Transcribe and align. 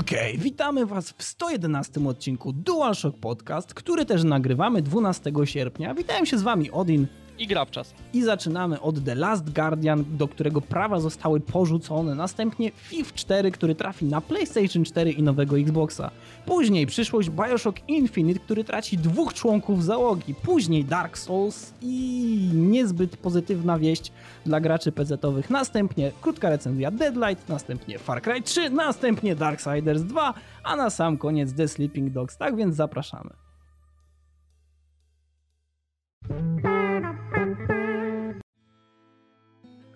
Okay, 0.00 0.38
witamy 0.38 0.86
Was 0.86 1.10
w 1.10 1.22
111 1.22 2.08
odcinku 2.08 2.52
DualShock 2.52 3.18
Podcast, 3.18 3.74
który 3.74 4.04
też 4.04 4.24
nagrywamy 4.24 4.82
12 4.82 5.32
sierpnia. 5.44 5.94
Witam 5.94 6.26
się 6.26 6.38
z 6.38 6.42
Wami 6.42 6.70
Odin 6.70 7.06
i 7.38 7.46
Grabczas. 7.46 7.94
I 8.12 8.22
zaczynamy 8.22 8.80
od 8.80 9.04
The 9.04 9.14
Last 9.14 9.50
Guardian, 9.50 10.04
do 10.08 10.28
którego 10.28 10.60
prawa 10.60 11.00
zostały 11.00 11.40
porzucone. 11.40 12.14
Następnie 12.14 12.70
FIF 12.70 13.14
4, 13.14 13.50
który 13.50 13.74
trafi 13.74 14.04
na 14.04 14.20
PlayStation 14.20 14.84
4 14.84 15.12
i 15.12 15.22
nowego 15.22 15.58
Xboxa. 15.58 16.10
Później 16.46 16.86
przyszłość 16.86 17.30
Bioshock 17.30 17.78
Infinite, 17.88 18.40
który 18.40 18.64
traci 18.64 18.98
dwóch 18.98 19.34
członków 19.34 19.84
załogi. 19.84 20.34
Później 20.34 20.84
Dark 20.84 21.18
Souls 21.18 21.72
i 21.82 22.50
niezbyt 22.54 23.16
pozytywna 23.16 23.78
wieść 23.78 24.12
dla 24.46 24.60
graczy 24.60 24.92
PC-owych. 24.92 25.50
Następnie 25.50 26.12
krótka 26.20 26.48
recenzja 26.48 26.90
Deadlight, 26.90 27.48
następnie 27.48 27.98
Far 27.98 28.22
Cry 28.22 28.42
3, 28.42 28.70
następnie 28.70 29.36
Darksiders 29.36 30.02
2, 30.02 30.34
a 30.64 30.76
na 30.76 30.90
sam 30.90 31.18
koniec 31.18 31.54
The 31.54 31.68
Sleeping 31.68 32.12
Dogs. 32.12 32.36
Tak 32.36 32.56
więc 32.56 32.76
zapraszamy. 32.76 33.30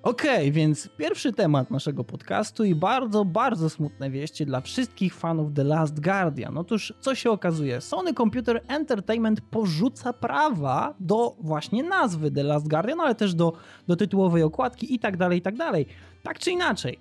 Okej, 0.02 0.30
okay, 0.30 0.52
więc 0.52 0.88
pierwszy 0.96 1.32
temat 1.32 1.70
naszego 1.70 2.04
podcastu 2.04 2.64
i 2.64 2.74
bardzo, 2.74 3.24
bardzo 3.24 3.70
smutne 3.70 4.10
wieści 4.10 4.46
dla 4.46 4.60
wszystkich 4.60 5.14
fanów 5.14 5.52
The 5.54 5.64
Last 5.64 6.00
Guardian. 6.00 6.59
Otóż, 6.59 6.95
co 7.00 7.14
się 7.14 7.30
okazuje? 7.30 7.80
Sony 7.80 8.14
Computer 8.14 8.62
Entertainment 8.68 9.40
porzuca 9.40 10.12
prawa 10.12 10.95
do 11.00 11.36
właśnie 11.40 11.82
nazwy 11.82 12.30
The 12.30 12.42
Last 12.42 12.68
Guardian, 12.68 13.00
ale 13.00 13.14
też 13.14 13.34
do, 13.34 13.52
do 13.88 13.96
tytułowej 13.96 14.42
okładki 14.42 14.95
i 14.95 14.98
tak 14.98 15.16
dalej, 15.16 15.38
i 15.38 15.42
tak 15.42 15.56
dalej. 15.56 15.86
Tak 16.23 16.38
czy 16.38 16.51
inaczej, 16.51 16.98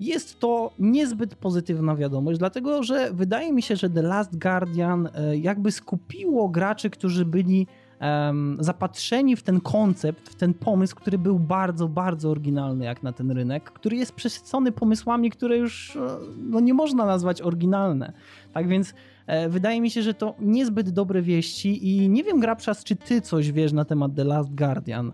jest 0.00 0.40
to 0.40 0.70
niezbyt 0.78 1.34
pozytywna 1.34 1.96
wiadomość, 1.96 2.38
dlatego 2.38 2.82
że 2.82 3.10
wydaje 3.12 3.52
mi 3.52 3.62
się, 3.62 3.76
że 3.76 3.90
The 3.90 4.02
Last 4.02 4.38
Guardian 4.38 5.08
e, 5.14 5.36
jakby 5.36 5.72
skupiło 5.72 6.48
graczy, 6.48 6.90
którzy 6.90 7.24
byli 7.24 7.66
um, 8.00 8.56
zapatrzeni 8.60 9.36
w 9.36 9.42
ten 9.42 9.60
koncept, 9.60 10.28
w 10.28 10.34
ten 10.34 10.54
pomysł, 10.54 10.96
który 10.96 11.18
był 11.18 11.38
bardzo, 11.38 11.88
bardzo 11.88 12.30
oryginalny 12.30 12.84
jak 12.84 13.02
na 13.02 13.12
ten 13.12 13.30
rynek, 13.30 13.70
który 13.70 13.96
jest 13.96 14.12
przesycony 14.12 14.72
pomysłami, 14.72 15.30
które 15.30 15.56
już 15.56 15.96
e, 15.96 16.00
no, 16.36 16.60
nie 16.60 16.74
można 16.74 17.06
nazwać 17.06 17.42
oryginalne. 17.42 18.12
Tak 18.52 18.68
więc 18.68 18.94
e, 19.26 19.48
wydaje 19.48 19.80
mi 19.80 19.90
się, 19.90 20.02
że 20.02 20.14
to 20.14 20.34
niezbyt 20.40 20.90
dobre 20.90 21.22
wieści 21.22 21.88
i 21.88 22.08
nie 22.08 22.24
wiem, 22.24 22.40
Grabszas, 22.40 22.84
czy 22.84 22.96
ty 22.96 23.20
coś 23.20 23.52
wiesz 23.52 23.72
na 23.72 23.84
temat 23.84 24.14
The 24.14 24.24
Last 24.24 24.54
Guardian? 24.54 25.12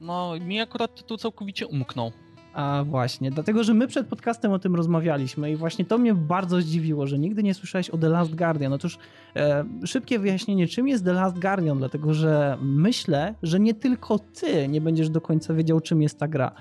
No, 0.00 0.32
mi 0.40 0.60
akurat 0.60 0.94
tytuł 0.94 1.16
całkowicie 1.16 1.66
umknął. 1.66 2.12
A 2.54 2.84
właśnie, 2.84 3.30
dlatego 3.30 3.64
że 3.64 3.74
my 3.74 3.86
przed 3.86 4.06
podcastem 4.06 4.52
o 4.52 4.58
tym 4.58 4.74
rozmawialiśmy 4.74 5.50
i 5.50 5.56
właśnie 5.56 5.84
to 5.84 5.98
mnie 5.98 6.14
bardzo 6.14 6.60
zdziwiło, 6.60 7.06
że 7.06 7.18
nigdy 7.18 7.42
nie 7.42 7.54
słyszałeś 7.54 7.90
o 7.90 7.98
The 7.98 8.08
Last 8.08 8.34
Guardian. 8.34 8.72
Otóż 8.72 8.98
e, 9.36 9.64
szybkie 9.84 10.18
wyjaśnienie, 10.18 10.66
czym 10.66 10.88
jest 10.88 11.04
The 11.04 11.12
Last 11.12 11.38
Guardian, 11.38 11.78
dlatego 11.78 12.14
że 12.14 12.58
myślę, 12.62 13.34
że 13.42 13.60
nie 13.60 13.74
tylko 13.74 14.18
ty 14.18 14.68
nie 14.68 14.80
będziesz 14.80 15.10
do 15.10 15.20
końca 15.20 15.54
wiedział, 15.54 15.80
czym 15.80 16.02
jest 16.02 16.18
ta 16.18 16.28
gra. 16.28 16.52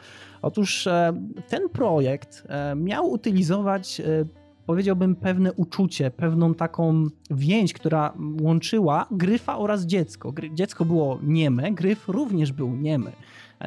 Otóż 0.42 0.88
e, 0.88 1.14
ten 1.48 1.70
projekt 1.70 2.44
e, 2.50 2.76
miał 2.76 3.12
utylizować 3.12 4.00
e, 4.00 4.26
powiedziałbym, 4.66 5.16
pewne 5.16 5.54
uczucie, 5.54 6.12
pewną 6.12 6.54
taką 6.54 7.04
więź, 7.32 7.74
która 7.74 8.14
łączyła 8.42 9.06
Gryfa 9.12 9.58
oraz 9.58 9.86
dziecko. 9.86 10.34
Dziecko 10.54 10.86
było 10.86 11.20
nieme, 11.24 11.72
Gryf 11.72 12.10
również 12.10 12.52
był 12.52 12.76
niemy. 12.76 13.12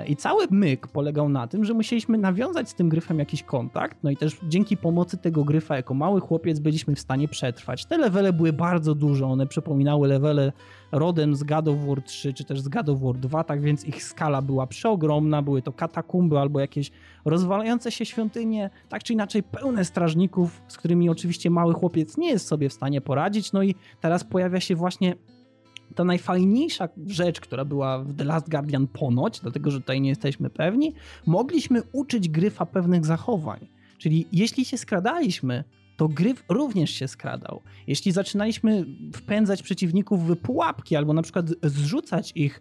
I 0.07 0.17
cały 0.17 0.47
myk 0.51 0.87
polegał 0.87 1.29
na 1.29 1.47
tym, 1.47 1.65
że 1.65 1.75
musieliśmy 1.75 2.19
nawiązać 2.19 2.69
z 2.69 2.75
tym 2.75 2.89
gryfem 2.89 3.19
jakiś 3.19 3.43
kontakt, 3.43 3.99
no 4.03 4.11
i 4.11 4.17
też 4.17 4.37
dzięki 4.49 4.77
pomocy 4.77 5.17
tego 5.17 5.45
gryfa 5.45 5.77
jako 5.77 5.95
mały 5.95 6.21
chłopiec 6.21 6.59
byliśmy 6.59 6.95
w 6.95 7.01
stanie 7.01 7.29
przetrwać. 7.29 7.87
Te 7.87 7.99
levele 7.99 8.33
były 8.33 8.53
bardzo 8.53 8.95
duże, 8.95 9.27
one 9.27 9.47
przypominały 9.47 10.09
levele 10.09 10.53
rodem 10.93 11.37
z 11.37 11.43
God 11.43 11.69
of 11.69 11.77
War 11.87 12.03
3 12.03 12.33
czy 12.33 12.45
też 12.45 12.61
z 12.61 12.69
God 12.69 12.89
of 12.89 13.01
War 13.01 13.17
2, 13.17 13.45
tak 13.45 13.61
więc 13.61 13.85
ich 13.85 14.03
skala 14.03 14.43
była 14.43 14.67
przeogromna, 14.67 15.43
były 15.43 15.63
to 15.63 15.73
katakumby 15.73 16.39
albo 16.39 16.61
jakieś 16.61 16.91
rozwalające 17.25 17.93
się 17.93 18.05
świątynie, 18.05 18.71
tak 18.89 19.03
czy 19.03 19.13
inaczej 19.13 19.43
pełne 19.43 19.85
strażników, 19.85 20.63
z 20.69 20.77
którymi 20.77 21.11
oczywiście 21.11 21.51
mały 21.51 21.75
chłopiec 21.75 22.17
nie 22.17 22.29
jest 22.29 22.47
sobie 22.47 22.69
w 22.69 22.73
stanie 22.73 23.01
poradzić, 23.01 23.53
no 23.53 23.63
i 23.63 23.75
teraz 24.01 24.25
pojawia 24.25 24.61
się 24.61 24.77
właśnie 24.77 25.15
ta 25.97 26.05
najfajniejsza 26.05 26.89
rzecz, 27.07 27.41
która 27.41 27.65
była 27.65 27.99
w 27.99 28.17
The 28.17 28.25
Last 28.25 28.51
Guardian 28.51 28.87
ponoć, 28.87 29.41
dlatego 29.41 29.71
że 29.71 29.81
tutaj 29.81 30.01
nie 30.01 30.09
jesteśmy 30.09 30.51
pewni, 30.51 30.95
mogliśmy 31.27 31.83
uczyć 31.93 32.29
gryfa 32.29 32.67
pewnych 32.67 33.07
zachowań. 33.07 33.69
Czyli 33.99 34.27
jeśli 34.33 34.65
się 34.65 34.79
skradaliśmy, 34.79 35.65
to 35.97 36.09
gryf 36.09 36.45
również 36.49 36.91
się 36.91 37.09
skradał. 37.09 37.63
Jeśli 37.87 38.13
zaczynaliśmy 38.13 38.87
wpędzać 39.15 39.63
przeciwników 39.63 40.27
w 40.29 40.37
pułapki 40.37 40.97
albo 40.97 41.13
na 41.13 41.23
przykład 41.23 41.47
zrzucać 41.63 42.33
ich 42.35 42.61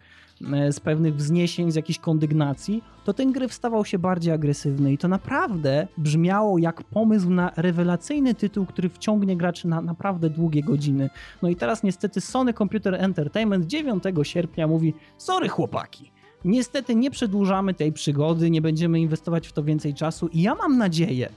z 0.70 0.80
pewnych 0.80 1.16
wzniesień, 1.16 1.72
z 1.72 1.74
jakichś 1.74 1.98
kondygnacji, 1.98 2.84
to 3.04 3.14
ten 3.14 3.32
gry 3.32 3.48
stawał 3.48 3.84
się 3.84 3.98
bardziej 3.98 4.32
agresywny 4.32 4.92
i 4.92 4.98
to 4.98 5.08
naprawdę 5.08 5.88
brzmiało 5.98 6.58
jak 6.58 6.82
pomysł 6.82 7.30
na 7.30 7.52
rewelacyjny 7.56 8.34
tytuł, 8.34 8.66
który 8.66 8.88
wciągnie 8.88 9.36
graczy 9.36 9.68
na 9.68 9.80
naprawdę 9.80 10.30
długie 10.30 10.62
godziny. 10.62 11.10
No 11.42 11.48
i 11.48 11.56
teraz 11.56 11.82
niestety 11.82 12.20
Sony 12.20 12.54
Computer 12.54 12.94
Entertainment 12.94 13.66
9 13.66 14.04
sierpnia 14.22 14.66
mówi 14.66 14.94
sorry 15.18 15.48
chłopaki, 15.48 16.12
niestety 16.44 16.94
nie 16.94 17.10
przedłużamy 17.10 17.74
tej 17.74 17.92
przygody, 17.92 18.50
nie 18.50 18.62
będziemy 18.62 19.00
inwestować 19.00 19.48
w 19.48 19.52
to 19.52 19.62
więcej 19.62 19.94
czasu 19.94 20.28
i 20.28 20.42
ja 20.42 20.54
mam 20.54 20.78
nadzieję, 20.78 21.28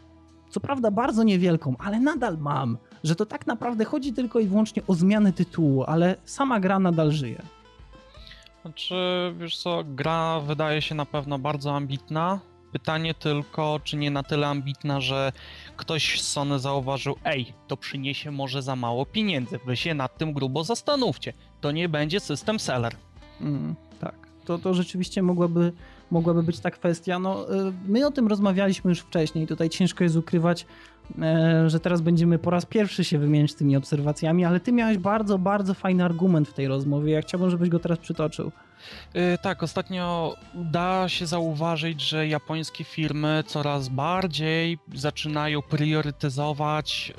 co 0.50 0.60
prawda 0.60 0.92
bardzo 0.92 1.24
niewielką, 1.24 1.76
ale 1.80 2.00
nadal 2.00 2.38
mam, 2.38 2.78
że 3.04 3.16
to 3.16 3.26
tak 3.26 3.48
naprawdę 3.48 3.86
chodzi 3.86 4.14
tylko 4.14 4.40
i 4.40 4.48
wyłącznie 4.48 4.82
o 4.88 4.94
zmianę 4.94 5.34
tytułu, 5.34 5.84
ale 5.84 6.16
sama 6.26 6.60
gra 6.60 6.80
nadal 6.80 7.12
żyje. 7.12 7.42
Znaczy, 8.62 8.96
wiesz 9.38 9.58
co, 9.58 9.84
gra 9.84 10.40
wydaje 10.40 10.82
się 10.82 10.96
na 10.96 11.06
pewno 11.06 11.40
bardzo 11.40 11.76
ambitna. 11.76 12.40
Pytanie 12.72 13.14
tylko, 13.14 13.80
czy 13.84 13.98
nie 13.98 14.12
na 14.12 14.24
tyle 14.24 14.48
ambitna, 14.48 15.02
że 15.02 15.32
ktoś 15.78 16.22
z 16.22 16.28
Sony 16.28 16.60
zauważył, 16.60 17.16
ej, 17.24 17.54
to 17.68 17.78
przyniesie 17.78 18.32
może 18.32 18.62
za 18.62 18.76
mało 18.76 19.06
pieniędzy, 19.06 19.60
wy 19.66 19.78
się 19.78 19.94
nad 19.94 20.18
tym 20.18 20.34
grubo 20.34 20.64
zastanówcie. 20.64 21.34
To 21.62 21.72
nie 21.72 21.90
będzie 21.90 22.20
system 22.20 22.60
seller. 22.60 22.96
Mm, 23.42 23.76
tak, 24.00 24.16
to, 24.46 24.58
to 24.58 24.74
rzeczywiście 24.74 25.22
mogłaby, 25.22 25.74
mogłaby 26.12 26.44
być 26.44 26.60
ta 26.60 26.72
kwestia. 26.72 27.20
No, 27.20 27.54
y, 27.68 27.74
my 27.88 28.08
o 28.08 28.12
tym 28.12 28.28
rozmawialiśmy 28.28 28.90
już 28.90 29.00
wcześniej, 29.00 29.48
tutaj 29.48 29.70
ciężko 29.70 30.04
jest 30.04 30.16
ukrywać 30.16 30.66
E, 31.22 31.70
że 31.70 31.80
teraz 31.80 32.02
będziemy 32.02 32.40
po 32.40 32.50
raz 32.50 32.66
pierwszy 32.66 33.04
się 33.04 33.18
wymieniać 33.18 33.54
tymi 33.54 33.76
obserwacjami, 33.76 34.46
ale 34.46 34.60
ty 34.60 34.72
miałeś 34.72 34.98
bardzo, 34.98 35.38
bardzo 35.38 35.74
fajny 35.74 36.06
argument 36.06 36.50
w 36.50 36.54
tej 36.54 36.68
rozmowie. 36.68 37.14
Ja 37.14 37.22
chciałbym, 37.22 37.50
żebyś 37.50 37.70
go 37.70 37.80
teraz 37.80 38.00
przytoczył. 38.00 38.52
Yy, 39.14 39.22
tak, 39.42 39.64
ostatnio 39.64 40.36
da 40.54 41.10
się 41.10 41.26
zauważyć, 41.26 42.02
że 42.02 42.28
japońskie 42.28 42.84
firmy 42.84 43.44
coraz 43.48 43.90
bardziej 43.90 44.78
zaczynają 44.94 45.62
priorytetyzować 45.62 47.14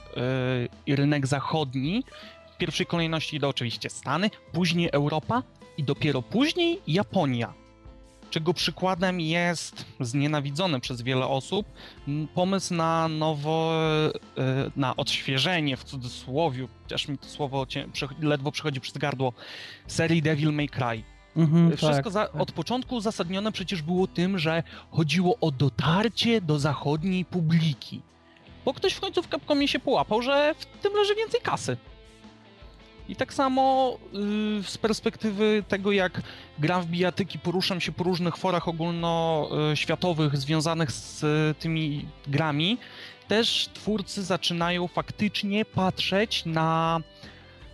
yy, 0.87 0.97
rynek 0.97 1.27
zachodni. 1.27 2.05
W 2.55 2.57
pierwszej 2.57 2.87
kolejności 2.87 3.41
to 3.41 3.49
oczywiście 3.49 3.91
Stany, 3.91 4.31
później 4.53 4.89
Europa 4.93 5.43
i 5.77 5.84
dopiero 5.84 6.22
później 6.22 6.81
Japonia 6.87 7.59
czego 8.30 8.54
przykładem 8.54 9.20
jest 9.20 9.84
znienawidzony 10.00 10.80
przez 10.80 11.02
wiele 11.02 11.26
osób 11.26 11.66
pomysł 12.34 12.74
na 12.74 13.08
nowo, 13.08 13.72
e, 14.38 14.70
na 14.76 14.96
odświeżenie 14.96 15.76
w 15.76 15.84
cudzysłowie, 15.84 16.68
też 16.88 17.08
mi 17.08 17.18
to 17.18 17.26
słowo 17.26 17.66
ledwo 18.20 18.52
przychodzi 18.52 18.80
przez 18.80 18.98
gardło, 18.98 19.32
serii 19.86 20.22
Devil 20.22 20.52
May 20.52 20.68
Cry. 20.68 21.02
Mhm, 21.36 21.76
Wszystko 21.76 22.02
tak, 22.02 22.12
za, 22.12 22.26
tak. 22.26 22.41
od 22.41 22.52
początku 22.52 22.94
uzasadnione 22.94 23.52
przecież 23.52 23.82
było 23.82 24.06
tym, 24.06 24.38
że 24.38 24.62
chodziło 24.91 25.36
o 25.41 25.50
dotarcie 25.50 26.41
do 26.41 26.58
zachodniej 26.58 27.24
publiki. 27.24 28.00
Bo 28.65 28.74
ktoś 28.74 28.92
w 28.92 29.00
końcu 29.00 29.22
w 29.22 29.28
Capcomie 29.28 29.68
się 29.68 29.78
połapał, 29.78 30.22
że 30.22 30.54
w 30.59 30.66
tym 30.66 30.92
leży 30.92 31.15
więcej 31.15 31.41
kasy. 31.41 31.76
I 33.10 33.16
tak 33.16 33.34
samo 33.34 33.98
yy, 34.12 34.62
z 34.62 34.78
perspektywy 34.78 35.65
tego, 35.68 35.92
jak 35.92 36.22
gram 36.59 36.83
w 36.83 36.86
bijatyki, 36.86 37.39
poruszam 37.39 37.80
się 37.80 37.92
po 37.92 38.04
różnych 38.04 38.36
forach 38.36 38.68
ogólnoświatowych 38.68 40.36
związanych 40.36 40.92
z 40.92 41.24
y, 41.24 41.54
tymi 41.59 42.07
grami, 42.27 42.78
też 43.28 43.68
twórcy 43.74 44.22
zaczynają 44.22 44.89
faktycznie 44.89 45.65
patrzeć 45.65 46.45
na 46.47 47.01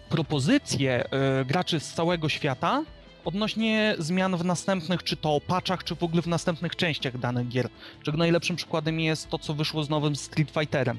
propozycje 0.08 1.04
y, 1.40 1.44
graczy 1.44 1.80
z 1.80 1.92
całego 1.92 2.28
świata 2.28 2.82
odnośnie 3.24 3.94
zmian 3.98 4.36
w 4.36 4.44
następnych, 4.44 5.02
czy 5.02 5.16
to 5.16 5.40
patchach, 5.46 5.84
czy 5.84 5.94
w 5.94 6.02
ogóle 6.02 6.22
w 6.22 6.26
następnych 6.26 6.76
częściach 6.76 7.18
danych 7.18 7.48
gier. 7.48 7.68
Czego 8.02 8.18
najlepszym 8.18 8.56
przykładem 8.56 9.00
jest 9.00 9.28
to, 9.28 9.38
co 9.38 9.54
wyszło 9.54 9.84
z 9.84 9.88
nowym 9.88 10.16
Street 10.16 10.50
Fighterem. 10.50 10.98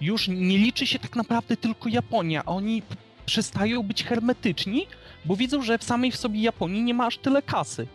Już 0.00 0.28
nie 0.28 0.58
liczy 0.58 0.86
się 0.86 0.98
tak 0.98 1.16
naprawdę 1.16 1.56
tylko 1.56 1.88
Japonia, 1.88 2.44
oni 2.44 2.82
przestają 3.28 3.82
być 3.82 4.04
hermetyczni, 4.04 4.86
bo 5.24 5.36
widzą, 5.36 5.62
że 5.62 5.78
w 5.78 5.84
samej 5.84 6.12
w 6.12 6.16
sobie 6.16 6.40
Japonii 6.40 6.82
nie 6.82 6.94
ma 6.94 7.06
aż 7.06 7.18
tyle 7.18 7.42
kasy. 7.42 7.86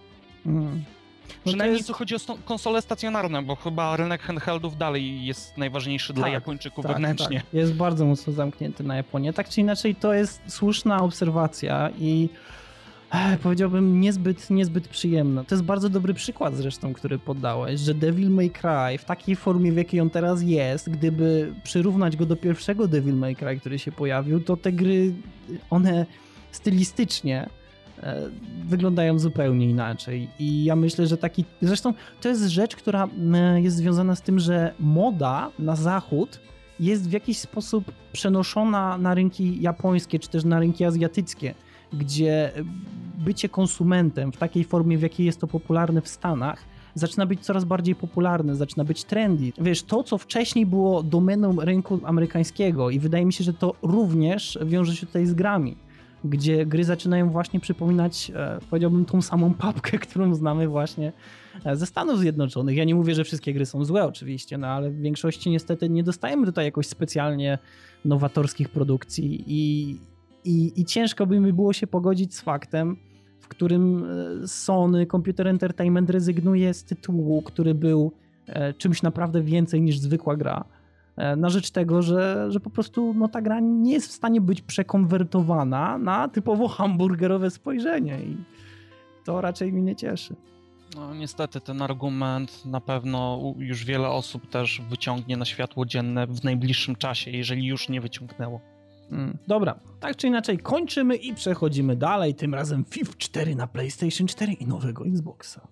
Mm. 0.46 0.84
No 1.28 1.52
Przynajmniej 1.52 1.78
jest... 1.78 1.92
chodzi 1.92 2.16
o 2.16 2.20
konsole 2.46 2.82
stacjonarne, 2.82 3.42
bo 3.42 3.56
chyba 3.56 3.98
rynek 3.98 4.22
handheldów 4.22 4.78
dalej 4.78 5.26
jest 5.26 5.58
najważniejszy 5.58 6.08
tak, 6.08 6.16
dla 6.16 6.30
Japończyków 6.30 6.84
tak, 6.84 6.94
wewnętrznie. 6.94 7.38
Tak. 7.38 7.54
Jest 7.54 7.74
bardzo 7.74 8.06
mocno 8.06 8.34
zamknięty 8.34 8.84
na 8.84 8.96
Japonię. 8.96 9.34
Tak 9.34 9.50
czy 9.50 9.62
inaczej, 9.62 9.96
to 9.96 10.14
jest 10.14 10.42
słuszna 10.48 11.02
obserwacja 11.02 11.90
i 12.00 12.30
powiedziałbym 13.44 14.00
niezbyt, 14.00 14.50
niezbyt 14.50 14.88
przyjemna. 14.88 15.44
To 15.44 15.56
jest 15.56 15.65
bardzo 15.65 15.89
dobry 15.89 16.13
przykład 16.13 16.56
zresztą, 16.56 16.94
który 16.94 17.19
poddałeś, 17.19 17.80
że 17.80 17.94
Devil 17.94 18.30
May 18.30 18.50
Cry 18.50 18.98
w 18.98 19.06
takiej 19.06 19.36
formie, 19.36 19.71
w 19.71 19.77
jakiej 19.77 20.01
on 20.01 20.10
teraz 20.10 20.42
jest, 20.42 20.89
gdyby 20.89 21.54
przyrównać 21.63 22.18
go 22.18 22.25
do 22.25 22.36
pierwszego 22.36 22.88
Devil 22.88 23.15
May 23.15 23.36
Cry, 23.36 23.60
który 23.60 23.80
się 23.80 23.92
pojawił, 23.92 24.39
to 24.39 24.57
te 24.57 24.71
gry, 24.71 25.13
one 25.69 26.06
stylistycznie 26.51 27.50
e, 28.04 28.30
wyglądają 28.65 29.19
zupełnie 29.19 29.69
inaczej. 29.69 30.30
I 30.39 30.63
ja 30.63 30.75
myślę, 30.75 31.07
że 31.07 31.18
taki. 31.18 31.45
Zresztą 31.62 31.94
to 32.21 32.30
jest 32.30 32.44
rzecz, 32.44 32.75
która 32.75 33.07
e, 33.33 33.62
jest 33.62 33.77
związana 33.77 34.15
z 34.15 34.21
tym, 34.21 34.39
że 34.39 34.74
moda 34.80 35.51
na 35.60 35.75
zachód 35.75 36.39
jest 36.80 37.10
w 37.10 37.12
jakiś 37.12 37.38
sposób 37.38 37.92
przenoszona 38.12 38.98
na 38.98 39.13
rynki 39.13 39.62
japońskie 39.62 40.19
czy 40.19 40.30
też 40.30 40.44
na 40.44 40.60
rynki 40.60 40.86
azjatyckie, 40.86 41.56
gdzie 41.94 42.51
bycie 43.18 43.50
konsumentem 43.50 44.31
w 44.31 44.38
takiej 44.38 44.63
formie, 44.63 44.98
w 44.98 45.01
jakiej 45.01 45.25
jest 45.25 45.40
to 45.40 45.48
popularne 45.48 46.01
w 46.01 46.07
Stanach, 46.07 46.66
zaczyna 46.95 47.25
być 47.25 47.40
coraz 47.40 47.66
bardziej 47.66 47.95
popularne, 47.95 48.56
zaczyna 48.56 48.84
być 48.84 49.04
trendy. 49.04 49.51
Wiesz, 49.57 49.84
to 49.84 50.04
co 50.04 50.18
wcześniej 50.18 50.66
było 50.66 51.04
domeną 51.04 51.56
rynku 51.62 52.00
amerykańskiego 52.04 52.90
i 52.90 53.00
wydaje 53.00 53.25
mi 53.25 53.34
się, 53.34 53.44
że 53.44 53.54
to 53.54 53.75
również 53.81 54.60
wiąże 54.66 54.95
się 54.95 55.06
tutaj 55.06 55.25
z 55.25 55.34
grami, 55.34 55.75
gdzie 56.24 56.66
gry 56.66 56.84
zaczynają 56.84 57.30
właśnie 57.30 57.60
przypominać, 57.60 58.31
e, 58.36 58.60
powiedziałbym, 58.69 59.06
tą 59.06 59.22
samą 59.22 59.54
papkę, 59.54 59.98
którą 60.07 60.36
znamy 60.36 60.68
właśnie 60.68 61.13
e, 61.66 61.75
ze 61.75 61.86
Stanów 61.86 62.19
Zjednoczonych. 62.19 62.78
Ja 62.78 62.84
nie 62.84 62.96
mówię, 62.96 63.16
że 63.16 63.24
wszystkie 63.24 63.54
gry 63.54 63.66
są 63.66 63.86
złe 63.86 64.06
oczywiście, 64.06 64.57
no 64.57 64.68
ale 64.68 64.92
w 64.92 65.01
większości 65.01 65.50
niestety 65.50 65.89
nie 65.89 66.04
dostajemy 66.04 66.46
tutaj 66.46 66.66
jakoś 66.66 66.88
specjalnie 66.88 67.57
nowatorskich 68.06 68.69
produkcji 68.69 69.44
i, 69.48 69.98
i, 70.45 70.81
i 70.81 70.86
ciężko 70.86 71.25
by 71.25 71.40
mi 71.40 71.54
było 71.54 71.74
się 71.74 71.88
pogodzić 71.88 72.36
z 72.36 72.42
faktem, 72.42 72.98
w 73.40 73.48
którym 73.48 74.06
e, 74.44 74.48
Sony 74.48 75.06
Computer 75.06 75.48
Entertainment 75.48 76.10
rezygnuje 76.10 76.74
z 76.74 76.84
tytułu, 76.84 77.42
który 77.42 77.75
był 77.75 78.12
e, 78.48 78.74
czymś 78.74 79.01
naprawdę 79.01 79.42
więcej 79.42 79.81
niż 79.81 80.00
zwykła 80.00 80.36
gra. 80.36 80.66
E, 81.18 81.36
na 81.36 81.50
rzecz 81.50 81.72
tego, 81.72 82.01
że, 82.01 82.51
że 82.51 82.60
po 82.60 82.69
prostu 82.69 83.13
no, 83.13 83.28
ta 83.28 83.42
gra 83.42 83.60
nie 83.60 83.94
jest 83.94 84.07
w 84.07 84.12
stanie 84.12 84.42
być 84.42 84.62
przekonwertowana 84.62 85.98
na 85.98 86.28
typowo 86.28 86.68
hamburgerowe 86.68 87.50
spojrzenie 87.50 88.19
i 88.24 88.38
to 89.25 89.42
raczej 89.42 89.74
mnie 89.74 89.81
nie 89.81 89.96
cieszy. 89.96 90.36
No 90.96 91.16
niestety 91.16 91.62
ten 91.62 91.81
argument 91.81 92.66
na 92.66 92.81
pewno 92.81 93.54
już 93.57 93.86
wiele 93.86 94.10
osób 94.10 94.50
też 94.50 94.81
wyciągnie 94.89 95.38
na 95.38 95.46
światło 95.46 95.86
dzienne 95.86 96.28
w 96.28 96.44
najbliższym 96.44 96.96
czasie, 96.96 97.31
jeżeli 97.31 97.66
już 97.66 97.89
nie 97.89 98.01
wyciągnęło. 98.01 98.73
Hmm. 99.13 99.38
Dobra, 99.48 99.80
tak 100.00 100.15
czy 100.15 100.27
inaczej 100.27 100.57
kończymy 100.57 101.15
i 101.15 101.33
przechodzimy 101.33 101.95
dalej, 101.95 102.36
tym 102.36 102.54
razem 102.54 102.86
FIFA 102.86 103.13
4 103.18 103.56
na 103.56 103.68
PlayStation 103.68 104.27
4 104.27 104.54
i 104.54 104.68
nowego 104.68 105.06
Xboxa. 105.06 105.68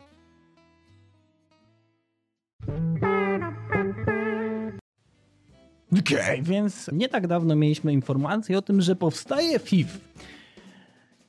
Okay, 5.99 6.41
więc 6.41 6.89
nie 6.93 7.09
tak 7.09 7.27
dawno 7.27 7.55
mieliśmy 7.55 7.93
informację 7.93 8.57
o 8.57 8.61
tym, 8.61 8.81
że 8.81 8.95
powstaje 8.95 9.59
FIFA. 9.59 9.99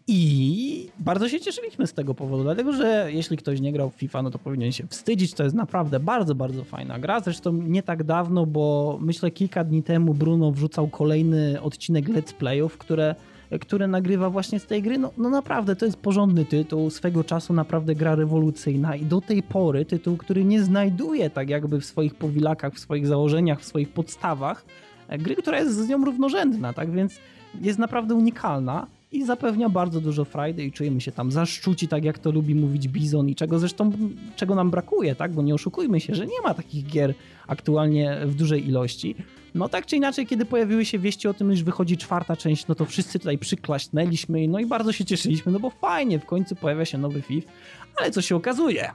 I 0.07 0.91
bardzo 0.99 1.29
się 1.29 1.41
cieszyliśmy 1.41 1.87
z 1.87 1.93
tego 1.93 2.15
powodu, 2.15 2.43
dlatego 2.43 2.73
że 2.73 3.09
jeśli 3.13 3.37
ktoś 3.37 3.61
nie 3.61 3.73
grał 3.73 3.91
w 3.91 3.95
FIFA, 3.95 4.23
no 4.23 4.31
to 4.31 4.39
powinien 4.39 4.73
się 4.73 4.87
wstydzić. 4.87 5.35
To 5.35 5.45
jest 5.45 5.57
naprawdę 5.57 6.01
bardzo, 6.01 6.35
bardzo 6.35 6.65
fajna 6.65 6.99
gra. 6.99 7.21
Zresztą 7.21 7.53
nie 7.53 7.83
tak 7.83 8.05
dawno, 8.05 8.47
bo 8.47 8.99
myślę 9.01 9.31
kilka 9.31 9.65
dni 9.65 9.83
temu 9.83 10.15
Bruno 10.15 10.53
wrzucał 10.53 10.89
kolejny 10.89 11.61
odcinek 11.61 12.09
Let's 12.09 12.33
Playów, 12.33 12.79
które, 12.79 13.15
które 13.61 13.87
nagrywa 13.87 14.31
właśnie 14.31 14.61
z 14.61 14.67
tej 14.67 14.83
gry. 14.83 14.99
No, 14.99 15.11
no 15.19 15.31
naprawdę, 15.31 15.77
to 15.77 15.85
jest 15.85 15.97
porządny 15.97 16.45
tytuł, 16.45 16.91
swego 16.91 17.25
czasu 17.25 17.53
naprawdę 17.53 17.95
gra 17.95 18.15
rewolucyjna 18.15 18.97
i 18.97 19.05
do 19.05 19.21
tej 19.21 19.43
pory 19.43 19.85
tytuł, 19.85 20.17
który 20.17 20.45
nie 20.45 20.63
znajduje 20.63 21.31
tak 21.31 21.51
jakby 21.51 21.81
w 21.81 21.85
swoich 21.85 22.15
powilakach, 22.15 22.75
w 22.75 22.79
swoich 22.79 23.07
założeniach, 23.07 23.61
w 23.61 23.65
swoich 23.65 23.89
podstawach 23.89 24.65
gry, 25.19 25.37
która 25.37 25.61
jest 25.61 25.77
z 25.77 25.89
nią 25.89 26.05
równorzędna, 26.05 26.73
tak 26.73 26.91
więc 26.91 27.19
jest 27.61 27.79
naprawdę 27.79 28.15
unikalna 28.15 28.87
i 29.13 29.25
zapewnia 29.25 29.69
bardzo 29.69 30.01
dużo 30.01 30.25
frajdy 30.25 30.65
i 30.65 30.73
czujemy 30.73 31.01
się 31.01 31.13
tam 31.13 31.33
zaszczuci, 31.33 31.89
tak 31.89 32.05
jak 32.05 32.19
to 32.19 32.31
lubi 32.31 32.55
mówić 32.55 32.89
Bizon 32.89 33.29
i 33.29 33.35
czego 33.35 33.59
zresztą, 33.59 33.93
czego 34.37 34.55
nam 34.55 34.71
brakuje, 34.71 35.15
tak, 35.15 35.33
bo 35.33 35.43
nie 35.43 35.55
oszukujmy 35.55 36.01
się, 36.01 36.15
że 36.15 36.27
nie 36.27 36.41
ma 36.45 36.55
takich 36.55 36.87
gier 36.87 37.15
aktualnie 37.47 38.21
w 38.27 38.35
dużej 38.35 38.69
ilości. 38.69 39.15
No 39.55 39.69
tak 39.69 39.87
czy 39.87 39.97
inaczej, 39.97 40.27
kiedy 40.27 40.45
pojawiły 40.45 40.85
się 40.85 40.99
wieści 40.99 41.29
o 41.29 41.35
tym, 41.35 41.57
że 41.57 41.65
wychodzi 41.65 41.97
czwarta 41.97 42.37
część, 42.37 42.67
no 42.67 42.75
to 42.75 42.85
wszyscy 42.85 43.19
tutaj 43.19 43.39
przyklaśnęliśmy, 43.39 44.49
no 44.49 44.59
i 44.59 44.67
bardzo 44.67 44.93
się 44.93 45.05
cieszyliśmy, 45.05 45.53
no 45.53 45.61
bo 45.61 45.71
fajnie, 45.71 46.19
w 46.19 46.27
końcu 46.27 46.57
pojawia 46.57 46.85
się 46.85 46.99
nowy 46.99 47.23
FIF, 47.23 47.45
ale 47.97 48.11
co 48.11 48.23
się 48.23 48.37
okazuje? 48.37 48.91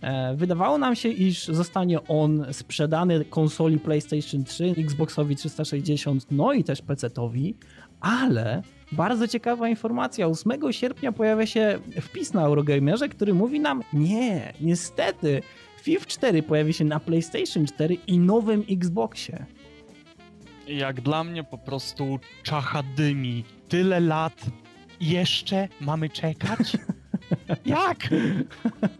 E, 0.00 0.36
wydawało 0.36 0.78
nam 0.78 0.96
się, 0.96 1.08
iż 1.08 1.44
zostanie 1.44 2.06
on 2.08 2.46
sprzedany 2.52 3.24
konsoli 3.24 3.78
PlayStation 3.78 4.44
3, 4.44 4.74
Xboxowi 4.78 5.36
360, 5.36 6.26
no 6.30 6.52
i 6.52 6.64
też 6.64 6.82
PC-towi, 6.82 7.54
ale 8.00 8.62
bardzo 8.92 9.28
ciekawa 9.28 9.68
informacja. 9.68 10.26
8 10.26 10.72
sierpnia 10.72 11.12
pojawia 11.12 11.46
się 11.46 11.78
wpis 12.00 12.32
na 12.32 12.42
Eurogamerze, 12.42 13.08
który 13.08 13.34
mówi 13.34 13.60
nam: 13.60 13.82
Nie, 13.92 14.52
niestety, 14.60 15.42
FIFA 15.82 16.06
4 16.06 16.42
pojawi 16.42 16.72
się 16.72 16.84
na 16.84 17.00
PlayStation 17.00 17.66
4 17.66 17.96
i 18.06 18.18
nowym 18.18 18.64
Xboxie. 18.70 19.46
Jak 20.68 21.00
dla 21.00 21.24
mnie 21.24 21.44
po 21.44 21.58
prostu 21.58 22.18
czacha 22.42 22.82
dymi. 22.96 23.44
Tyle 23.68 24.00
lat 24.00 24.46
jeszcze 25.00 25.68
mamy 25.80 26.10
czekać? 26.10 26.76
Jak? 27.66 28.08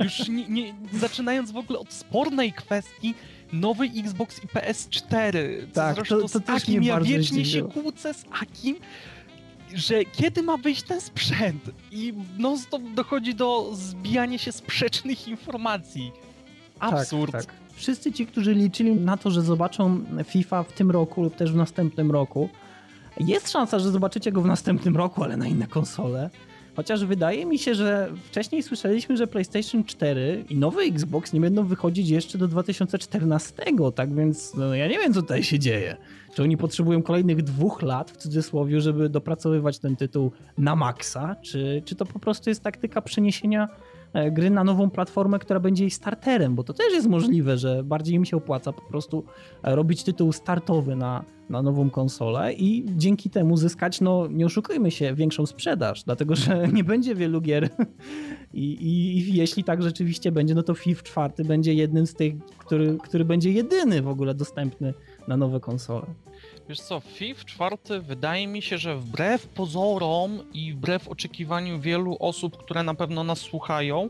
Już 0.05 0.29
nie, 0.29 0.49
nie, 0.49 0.75
zaczynając 0.93 1.53
w 1.53 1.57
ogóle 1.57 1.79
od 1.79 1.93
spornej 1.93 2.53
kwestii, 2.53 3.15
nowy 3.53 3.85
Xbox 3.85 4.45
i 4.45 4.47
PS4. 4.47 5.39
Tak, 5.73 5.95
zresztą 5.95 6.17
to, 6.21 6.23
to 6.23 6.29
z 6.29 6.51
Akim 6.51 6.83
ja 6.83 7.01
wiecznie 7.01 7.45
się 7.45 7.63
kłócę 7.63 8.15
z 8.15 8.25
Akim, 8.43 8.77
że 9.75 10.05
kiedy 10.05 10.43
ma 10.43 10.57
wyjść 10.57 10.83
ten 10.83 11.01
sprzęt 11.01 11.71
i 11.91 12.15
non 12.39 12.59
stop 12.59 12.83
dochodzi 12.95 13.35
do 13.35 13.71
zbijania 13.73 14.39
się 14.39 14.53
sprzecznych 14.53 15.29
informacji. 15.29 16.13
Tak, 16.81 16.93
Absurd. 16.93 17.33
Tak, 17.33 17.45
tak. 17.45 17.55
Wszyscy 17.75 18.13
ci, 18.13 18.27
którzy 18.27 18.55
liczyli 18.55 18.95
na 18.95 19.17
to, 19.17 19.31
że 19.31 19.43
zobaczą 19.43 20.05
FIFA 20.25 20.63
w 20.63 20.73
tym 20.73 20.91
roku 20.91 21.23
lub 21.23 21.37
też 21.37 21.53
w 21.53 21.57
następnym 21.57 22.11
roku, 22.11 22.49
jest 23.21 23.51
szansa, 23.51 23.79
że 23.79 23.91
zobaczycie 23.91 24.33
go 24.33 24.41
w 24.43 24.47
następnym 24.47 24.97
roku, 24.97 25.25
ale 25.25 25.37
na 25.37 25.47
inne 25.47 25.67
konsole. 25.67 26.31
Chociaż 26.77 27.05
wydaje 27.05 27.47
mi 27.47 27.59
się, 27.59 27.75
że 27.75 28.13
wcześniej 28.25 28.63
słyszeliśmy, 28.63 29.17
że 29.17 29.27
PlayStation 29.27 29.85
4 29.85 30.45
i 30.49 30.57
nowy 30.57 30.83
Xbox 30.83 31.33
nie 31.33 31.41
będą 31.41 31.67
wychodzić 31.67 32.09
jeszcze 32.09 32.39
do 32.39 32.49
2014, 32.49 33.53
tak 33.95 34.15
więc 34.15 34.55
no, 34.55 34.75
ja 34.75 34.89
nie 34.89 34.99
wiem, 34.99 35.15
co 35.15 35.23
tutaj 35.23 35.43
się 35.43 35.59
dzieje. 35.59 35.97
Czy 36.35 36.43
oni 36.43 36.57
potrzebują 36.57 37.03
kolejnych 37.03 37.43
dwóch 37.43 37.83
lat, 37.83 38.11
w 38.11 38.17
cudzysłowie, 38.17 38.81
żeby 38.81 39.09
dopracowywać 39.09 39.79
ten 39.79 39.97
tytuł 39.97 40.33
na 40.59 40.77
maksa, 40.77 41.37
czy, 41.43 41.83
czy 41.85 41.95
to 41.95 42.07
po 42.07 42.19
prostu 42.19 42.51
jest 42.51 42.63
taktyka 42.63 43.03
przeniesienia 43.03 43.69
gry 44.33 44.51
na 44.51 44.65
nową 44.65 44.91
platformę, 44.91 45.39
która 45.39 45.61
będzie 45.61 45.85
jej 45.85 45.91
starterem, 45.91 46.55
bo 46.55 46.65
to 46.65 46.73
też 46.73 46.93
jest 46.93 47.07
możliwe, 47.07 47.59
że 47.59 47.85
bardziej 47.85 48.15
im 48.15 48.25
się 48.25 48.37
opłaca 48.37 48.73
po 48.73 48.83
prostu 48.83 49.25
e, 49.63 49.77
robić 49.77 50.05
tytuł 50.05 50.33
startowy 50.33 50.97
na, 50.97 51.25
na 51.51 51.63
nową 51.63 51.91
konsolę 51.91 52.53
i 52.53 52.85
dzięki 52.97 53.31
temu 53.31 53.57
zyskać, 53.57 54.01
no 54.01 54.27
nie 54.31 54.47
oszukujmy 54.47 54.91
się, 54.91 55.15
większą 55.15 55.47
sprzedaż, 55.47 56.03
dlatego 56.05 56.37
że 56.37 56.69
nie 56.73 56.85
będzie 56.85 57.15
wielu 57.15 57.41
gier 57.41 57.69
I, 58.55 58.65
i, 58.65 59.19
i 59.19 59.35
jeśli 59.35 59.65
tak 59.65 59.83
rzeczywiście 59.83 60.33
będzie, 60.33 60.55
no 60.55 60.63
to 60.63 60.75
FIFA 60.75 61.03
4 61.03 61.49
będzie 61.49 61.75
jednym 61.75 62.07
z 62.07 62.15
tych, 62.15 62.35
który, 62.59 62.99
który 63.03 63.25
będzie 63.25 63.53
jedyny 63.53 64.03
w 64.03 64.09
ogóle 64.09 64.35
dostępny 64.35 64.95
na 65.29 65.37
nowe 65.37 65.61
konsole. 65.61 66.07
Wiesz 66.73 66.81
co, 66.81 67.01
FIF 67.01 67.45
4 67.45 67.77
wydaje 68.01 68.47
mi 68.47 68.63
się, 68.63 68.79
że 68.79 68.97
wbrew 68.97 69.47
pozorom 69.47 70.39
i 70.53 70.73
wbrew 70.73 71.09
oczekiwaniu 71.09 71.81
wielu 71.81 72.17
osób, 72.21 72.57
które 72.57 72.83
na 72.83 72.95
pewno 72.95 73.25
nas 73.25 73.39
słuchają 73.39 74.09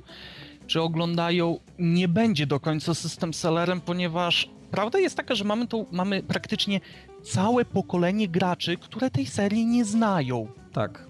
czy 0.66 0.80
oglądają, 0.80 1.58
nie 1.78 2.08
będzie 2.08 2.46
do 2.46 2.60
końca 2.60 2.94
system 2.94 3.34
sellerem, 3.34 3.80
ponieważ 3.80 4.48
prawda 4.70 4.98
jest 4.98 5.16
taka, 5.16 5.34
że 5.34 5.44
mamy, 5.44 5.66
tu, 5.66 5.86
mamy 5.92 6.22
praktycznie 6.22 6.80
całe 7.22 7.64
pokolenie 7.64 8.28
graczy, 8.28 8.76
które 8.76 9.10
tej 9.10 9.26
serii 9.26 9.66
nie 9.66 9.84
znają. 9.84 10.46
Tak. 10.72 11.06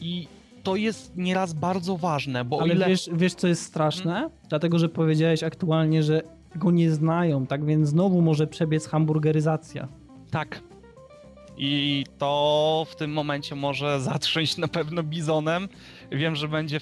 I 0.00 0.28
to 0.62 0.76
jest 0.76 1.16
nieraz 1.16 1.52
bardzo 1.52 1.96
ważne, 1.96 2.44
bo 2.44 2.60
Ale 2.60 2.74
ile... 2.74 2.88
wiesz, 2.88 3.10
wiesz, 3.12 3.34
co 3.34 3.48
jest 3.48 3.62
straszne? 3.62 4.12
Hmm? 4.12 4.30
Dlatego, 4.48 4.78
że 4.78 4.88
powiedziałeś 4.88 5.42
aktualnie, 5.42 6.02
że 6.02 6.22
go 6.56 6.70
nie 6.70 6.90
znają, 6.90 7.46
tak 7.46 7.64
więc 7.64 7.88
znowu 7.88 8.22
może 8.22 8.46
przebiec 8.46 8.86
hamburgeryzacja. 8.86 9.88
Tak. 10.30 10.60
I 11.60 12.04
to 12.18 12.86
w 12.90 12.96
tym 12.96 13.12
momencie 13.12 13.54
może 13.54 14.00
zatrząść 14.00 14.56
na 14.56 14.68
pewno 14.68 15.02
bizonem. 15.02 15.68
Wiem, 16.12 16.36
że 16.36 16.48
będzie 16.48 16.80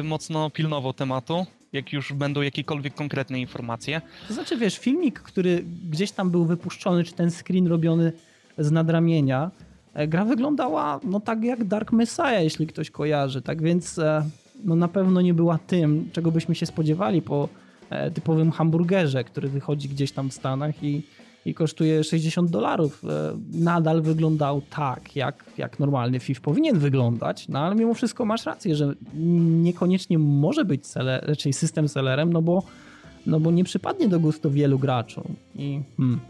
y, 0.00 0.02
mocno 0.02 0.50
pilnował 0.50 0.92
tematu. 0.92 1.46
jak 1.72 1.92
już 1.92 2.12
będą 2.12 2.42
jakiekolwiek 2.42 2.94
konkretne 2.94 3.40
informacje. 3.40 4.00
To 4.28 4.34
znaczy, 4.34 4.56
wiesz, 4.56 4.78
filmik, 4.78 5.20
który 5.20 5.64
gdzieś 5.90 6.10
tam 6.10 6.30
był 6.30 6.44
wypuszczony, 6.44 7.04
czy 7.04 7.12
ten 7.12 7.30
screen 7.30 7.66
robiony 7.66 8.12
z 8.58 8.70
nadramienia, 8.70 9.50
e, 9.94 10.08
gra 10.08 10.24
wyglądała 10.24 11.00
no 11.04 11.20
tak 11.20 11.44
jak 11.44 11.64
Dark 11.64 11.92
Messiah, 11.92 12.42
jeśli 12.42 12.66
ktoś 12.66 12.90
kojarzy, 12.90 13.42
tak 13.42 13.62
więc 13.62 13.98
e, 13.98 14.24
no 14.64 14.76
na 14.76 14.88
pewno 14.88 15.20
nie 15.20 15.34
była 15.34 15.58
tym, 15.58 16.08
czego 16.12 16.30
byśmy 16.30 16.54
się 16.54 16.66
spodziewali 16.66 17.22
po 17.22 17.48
e, 17.90 18.10
typowym 18.10 18.50
hamburgerze, 18.50 19.24
który 19.24 19.48
wychodzi 19.48 19.88
gdzieś 19.88 20.12
tam 20.12 20.30
w 20.30 20.34
Stanach 20.34 20.84
i, 20.84 21.02
i 21.48 21.54
kosztuje 21.54 22.04
60 22.04 22.50
dolarów. 22.50 23.02
Nadal 23.52 24.02
wyglądał 24.02 24.62
tak, 24.70 25.16
jak, 25.16 25.44
jak 25.58 25.78
normalny 25.78 26.20
FIF 26.20 26.40
powinien 26.40 26.78
wyglądać, 26.78 27.48
no 27.48 27.58
ale 27.58 27.74
mimo 27.74 27.94
wszystko 27.94 28.24
masz 28.24 28.46
rację, 28.46 28.76
że 28.76 28.94
niekoniecznie 29.62 30.18
może 30.18 30.64
być 30.64 30.86
seller, 30.86 31.24
raczej 31.28 31.52
system 31.52 31.88
sellerem, 31.88 32.32
no 32.32 32.42
bo, 32.42 32.62
no 33.26 33.40
bo 33.40 33.50
nie 33.50 33.64
przypadnie 33.64 34.08
do 34.08 34.20
gustu 34.20 34.50
wielu 34.50 34.78
graczom. 34.78 35.24
I 35.54 35.80
hmm, 35.96 36.20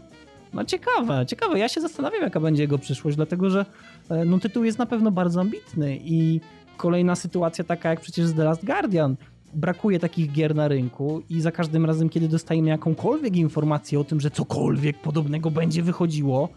no 0.53 0.65
ciekawe, 0.65 1.25
ciekawe. 1.25 1.59
Ja 1.59 1.69
się 1.69 1.81
zastanawiam, 1.81 2.21
jaka 2.21 2.39
będzie 2.39 2.63
jego 2.63 2.77
przyszłość, 2.77 3.17
dlatego 3.17 3.49
że 3.49 3.65
e, 4.09 4.25
no, 4.25 4.39
tytuł 4.39 4.63
jest 4.63 4.77
na 4.77 4.85
pewno 4.85 5.11
bardzo 5.11 5.41
ambitny 5.41 5.99
i 6.03 6.39
kolejna 6.77 7.15
sytuacja 7.15 7.63
taka 7.63 7.89
jak 7.89 7.99
przecież 7.99 8.25
z 8.25 8.33
The 8.33 8.43
Last 8.43 8.65
Guardian. 8.65 9.15
Brakuje 9.53 9.99
takich 9.99 10.31
gier 10.31 10.55
na 10.55 10.67
rynku 10.67 11.21
i 11.29 11.41
za 11.41 11.51
każdym 11.51 11.85
razem, 11.85 12.09
kiedy 12.09 12.27
dostajemy 12.27 12.69
jakąkolwiek 12.69 13.35
informację 13.35 13.99
o 13.99 14.03
tym, 14.03 14.21
że 14.21 14.31
cokolwiek 14.31 15.01
podobnego 15.01 15.51
będzie 15.51 15.83
wychodziło, 15.83 16.49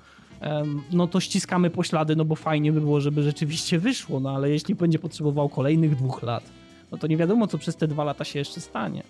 no 0.92 1.06
to 1.06 1.20
ściskamy 1.20 1.70
poślady, 1.70 2.16
no 2.16 2.24
bo 2.24 2.34
fajnie 2.34 2.72
by 2.72 2.80
było, 2.80 3.00
żeby 3.00 3.22
rzeczywiście 3.22 3.78
wyszło, 3.78 4.20
no 4.20 4.30
ale 4.30 4.50
jeśli 4.50 4.74
będzie 4.74 4.98
potrzebował 4.98 5.48
kolejnych 5.48 5.96
dwóch 5.96 6.22
lat, 6.22 6.44
no 6.92 6.98
to 6.98 7.06
nie 7.06 7.16
wiadomo, 7.16 7.46
co 7.46 7.58
przez 7.58 7.76
te 7.76 7.88
dwa 7.88 8.04
lata 8.04 8.24
się 8.24 8.38
jeszcze 8.38 8.60
stanie. 8.60 9.02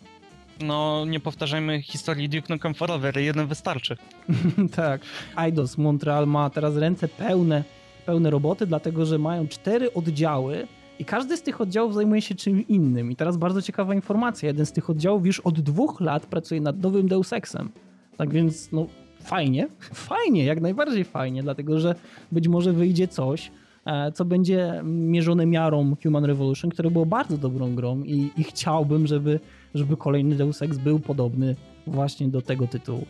No, 0.61 1.05
nie 1.05 1.21
powtarzajmy 1.21 1.83
historii 1.83 2.29
Duke 2.29 2.55
Nukem 2.55 2.75
Forever, 2.75 3.19
jeden 3.19 3.47
wystarczy. 3.47 3.97
tak. 4.77 5.01
Eidos 5.37 5.79
Montreal 5.79 6.27
ma 6.27 6.51
teraz 6.51 6.77
ręce 6.77 7.09
pełne, 7.09 7.65
pełne 8.07 8.31
roboty, 8.31 8.67
dlatego 8.67 9.07
że 9.07 9.19
mają 9.19 9.49
cztery 9.49 9.93
oddziały 9.93 10.67
i 10.99 11.05
każdy 11.05 11.37
z 11.37 11.43
tych 11.43 11.61
oddziałów 11.61 11.95
zajmuje 11.95 12.23
się 12.23 12.35
czym 12.35 12.69
innym. 12.69 13.11
I 13.11 13.17
teraz 13.17 13.37
bardzo 13.37 13.63
ciekawa 13.63 13.95
informacja. 13.95 14.47
Jeden 14.47 14.67
z 14.67 14.73
tych 14.73 14.91
oddziałów 14.91 15.27
już 15.27 15.41
od 15.41 15.61
dwóch 15.61 16.01
lat 16.01 16.27
pracuje 16.27 16.61
nad 16.61 16.83
nowym 16.83 17.09
Deus 17.09 17.33
Exem. 17.33 17.71
Tak 18.17 18.31
więc, 18.31 18.73
no, 18.73 18.87
fajnie, 19.23 19.69
fajnie, 20.09 20.45
jak 20.45 20.61
najbardziej 20.61 21.05
fajnie, 21.05 21.43
dlatego 21.43 21.81
że 21.81 21.95
być 22.33 22.49
może 22.49 22.73
wyjdzie 22.73 23.09
coś, 23.09 23.53
e, 23.85 24.13
co 24.13 24.25
będzie 24.25 24.81
mierzone 24.85 25.47
miarą 25.47 25.97
Human 26.03 26.25
Revolution, 26.25 26.71
które 26.71 26.91
było 26.91 27.07
bardzo 27.07 27.39
dobrą 27.39 27.75
grą 27.75 28.03
i, 28.03 28.31
i 28.37 28.45
chciałbym, 28.45 29.07
żeby 29.07 29.41
żeby 29.75 29.97
kolejny 29.97 30.37
Deus 30.37 30.63
Ex 30.63 30.79
był 30.79 30.99
podobny 30.99 31.57
właśnie 31.87 32.29
do 32.29 32.43
tego 32.43 32.67
tytułu. 32.67 33.07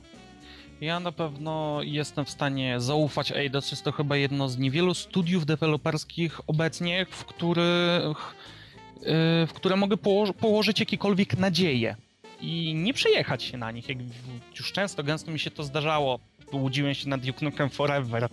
Ja 0.82 1.00
na 1.00 1.12
pewno 1.12 1.78
jestem 1.82 2.24
w 2.24 2.30
stanie 2.30 2.80
zaufać 2.80 3.32
Eidos. 3.32 3.70
Jest 3.70 3.84
to 3.84 3.92
chyba 3.92 4.16
jedno 4.16 4.48
z 4.48 4.58
niewielu 4.58 4.94
studiów 4.94 5.46
deweloperskich 5.46 6.40
obecnie, 6.46 7.06
w 7.10 7.24
których 7.24 8.34
y, 8.96 9.46
w 9.46 9.50
które 9.54 9.76
mogę 9.76 9.96
poło 9.96 10.32
położyć 10.32 10.80
jakiekolwiek 10.80 11.38
nadzieje 11.38 11.96
i 12.40 12.74
nie 12.74 12.94
przejechać 12.94 13.42
się 13.42 13.58
na 13.58 13.70
nich. 13.70 13.88
Jak 13.88 13.98
już 14.58 14.72
często, 14.72 15.02
gęsto 15.02 15.30
mi 15.30 15.38
się 15.38 15.50
to 15.50 15.64
zdarzało. 15.64 16.18
Łudziłem 16.52 16.94
się 16.94 17.08
nad 17.08 17.20
Duke 17.20 17.44
Nukem 17.44 17.70
Forever. 17.70 18.28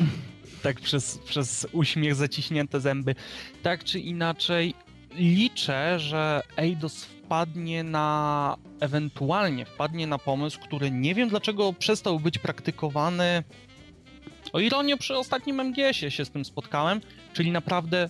tak 0.62 0.80
przez, 0.80 1.18
przez 1.18 1.66
uśmiech, 1.72 2.14
zaciśnięte 2.14 2.80
zęby. 2.80 3.14
Tak 3.62 3.84
czy 3.84 4.00
inaczej, 4.00 4.74
liczę, 5.14 6.00
że 6.00 6.42
Eidos 6.56 7.06
wpadnie 7.30 7.84
na, 7.84 8.56
ewentualnie 8.80 9.64
wpadnie 9.64 10.06
na 10.06 10.18
pomysł, 10.18 10.60
który 10.60 10.90
nie 10.90 11.14
wiem 11.14 11.28
dlaczego 11.28 11.72
przestał 11.72 12.20
być 12.20 12.38
praktykowany. 12.38 13.42
O 14.52 14.60
ironię, 14.60 14.96
przy 14.96 15.16
ostatnim 15.16 15.60
MGS-ie 15.60 16.10
się 16.10 16.24
z 16.24 16.30
tym 16.30 16.44
spotkałem, 16.44 17.00
czyli 17.32 17.50
naprawdę 17.50 18.08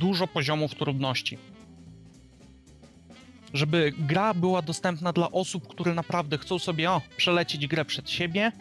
dużo 0.00 0.26
poziomów 0.26 0.74
trudności. 0.74 1.38
Żeby 3.54 3.92
gra 3.98 4.34
była 4.34 4.62
dostępna 4.62 5.12
dla 5.12 5.30
osób, 5.30 5.68
które 5.68 5.94
naprawdę 5.94 6.38
chcą 6.38 6.58
sobie 6.58 6.90
o, 6.90 7.00
przelecieć 7.16 7.66
grę 7.66 7.84
przed 7.84 8.10
siebie 8.10 8.52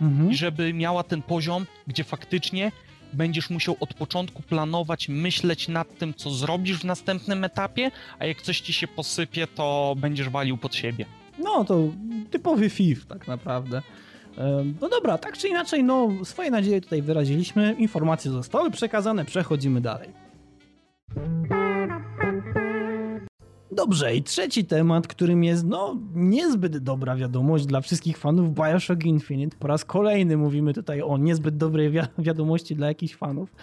mhm. 0.00 0.30
i 0.30 0.36
żeby 0.36 0.72
miała 0.72 1.02
ten 1.02 1.22
poziom, 1.22 1.66
gdzie 1.86 2.04
faktycznie 2.04 2.72
będziesz 3.14 3.50
musiał 3.50 3.76
od 3.80 3.94
początku 3.94 4.42
planować, 4.42 5.08
myśleć 5.08 5.68
nad 5.68 5.98
tym, 5.98 6.14
co 6.14 6.30
zrobisz 6.30 6.78
w 6.78 6.84
następnym 6.84 7.44
etapie, 7.44 7.90
a 8.18 8.26
jak 8.26 8.42
coś 8.42 8.60
ci 8.60 8.72
się 8.72 8.88
posypie, 8.88 9.46
to 9.46 9.94
będziesz 9.98 10.28
walił 10.28 10.56
pod 10.56 10.74
siebie. 10.74 11.06
No, 11.38 11.64
to 11.64 11.88
typowy 12.30 12.70
FIF 12.70 13.06
tak 13.06 13.28
naprawdę. 13.28 13.82
No 14.80 14.88
dobra, 14.88 15.18
tak 15.18 15.38
czy 15.38 15.48
inaczej, 15.48 15.84
no 15.84 16.10
swoje 16.24 16.50
nadzieje 16.50 16.80
tutaj 16.80 17.02
wyraziliśmy, 17.02 17.76
informacje 17.78 18.30
zostały 18.30 18.70
przekazane, 18.70 19.24
przechodzimy 19.24 19.80
dalej. 19.80 20.23
Dobrze, 23.74 24.16
i 24.16 24.22
trzeci 24.22 24.64
temat, 24.64 25.06
którym 25.06 25.44
jest 25.44 25.66
no 25.66 25.96
niezbyt 26.14 26.78
dobra 26.78 27.16
wiadomość 27.16 27.66
dla 27.66 27.80
wszystkich 27.80 28.18
fanów 28.18 28.54
Bioshock 28.54 29.04
Infinite. 29.04 29.56
Po 29.58 29.68
raz 29.68 29.84
kolejny 29.84 30.36
mówimy 30.36 30.74
tutaj 30.74 31.02
o 31.02 31.18
niezbyt 31.18 31.56
dobrej 31.56 31.90
wi 31.90 31.98
wiadomości 32.18 32.76
dla 32.76 32.86
jakichś 32.86 33.14
fanów. 33.14 33.54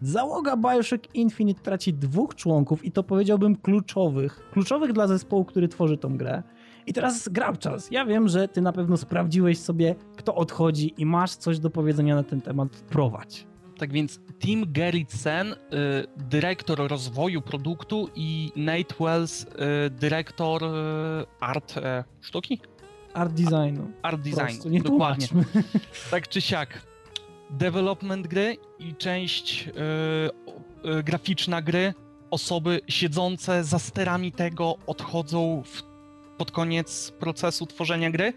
Załoga 0.00 0.56
Bioshock 0.56 1.14
Infinite 1.14 1.62
traci 1.62 1.94
dwóch 1.94 2.34
członków 2.34 2.84
i 2.84 2.92
to 2.92 3.02
powiedziałbym 3.02 3.56
kluczowych. 3.56 4.50
Kluczowych 4.52 4.92
dla 4.92 5.06
zespołu, 5.06 5.44
który 5.44 5.68
tworzy 5.68 5.96
tą 5.96 6.16
grę. 6.16 6.42
I 6.86 6.92
teraz 6.92 7.28
Grabczas, 7.28 7.90
ja 7.90 8.04
wiem, 8.04 8.28
że 8.28 8.48
ty 8.48 8.60
na 8.60 8.72
pewno 8.72 8.96
sprawdziłeś 8.96 9.58
sobie, 9.58 9.94
kto 10.16 10.34
odchodzi 10.34 10.94
i 10.98 11.06
masz 11.06 11.36
coś 11.36 11.58
do 11.58 11.70
powiedzenia 11.70 12.14
na 12.14 12.22
ten 12.22 12.40
temat. 12.40 12.68
Prowadź. 12.68 13.46
Tak 13.78 13.92
więc 13.92 14.20
Tim 14.38 14.72
Gerritsen, 14.72 15.52
y, 15.52 15.56
dyrektor 16.16 16.88
rozwoju 16.88 17.42
produktu 17.42 18.08
i 18.14 18.52
Nate 18.56 18.94
Wells, 19.00 19.42
y, 19.42 19.46
dyrektor 19.90 20.64
y, 20.64 20.66
art 21.40 21.76
y, 21.76 21.80
sztuki? 22.20 22.60
Art 23.14 23.32
designu. 23.32 23.90
Art 24.02 24.20
designu, 24.20 24.70
nie 24.70 24.80
dokładnie. 24.80 25.26
tak 26.10 26.28
czy 26.28 26.40
siak. 26.40 26.82
Development 27.50 28.26
gry 28.26 28.56
i 28.78 28.94
część 28.94 29.70
graficzna 31.04 31.62
gry, 31.62 31.94
osoby 32.30 32.80
siedzące 32.88 33.64
za 33.64 33.78
sterami 33.78 34.32
tego 34.32 34.76
odchodzą 34.86 35.62
w, 35.62 35.82
pod 36.38 36.50
koniec 36.50 37.10
procesu 37.10 37.66
tworzenia 37.66 38.10
gry. 38.10 38.32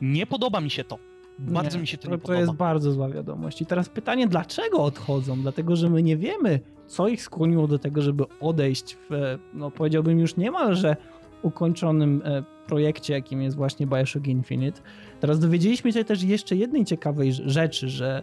Nie 0.00 0.26
podoba 0.26 0.60
mi 0.60 0.70
się 0.70 0.84
to 0.84 0.98
bardzo 1.38 1.76
nie, 1.76 1.80
mi 1.80 1.86
się 1.86 1.98
to 1.98 2.08
nie 2.08 2.14
to 2.14 2.18
podoba. 2.18 2.34
To 2.34 2.40
jest 2.40 2.52
bardzo 2.52 2.92
zła 2.92 3.08
wiadomość. 3.08 3.62
I 3.62 3.66
teraz 3.66 3.88
pytanie, 3.88 4.26
dlaczego 4.26 4.82
odchodzą? 4.82 5.42
Dlatego, 5.42 5.76
że 5.76 5.90
my 5.90 6.02
nie 6.02 6.16
wiemy, 6.16 6.60
co 6.86 7.08
ich 7.08 7.22
skłoniło 7.22 7.66
do 7.66 7.78
tego, 7.78 8.02
żeby 8.02 8.24
odejść 8.40 8.96
w, 9.10 9.38
no 9.54 9.70
powiedziałbym 9.70 10.18
już 10.18 10.36
niemalże 10.36 10.96
ukończonym 11.42 12.22
e, 12.24 12.42
projekcie, 12.66 13.14
jakim 13.14 13.42
jest 13.42 13.56
właśnie 13.56 13.86
Bioshock 13.86 14.26
Infinite. 14.26 14.80
Teraz 15.20 15.38
dowiedzieliśmy 15.38 15.92
się 15.92 16.04
też 16.04 16.22
jeszcze 16.22 16.56
jednej 16.56 16.84
ciekawej 16.84 17.32
rzeczy, 17.32 17.88
że 17.88 18.22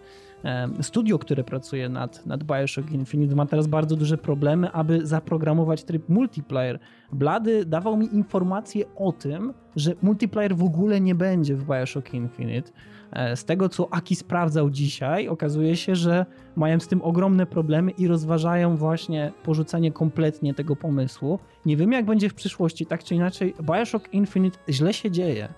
studio, 0.82 1.20
które 1.20 1.44
pracuje 1.44 1.90
nad, 1.90 2.26
nad 2.26 2.44
Bioshock 2.44 2.92
Infinite 2.92 3.36
ma 3.36 3.46
teraz 3.46 3.68
bardzo 3.68 3.96
duże 3.96 4.18
problemy, 4.18 4.72
aby 4.72 5.08
zaprogramować 5.08 5.84
tryb 5.84 6.10
multiplayer. 6.10 6.80
Blady 7.12 7.66
dawał 7.66 7.98
mi 7.98 8.16
informację 8.16 8.86
o 8.96 9.12
tym, 9.12 9.54
że 9.76 9.96
multiplayer 10.02 10.56
w 10.56 10.64
ogóle 10.64 11.02
nie 11.02 11.16
będzie 11.16 11.56
w 11.56 11.66
Bioshock 11.66 12.14
Infinite. 12.14 12.72
E, 13.12 13.36
z 13.36 13.46
tego, 13.46 13.70
co 13.70 13.94
Aki 13.94 14.16
sprawdzał 14.16 14.70
dzisiaj, 14.70 15.28
okazuje 15.28 15.78
się, 15.78 15.96
że 15.96 16.26
mają 16.56 16.80
z 16.80 16.88
tym 16.88 17.02
ogromne 17.02 17.46
problemy 17.46 17.92
i 17.92 18.08
rozważają 18.08 18.78
właśnie 18.78 19.32
porzucenie 19.44 19.92
kompletnie 19.92 20.54
tego 20.54 20.76
pomysłu. 20.76 21.40
Nie 21.66 21.78
wiem, 21.78 21.92
jak 21.92 22.06
będzie 22.06 22.30
w 22.30 22.34
przyszłości, 22.34 22.86
tak 22.86 23.04
czy 23.04 23.16
inaczej, 23.16 23.54
Bioshock 23.62 24.14
Infinite 24.14 24.60
źle 24.70 24.94
się 24.94 25.12
dzieje. 25.12 25.54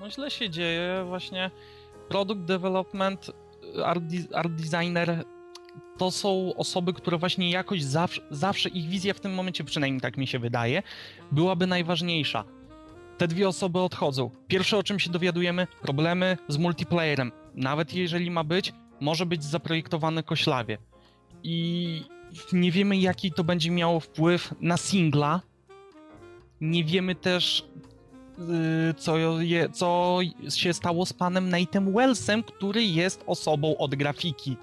No 0.00 0.10
źle 0.10 0.30
się 0.30 0.50
dzieje, 0.50 1.04
właśnie 1.08 1.50
product 2.08 2.40
development, 2.40 3.30
art, 3.84 4.04
art 4.34 4.52
designer 4.52 5.24
to 5.98 6.10
są 6.10 6.52
osoby, 6.56 6.92
które 6.92 7.18
właśnie 7.18 7.50
jakoś 7.50 7.82
zawsze, 7.82 8.22
zawsze 8.30 8.68
ich 8.68 8.88
wizja 8.88 9.14
w 9.14 9.20
tym 9.20 9.34
momencie, 9.34 9.64
przynajmniej 9.64 10.00
tak 10.00 10.16
mi 10.16 10.26
się 10.26 10.38
wydaje, 10.38 10.82
byłaby 11.32 11.66
najważniejsza 11.66 12.44
te 13.18 13.28
dwie 13.28 13.48
osoby 13.48 13.80
odchodzą. 13.80 14.30
Pierwsze, 14.48 14.78
o 14.78 14.82
czym 14.82 14.98
się 14.98 15.10
dowiadujemy, 15.10 15.66
problemy 15.82 16.38
z 16.48 16.58
multiplayerem. 16.58 17.32
Nawet 17.54 17.94
jeżeli 17.94 18.30
ma 18.30 18.44
być, 18.44 18.72
może 19.00 19.26
być 19.26 19.44
zaprojektowany 19.44 20.22
koślawie. 20.22 20.78
I 21.42 22.02
nie 22.52 22.72
wiemy, 22.72 22.96
jaki 22.96 23.32
to 23.32 23.44
będzie 23.44 23.70
miało 23.70 24.00
wpływ 24.00 24.54
na 24.60 24.76
singla. 24.76 25.40
Nie 26.60 26.84
wiemy 26.84 27.14
też, 27.14 27.64
yy, 28.38 28.94
co, 28.94 29.40
je, 29.40 29.68
co 29.70 30.18
się 30.48 30.72
stało 30.72 31.06
z 31.06 31.12
panem 31.12 31.50
Nate'em 31.50 31.94
Wellsem, 31.94 32.42
który 32.42 32.84
jest 32.84 33.24
osobą 33.26 33.76
od 33.76 33.94
grafiki. 33.94 34.56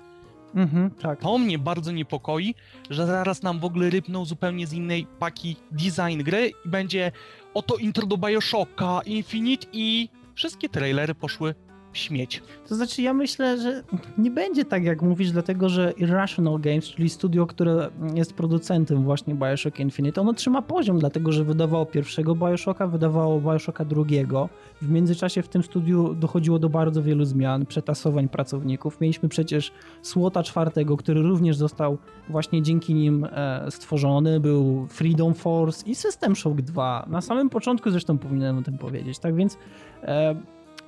Mhm, 0.55 0.91
tak. 0.91 1.19
To 1.19 1.38
mnie 1.38 1.60
bardzo 1.60 1.91
niepokoi, 1.91 2.55
że 2.89 3.07
zaraz 3.07 3.43
nam 3.43 3.60
w 3.60 3.65
ogóle 3.65 3.89
rypną 3.89 4.25
zupełnie 4.25 4.67
z 4.67 4.74
innej 4.74 5.07
paki 5.19 5.55
design 5.72 6.24
gry 6.24 6.51
i 6.65 6.69
będzie 6.69 7.12
oto 7.53 7.77
intro 7.77 8.05
do 8.05 8.17
Bioshocka, 8.17 9.01
Infinite 9.05 9.67
i 9.74 10.10
wszystkie 10.36 10.69
trailery 10.69 11.15
poszły 11.15 11.55
śmieć. 11.93 12.43
To 12.67 12.75
znaczy, 12.75 13.01
ja 13.01 13.13
myślę, 13.13 13.57
że 13.62 13.83
nie 14.17 14.31
będzie 14.31 14.65
tak, 14.65 14.83
jak 14.83 15.01
mówisz, 15.01 15.31
dlatego 15.31 15.69
że 15.69 15.93
Irrational 15.97 16.59
Games, 16.59 16.85
czyli 16.85 17.09
studio, 17.09 17.45
które 17.45 17.89
jest 18.13 18.33
producentem 18.33 19.03
właśnie 19.03 19.35
Bioshock 19.35 19.79
Infinite, 19.79 20.21
ono 20.21 20.33
trzyma 20.33 20.62
poziom, 20.62 21.00
dlatego 21.00 21.31
że 21.31 21.43
wydawało 21.43 21.85
pierwszego 21.85 22.35
Bioshocka, 22.35 22.88
wydawało 22.88 23.41
Bioshocka 23.41 23.85
drugiego. 23.85 24.50
W 24.81 24.89
międzyczasie 24.89 25.41
w 25.41 25.47
tym 25.47 25.63
studiu 25.63 26.13
dochodziło 26.13 26.59
do 26.59 26.69
bardzo 26.69 27.03
wielu 27.03 27.25
zmian, 27.25 27.65
przetasowań 27.65 28.29
pracowników. 28.29 29.01
Mieliśmy 29.01 29.29
przecież 29.29 29.71
Słota 30.01 30.43
czwartego, 30.43 30.97
który 30.97 31.21
również 31.21 31.57
został 31.57 31.97
właśnie 32.29 32.62
dzięki 32.62 32.93
nim 32.93 33.27
e, 33.31 33.65
stworzony. 33.71 34.39
Był 34.39 34.88
Freedom 34.89 35.33
Force 35.33 35.85
i 35.88 35.95
System 35.95 36.35
Shock 36.35 36.62
2. 36.62 37.05
Na 37.09 37.21
samym 37.21 37.50
początku 37.50 37.91
zresztą 37.91 38.17
powinienem 38.17 38.57
o 38.57 38.62
tym 38.62 38.77
powiedzieć. 38.77 39.19
Tak 39.19 39.35
więc 39.35 39.57
e, 40.03 40.35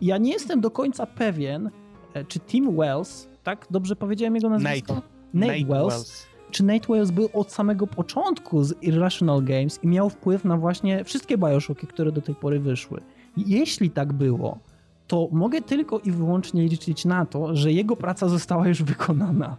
ja 0.01 0.17
nie 0.17 0.31
jestem 0.31 0.61
do 0.61 0.71
końca 0.71 1.05
pewien, 1.05 1.69
e, 2.13 2.25
czy 2.25 2.39
Tim 2.39 2.77
Wells, 2.77 3.27
tak 3.43 3.67
dobrze 3.71 3.95
powiedziałem 3.95 4.35
jego 4.35 4.49
nazwisko? 4.49 4.93
Nate. 4.93 5.07
Nate, 5.33 5.53
Nate 5.53 5.65
Wells, 5.65 5.93
Wells. 5.93 6.25
Czy 6.51 6.63
Nate 6.63 6.87
Wells 6.93 7.11
był 7.11 7.29
od 7.33 7.51
samego 7.51 7.87
początku 7.87 8.63
z 8.63 8.83
Irrational 8.83 9.43
Games 9.43 9.79
i 9.83 9.87
miał 9.87 10.09
wpływ 10.09 10.45
na 10.45 10.57
właśnie 10.57 11.03
wszystkie 11.03 11.37
Bioshocki, 11.37 11.87
które 11.87 12.11
do 12.11 12.21
tej 12.21 12.35
pory 12.35 12.59
wyszły? 12.59 13.01
Jeśli 13.37 13.89
tak 13.89 14.13
było, 14.13 14.59
to 15.07 15.29
mogę 15.31 15.61
tylko 15.61 15.99
i 15.99 16.11
wyłącznie 16.11 16.63
liczyć 16.63 17.05
na 17.05 17.25
to, 17.25 17.55
że 17.55 17.71
jego 17.71 17.95
praca 17.95 18.29
została 18.29 18.67
już 18.67 18.83
wykonana 18.83 19.57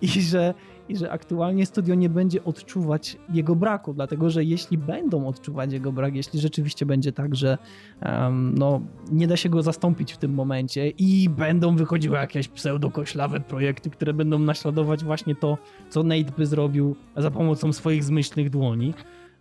i 0.00 0.08
że 0.08 0.54
i 0.88 0.96
że 0.96 1.10
aktualnie 1.10 1.66
studio 1.66 1.94
nie 1.94 2.08
będzie 2.08 2.44
odczuwać 2.44 3.16
jego 3.32 3.56
braku, 3.56 3.94
dlatego 3.94 4.30
że 4.30 4.44
jeśli 4.44 4.78
będą 4.78 5.26
odczuwać 5.26 5.72
jego 5.72 5.92
brak, 5.92 6.14
jeśli 6.14 6.40
rzeczywiście 6.40 6.86
będzie 6.86 7.12
tak, 7.12 7.36
że 7.36 7.58
um, 8.02 8.54
no, 8.58 8.80
nie 9.12 9.26
da 9.26 9.36
się 9.36 9.48
go 9.48 9.62
zastąpić 9.62 10.12
w 10.12 10.16
tym 10.16 10.34
momencie 10.34 10.88
i 10.88 11.28
będą 11.28 11.76
wychodziły 11.76 12.16
jakieś 12.16 12.48
pseudokoślawe 12.48 13.40
projekty, 13.40 13.90
które 13.90 14.12
będą 14.12 14.38
naśladować 14.38 15.04
właśnie 15.04 15.34
to, 15.34 15.58
co 15.90 16.02
Nate 16.02 16.32
by 16.38 16.46
zrobił 16.46 16.96
za 17.16 17.30
pomocą 17.30 17.72
swoich 17.72 18.04
zmyślnych 18.04 18.50
dłoni, 18.50 18.94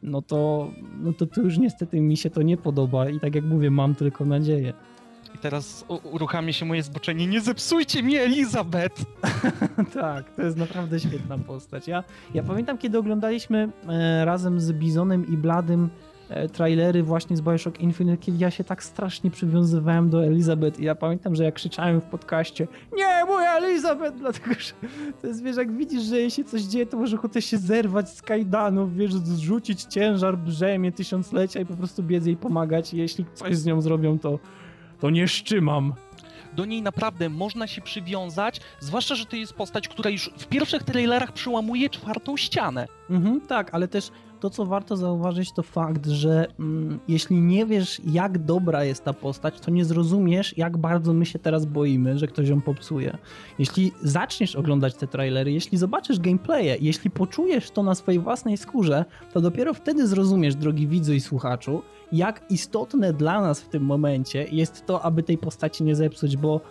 no 0.04 0.22
to, 0.22 0.72
no 1.00 1.14
to, 1.14 1.26
to 1.26 1.42
już 1.42 1.58
niestety 1.58 2.02
mi 2.02 2.18
się 2.18 2.30
to 2.30 2.42
nie 2.42 2.58
podoba 2.58 3.10
i 3.10 3.20
tak 3.20 3.36
jak 3.36 3.46
mówię, 3.46 3.72
mam 3.72 3.96
tylko 3.96 4.26
nadzieję. 4.26 4.74
I 5.36 5.38
teraz 5.38 5.86
uruchamia 6.04 6.54
się 6.54 6.66
moje 6.66 6.84
zboczenie. 6.84 7.28
Nie 7.28 7.42
zepsujcie 7.42 8.04
mi 8.04 8.16
Elizabeth! 8.16 9.06
tak, 9.94 10.30
to 10.36 10.42
jest 10.42 10.58
naprawdę 10.58 11.00
świetna 11.00 11.38
postać. 11.38 11.88
Ja, 11.88 12.04
ja 12.34 12.44
pamiętam, 12.44 12.78
kiedy 12.78 12.98
oglądaliśmy 12.98 13.70
e, 13.90 14.26
razem 14.26 14.60
z 14.60 14.72
Bizonem 14.72 15.28
i 15.28 15.38
Bladym 15.38 15.90
e, 16.30 16.50
trailery 16.50 17.04
właśnie 17.04 17.38
z 17.38 17.42
Bioshock 17.42 17.80
Infinite, 17.80 18.18
kiedy 18.18 18.38
ja 18.38 18.52
się 18.52 18.64
tak 18.64 18.84
strasznie 18.84 19.32
przywiązywałem 19.32 20.10
do 20.10 20.26
Elizabeth 20.26 20.80
i 20.80 20.84
ja 20.84 20.96
pamiętam, 20.96 21.36
że 21.36 21.44
jak 21.44 21.56
krzyczałem 21.56 22.02
w 22.02 22.06
podcaście 22.06 22.68
nie, 22.98 23.26
moja 23.26 23.58
Elizabeth, 23.58 24.18
dlatego 24.18 24.54
że 24.60 24.74
to 25.22 25.28
jest, 25.28 25.44
wiesz, 25.44 25.58
jak 25.58 25.72
widzisz, 25.72 26.04
że 26.04 26.20
jej 26.20 26.32
się 26.32 26.44
coś 26.44 26.62
dzieje, 26.62 26.86
to 26.86 26.98
może 26.98 27.18
chce 27.18 27.42
się 27.42 27.58
zerwać 27.58 28.10
z 28.10 28.22
kajdanów, 28.22 28.96
wiesz, 28.96 29.14
zrzucić 29.14 29.84
ciężar 29.84 30.38
brzemię 30.38 30.92
tysiąclecia 30.92 31.60
i 31.60 31.66
po 31.66 31.76
prostu 31.76 32.04
biec 32.04 32.26
jej 32.26 32.38
pomagać 32.38 32.94
i 32.94 32.98
jeśli 32.98 33.26
coś 33.34 33.58
z 33.58 33.66
nią 33.66 33.82
zrobią, 33.82 34.20
to 34.20 34.40
to 35.02 35.10
nie 35.10 35.28
szczymam. 35.28 35.94
Do 36.54 36.66
niej 36.66 36.82
naprawdę 36.82 37.30
można 37.30 37.68
się 37.68 37.82
przywiązać, 37.82 38.62
zwłaszcza, 38.80 39.16
że 39.16 39.26
to 39.26 39.36
jest 39.36 39.54
postać, 39.54 39.88
która 39.88 40.10
już 40.10 40.30
w 40.38 40.46
pierwszych 40.48 40.84
trailerach 40.84 41.32
przełamuje 41.32 41.90
czwartą 41.90 42.38
ścianę. 42.38 42.88
Mhm, 43.10 43.42
tak, 43.42 43.74
ale 43.74 43.88
też 43.88 44.12
to, 44.42 44.50
co 44.50 44.66
warto 44.66 44.98
zauważyć, 44.98 45.52
to 45.52 45.64
fakt, 45.64 46.08
że 46.08 46.48
mm, 46.60 47.00
jeśli 47.08 47.42
nie 47.42 47.66
wiesz, 47.66 48.02
jak 48.06 48.38
dobra 48.38 48.84
jest 48.84 49.04
ta 49.04 49.14
postać, 49.14 49.60
to 49.60 49.72
nie 49.72 49.86
zrozumiesz, 49.86 50.58
jak 50.58 50.78
bardzo 50.78 51.14
my 51.14 51.26
się 51.26 51.40
teraz 51.40 51.66
boimy, 51.66 52.18
że 52.18 52.28
ktoś 52.28 52.50
ją 52.50 52.62
popsuje. 52.62 53.18
Jeśli 53.60 53.92
zaczniesz 54.02 54.56
oglądać 54.56 54.96
te 54.96 55.08
trailery, 55.08 55.52
jeśli 55.52 55.78
zobaczysz 55.78 56.20
gameplaye, 56.20 56.78
jeśli 56.80 57.10
poczujesz 57.10 57.72
to 57.72 57.84
na 57.84 57.96
swojej 57.96 58.20
własnej 58.20 58.58
skórze, 58.58 59.06
to 59.34 59.42
dopiero 59.42 59.74
wtedy 59.74 60.08
zrozumiesz, 60.08 60.56
drogi 60.56 60.88
widzu 60.88 61.14
i 61.14 61.20
słuchaczu, 61.20 61.82
jak 62.12 62.46
istotne 62.50 63.14
dla 63.14 63.42
nas 63.42 63.62
w 63.62 63.70
tym 63.70 63.84
momencie 63.84 64.46
jest 64.52 64.86
to, 64.86 65.02
aby 65.02 65.24
tej 65.24 65.38
postaci 65.38 65.84
nie 65.84 65.96
zepsuć, 65.96 66.38
bo 66.38 66.62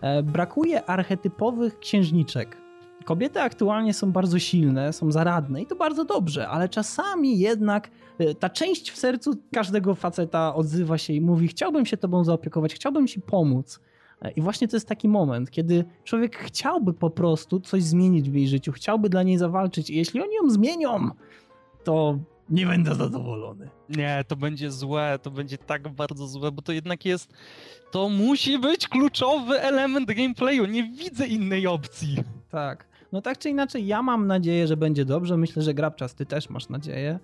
e, 0.00 0.22
brakuje 0.22 0.84
archetypowych 0.84 1.78
księżniczek. 1.78 2.69
Kobiety 3.04 3.40
aktualnie 3.40 3.94
są 3.94 4.12
bardzo 4.12 4.38
silne, 4.38 4.92
są 4.92 5.12
zaradne 5.12 5.62
i 5.62 5.66
to 5.66 5.76
bardzo 5.76 6.04
dobrze, 6.04 6.48
ale 6.48 6.68
czasami 6.68 7.38
jednak 7.38 7.90
e, 8.18 8.34
ta 8.34 8.50
część 8.50 8.90
w 8.90 8.96
sercu 8.96 9.36
każdego 9.54 9.94
faceta 9.94 10.54
odzywa 10.54 10.98
się 10.98 11.12
i 11.12 11.20
mówi: 11.20 11.48
Chciałbym 11.48 11.86
się 11.86 11.96
tobą 11.96 12.24
zaopiekować, 12.24 12.74
chciałbym 12.74 13.06
ci 13.06 13.20
pomóc. 13.20 13.80
E, 14.22 14.30
I 14.30 14.40
właśnie 14.40 14.68
to 14.68 14.76
jest 14.76 14.88
taki 14.88 15.08
moment, 15.08 15.50
kiedy 15.50 15.84
człowiek 16.04 16.36
chciałby 16.36 16.92
po 16.92 17.10
prostu 17.10 17.60
coś 17.60 17.82
zmienić 17.82 18.30
w 18.30 18.34
jej 18.34 18.48
życiu, 18.48 18.72
chciałby 18.72 19.08
dla 19.08 19.22
niej 19.22 19.38
zawalczyć, 19.38 19.90
i 19.90 19.96
jeśli 19.96 20.22
oni 20.22 20.34
ją 20.34 20.50
zmienią, 20.50 21.10
to 21.84 22.18
nie 22.50 22.66
będę 22.66 22.94
zadowolony. 22.94 23.68
Nie, 23.88 24.24
to 24.28 24.36
będzie 24.36 24.70
złe, 24.70 25.18
to 25.22 25.30
będzie 25.30 25.58
tak 25.58 25.88
bardzo 25.88 26.26
złe, 26.26 26.52
bo 26.52 26.62
to 26.62 26.72
jednak 26.72 27.04
jest. 27.04 27.32
To 27.90 28.08
musi 28.08 28.58
być 28.58 28.88
kluczowy 28.88 29.60
element 29.60 30.12
gameplayu. 30.12 30.66
Nie 30.66 30.84
widzę 30.84 31.26
innej 31.26 31.66
opcji. 31.66 32.16
Tak. 32.50 32.89
No 33.12 33.22
tak 33.22 33.38
czy 33.38 33.50
inaczej, 33.50 33.86
ja 33.86 34.02
mam 34.02 34.26
nadzieję, 34.26 34.66
że 34.66 34.76
będzie 34.76 35.04
dobrze. 35.04 35.36
Myślę, 35.36 35.62
że 35.62 35.74
Grabczas, 35.74 36.14
ty 36.14 36.26
też 36.26 36.50
masz 36.50 36.68
nadzieję. 36.68 37.18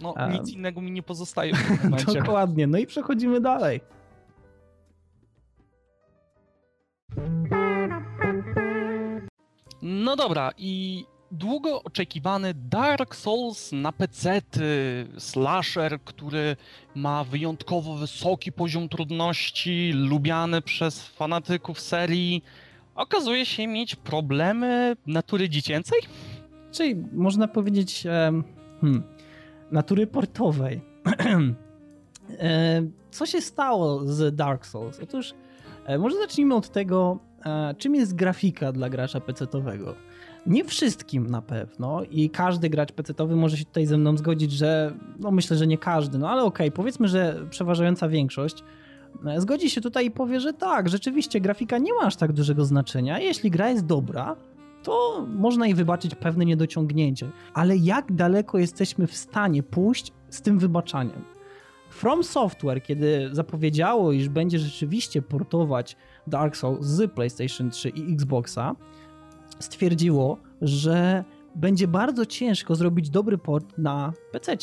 No, 0.00 0.14
um... 0.18 0.32
nic 0.32 0.52
innego 0.52 0.80
mi 0.80 0.90
nie 0.90 1.02
pozostaje 1.02 1.54
w 1.54 1.68
tym 1.68 1.78
momencie. 1.90 2.20
Dokładnie. 2.20 2.66
No 2.66 2.78
i 2.78 2.86
przechodzimy 2.86 3.40
dalej. 3.40 3.80
No 9.82 10.16
dobra, 10.16 10.52
i 10.58 11.04
długo 11.30 11.82
oczekiwany 11.82 12.54
Dark 12.54 13.16
Souls 13.16 13.72
na 13.72 13.92
PC, 13.92 14.42
slasher, 15.18 16.00
który 16.04 16.56
ma 16.94 17.24
wyjątkowo 17.24 17.94
wysoki 17.94 18.52
poziom 18.52 18.88
trudności, 18.88 19.92
lubiany 19.94 20.62
przez 20.62 21.06
fanatyków 21.06 21.80
serii, 21.80 22.44
okazuje 23.00 23.46
się 23.46 23.66
mieć 23.66 23.96
problemy 23.96 24.96
natury 25.06 25.48
dziecięcej? 25.48 25.98
Czyli 26.72 26.96
można 27.12 27.48
powiedzieć 27.48 28.02
hmm, 28.80 29.02
natury 29.72 30.06
portowej. 30.06 30.80
Co 33.10 33.26
się 33.26 33.40
stało 33.40 34.06
z 34.06 34.36
Dark 34.36 34.66
Souls? 34.66 35.00
Otóż 35.02 35.34
e, 35.86 35.98
może 35.98 36.16
zacznijmy 36.16 36.54
od 36.54 36.68
tego, 36.68 37.18
e, 37.46 37.74
czym 37.78 37.94
jest 37.94 38.14
grafika 38.14 38.72
dla 38.72 38.90
gracza 38.90 39.20
PC-owego. 39.20 39.94
Nie 40.46 40.64
wszystkim 40.64 41.30
na 41.30 41.42
pewno 41.42 42.02
i 42.10 42.30
każdy 42.30 42.70
gracz 42.70 42.92
PC-owy 42.92 43.36
może 43.36 43.56
się 43.56 43.64
tutaj 43.64 43.86
ze 43.86 43.98
mną 43.98 44.16
zgodzić, 44.16 44.52
że 44.52 44.94
no 45.18 45.30
myślę, 45.30 45.56
że 45.56 45.66
nie 45.66 45.78
każdy, 45.78 46.18
no 46.18 46.30
ale 46.30 46.42
okej, 46.42 46.68
okay, 46.68 46.76
powiedzmy, 46.76 47.08
że 47.08 47.46
przeważająca 47.50 48.08
większość 48.08 48.64
zgodzi 49.36 49.70
się 49.70 49.80
tutaj 49.80 50.06
i 50.06 50.10
powie, 50.10 50.40
że 50.40 50.52
tak, 50.52 50.88
rzeczywiście 50.88 51.40
grafika 51.40 51.78
nie 51.78 51.94
ma 51.94 52.00
aż 52.00 52.16
tak 52.16 52.32
dużego 52.32 52.64
znaczenia. 52.64 53.18
Jeśli 53.18 53.50
gra 53.50 53.70
jest 53.70 53.86
dobra, 53.86 54.36
to 54.82 55.26
można 55.28 55.66
jej 55.66 55.74
wybaczyć 55.74 56.14
pewne 56.14 56.44
niedociągnięcie. 56.44 57.30
Ale 57.54 57.76
jak 57.76 58.12
daleko 58.12 58.58
jesteśmy 58.58 59.06
w 59.06 59.16
stanie 59.16 59.62
pójść 59.62 60.12
z 60.30 60.42
tym 60.42 60.58
wybaczaniem? 60.58 61.24
From 61.90 62.24
Software, 62.24 62.82
kiedy 62.82 63.30
zapowiedziało, 63.32 64.12
iż 64.12 64.28
będzie 64.28 64.58
rzeczywiście 64.58 65.22
portować 65.22 65.96
Dark 66.26 66.56
Souls 66.56 66.86
z 66.86 67.12
PlayStation 67.12 67.70
3 67.70 67.88
i 67.88 68.12
Xboxa, 68.12 68.76
stwierdziło, 69.58 70.38
że 70.62 71.24
będzie 71.54 71.88
bardzo 71.88 72.26
ciężko 72.26 72.74
zrobić 72.74 73.10
dobry 73.10 73.38
port 73.38 73.78
na 73.78 74.12
PC. 74.32 74.56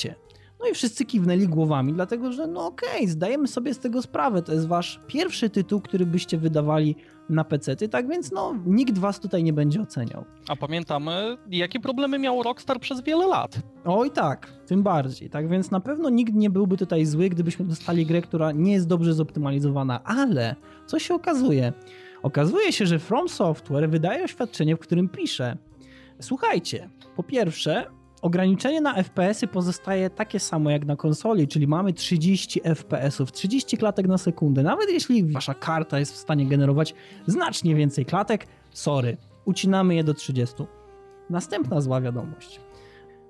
No 0.59 0.67
i 0.67 0.73
wszyscy 0.73 1.05
kiwnęli 1.05 1.47
głowami, 1.47 1.93
dlatego 1.93 2.31
że 2.31 2.47
no 2.47 2.65
okej, 2.65 2.89
okay, 2.95 3.07
zdajemy 3.07 3.47
sobie 3.47 3.73
z 3.73 3.79
tego 3.79 4.01
sprawę, 4.01 4.41
to 4.41 4.53
jest 4.53 4.67
wasz 4.67 4.99
pierwszy 5.07 5.49
tytuł, 5.49 5.81
który 5.81 6.05
byście 6.05 6.37
wydawali 6.37 6.95
na 7.29 7.43
PC, 7.43 7.75
tak 7.75 8.07
więc 8.07 8.31
no 8.31 8.55
nikt 8.65 8.97
was 8.97 9.19
tutaj 9.19 9.43
nie 9.43 9.53
będzie 9.53 9.81
oceniał. 9.81 10.25
A 10.47 10.55
pamiętamy, 10.55 11.37
jakie 11.49 11.79
problemy 11.79 12.19
miał 12.19 12.43
Rockstar 12.43 12.79
przez 12.79 13.01
wiele 13.01 13.27
lat. 13.27 13.59
Oj 13.85 14.11
tak, 14.11 14.47
tym 14.65 14.83
bardziej, 14.83 15.29
tak 15.29 15.49
więc 15.49 15.71
na 15.71 15.79
pewno 15.79 16.09
nikt 16.09 16.33
nie 16.33 16.49
byłby 16.49 16.77
tutaj 16.77 17.05
zły, 17.05 17.29
gdybyśmy 17.29 17.65
dostali 17.65 18.05
grę, 18.05 18.21
która 18.21 18.51
nie 18.51 18.73
jest 18.73 18.87
dobrze 18.87 19.13
zoptymalizowana, 19.13 20.03
ale 20.03 20.55
co 20.85 20.99
się 20.99 21.13
okazuje? 21.13 21.73
Okazuje 22.23 22.71
się, 22.71 22.85
że 22.85 22.99
From 22.99 23.29
Software 23.29 23.89
wydaje 23.89 24.23
oświadczenie, 24.23 24.75
w 24.75 24.79
którym 24.79 25.09
pisze: 25.09 25.57
Słuchajcie, 26.19 26.89
po 27.15 27.23
pierwsze, 27.23 27.85
ograniczenie 28.21 28.81
na 28.81 29.03
FPS-y 29.03 29.47
pozostaje 29.47 30.09
takie 30.09 30.39
samo 30.39 30.69
jak 30.69 30.85
na 30.85 30.95
konsoli, 30.95 31.47
czyli 31.47 31.67
mamy 31.67 31.93
30 31.93 32.61
FPS-ów, 32.61 33.31
30 33.31 33.77
klatek 33.77 34.07
na 34.07 34.17
sekundę. 34.17 34.63
Nawet 34.63 34.89
jeśli 34.89 35.23
wasza 35.23 35.53
karta 35.53 35.99
jest 35.99 36.13
w 36.13 36.17
stanie 36.17 36.45
generować 36.45 36.93
znacznie 37.27 37.75
więcej 37.75 38.05
klatek, 38.05 38.47
sorry, 38.71 39.17
ucinamy 39.45 39.95
je 39.95 40.03
do 40.03 40.13
30. 40.13 40.55
Następna 41.29 41.81
zła 41.81 42.01
wiadomość. 42.01 42.61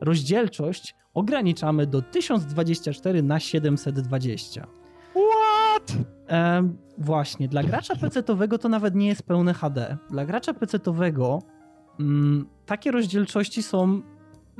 Rozdzielczość 0.01 0.95
ograniczamy 1.13 1.87
do 1.87 2.01
1024 2.01 3.23
na 3.23 3.39
720. 3.39 4.67
What? 5.11 5.97
E, 6.29 6.69
właśnie, 6.97 7.47
dla 7.47 7.63
gracza 7.63 7.95
PC-owego 7.95 8.57
to 8.57 8.69
nawet 8.69 8.95
nie 8.95 9.07
jest 9.07 9.23
pełne 9.23 9.53
HD. 9.53 9.97
Dla 10.09 10.25
gracza 10.25 10.53
PC-owego 10.53 11.41
mm, 11.99 12.47
takie 12.65 12.91
rozdzielczości 12.91 13.63
są 13.63 14.01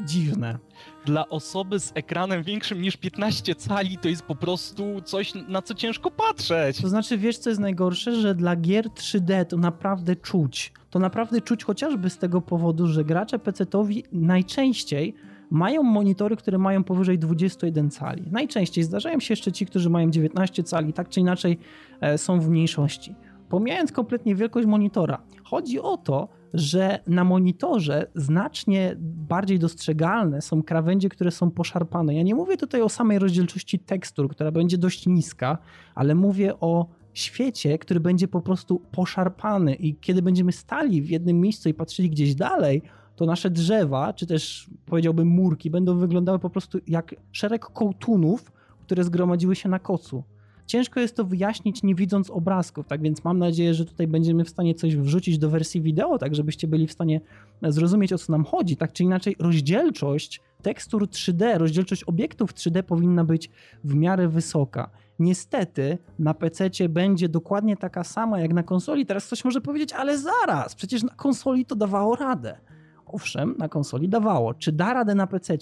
dziwne. 0.05 0.57
Dla 1.05 1.29
osoby 1.29 1.79
z 1.79 1.91
ekranem 1.95 2.43
większym 2.43 2.81
niż 2.81 2.97
15 2.97 3.55
cali 3.55 3.97
to 3.97 4.09
jest 4.09 4.21
po 4.21 4.35
prostu 4.35 5.01
coś, 5.01 5.33
na 5.47 5.61
co 5.61 5.73
ciężko 5.73 6.11
patrzeć. 6.11 6.81
To 6.81 6.89
znaczy, 6.89 7.17
wiesz 7.17 7.37
co 7.37 7.49
jest 7.49 7.61
najgorsze? 7.61 8.15
Że 8.15 8.35
dla 8.35 8.55
gier 8.55 8.87
3D 8.87 9.45
to 9.45 9.57
naprawdę 9.57 10.15
czuć. 10.15 10.73
To 10.89 10.99
naprawdę 10.99 11.41
czuć 11.41 11.63
chociażby 11.63 12.09
z 12.09 12.17
tego 12.17 12.41
powodu, 12.41 12.87
że 12.87 13.05
gracze 13.05 13.39
PC-owi 13.39 14.03
najczęściej 14.11 15.15
mają 15.51 15.83
monitory, 15.83 16.35
które 16.35 16.57
mają 16.57 16.83
powyżej 16.83 17.19
21 17.19 17.89
cali. 17.89 18.23
Najczęściej 18.31 18.83
zdarzają 18.83 19.19
się 19.19 19.31
jeszcze 19.31 19.51
ci, 19.51 19.65
którzy 19.65 19.89
mają 19.89 20.11
19 20.11 20.63
cali, 20.63 20.93
tak 20.93 21.09
czy 21.09 21.19
inaczej 21.19 21.59
e, 22.01 22.17
są 22.17 22.39
w 22.39 22.49
mniejszości. 22.49 23.15
Pomijając 23.49 23.91
kompletnie 23.91 24.35
wielkość 24.35 24.67
monitora, 24.67 25.21
chodzi 25.43 25.79
o 25.79 25.97
to, 25.97 26.27
że 26.53 26.99
na 27.07 27.23
monitorze 27.23 28.07
znacznie 28.15 28.95
bardziej 28.99 29.59
dostrzegalne 29.59 30.41
są 30.41 30.63
krawędzie, 30.63 31.09
które 31.09 31.31
są 31.31 31.51
poszarpane. 31.51 32.15
Ja 32.15 32.23
nie 32.23 32.35
mówię 32.35 32.57
tutaj 32.57 32.81
o 32.81 32.89
samej 32.89 33.19
rozdzielczości 33.19 33.79
tekstur, 33.79 34.29
która 34.29 34.51
będzie 34.51 34.77
dość 34.77 35.07
niska, 35.07 35.57
ale 35.95 36.15
mówię 36.15 36.59
o 36.59 36.85
świecie, 37.13 37.77
który 37.77 37.99
będzie 37.99 38.27
po 38.27 38.41
prostu 38.41 38.81
poszarpany 38.91 39.75
i 39.75 39.95
kiedy 39.95 40.21
będziemy 40.21 40.51
stali 40.51 41.01
w 41.01 41.09
jednym 41.09 41.41
miejscu 41.41 41.69
i 41.69 41.73
patrzyli 41.73 42.09
gdzieś 42.09 42.35
dalej, 42.35 42.81
to 43.15 43.25
nasze 43.25 43.49
drzewa, 43.49 44.13
czy 44.13 44.27
też 44.27 44.69
powiedziałbym 44.85 45.27
murki, 45.27 45.69
będą 45.69 45.97
wyglądały 45.97 46.39
po 46.39 46.49
prostu 46.49 46.79
jak 46.87 47.15
szereg 47.31 47.65
kołtunów, 47.65 48.51
które 48.81 49.03
zgromadziły 49.03 49.55
się 49.55 49.69
na 49.69 49.79
kocu. 49.79 50.23
Ciężko 50.67 50.99
jest 50.99 51.15
to 51.15 51.23
wyjaśnić 51.23 51.83
nie 51.83 51.95
widząc 51.95 52.29
obrazków, 52.29 52.87
tak 52.87 53.01
więc 53.01 53.23
mam 53.23 53.39
nadzieję, 53.39 53.73
że 53.73 53.85
tutaj 53.85 54.07
będziemy 54.07 54.45
w 54.45 54.49
stanie 54.49 54.75
coś 54.75 54.95
wrzucić 54.95 55.37
do 55.37 55.49
wersji 55.49 55.81
wideo, 55.81 56.17
tak 56.17 56.35
żebyście 56.35 56.67
byli 56.67 56.87
w 56.87 56.91
stanie 56.91 57.21
zrozumieć 57.61 58.13
o 58.13 58.17
co 58.17 58.31
nam 58.31 58.45
chodzi. 58.45 58.77
Tak 58.77 58.93
czy 58.93 59.03
inaczej 59.03 59.35
rozdzielczość 59.39 60.41
tekstur 60.61 61.07
3D, 61.07 61.57
rozdzielczość 61.57 62.03
obiektów 62.03 62.53
3D 62.53 62.83
powinna 62.83 63.23
być 63.23 63.49
w 63.83 63.95
miarę 63.95 64.27
wysoka. 64.27 64.89
Niestety 65.19 65.97
na 66.19 66.33
PC 66.33 66.69
będzie 66.89 67.29
dokładnie 67.29 67.77
taka 67.77 68.03
sama 68.03 68.39
jak 68.39 68.53
na 68.53 68.63
konsoli. 68.63 69.05
Teraz 69.05 69.27
ktoś 69.27 69.45
może 69.45 69.61
powiedzieć, 69.61 69.93
ale 69.93 70.17
zaraz, 70.17 70.75
przecież 70.75 71.03
na 71.03 71.15
konsoli 71.15 71.65
to 71.65 71.75
dawało 71.75 72.15
radę. 72.15 72.57
Owszem, 73.05 73.55
na 73.57 73.69
konsoli 73.69 74.09
dawało. 74.09 74.53
Czy 74.53 74.71
da 74.71 74.93
radę 74.93 75.15
na 75.15 75.27
PC? 75.27 75.57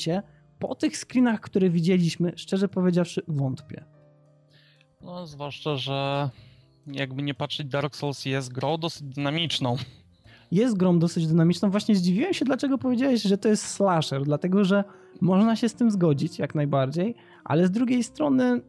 Po 0.59 0.75
tych 0.75 0.97
screenach, 0.97 1.39
które 1.41 1.69
widzieliśmy, 1.69 2.33
szczerze 2.35 2.67
powiedziawszy, 2.67 3.21
wątpię. 3.27 3.94
No, 5.05 5.27
zwłaszcza, 5.27 5.77
że 5.77 6.29
jakby 6.87 7.23
nie 7.23 7.33
patrzeć, 7.33 7.67
Dark 7.67 7.95
Souls 7.95 8.25
jest 8.25 8.53
grą 8.53 8.77
dosyć 8.77 9.03
dynamiczną. 9.03 9.75
Jest 10.51 10.77
grą 10.77 10.99
dosyć 10.99 11.27
dynamiczną. 11.27 11.69
Właśnie 11.69 11.95
zdziwiłem 11.95 12.33
się, 12.33 12.45
dlaczego 12.45 12.77
powiedziałeś, 12.77 13.21
że 13.21 13.37
to 13.37 13.49
jest 13.49 13.67
slasher, 13.67 14.23
dlatego 14.23 14.65
że 14.65 14.83
można 15.21 15.55
się 15.55 15.69
z 15.69 15.73
tym 15.73 15.91
zgodzić 15.91 16.39
jak 16.39 16.55
najbardziej, 16.55 17.15
ale 17.43 17.67
z 17.67 17.71
drugiej 17.71 18.03
strony 18.03 18.61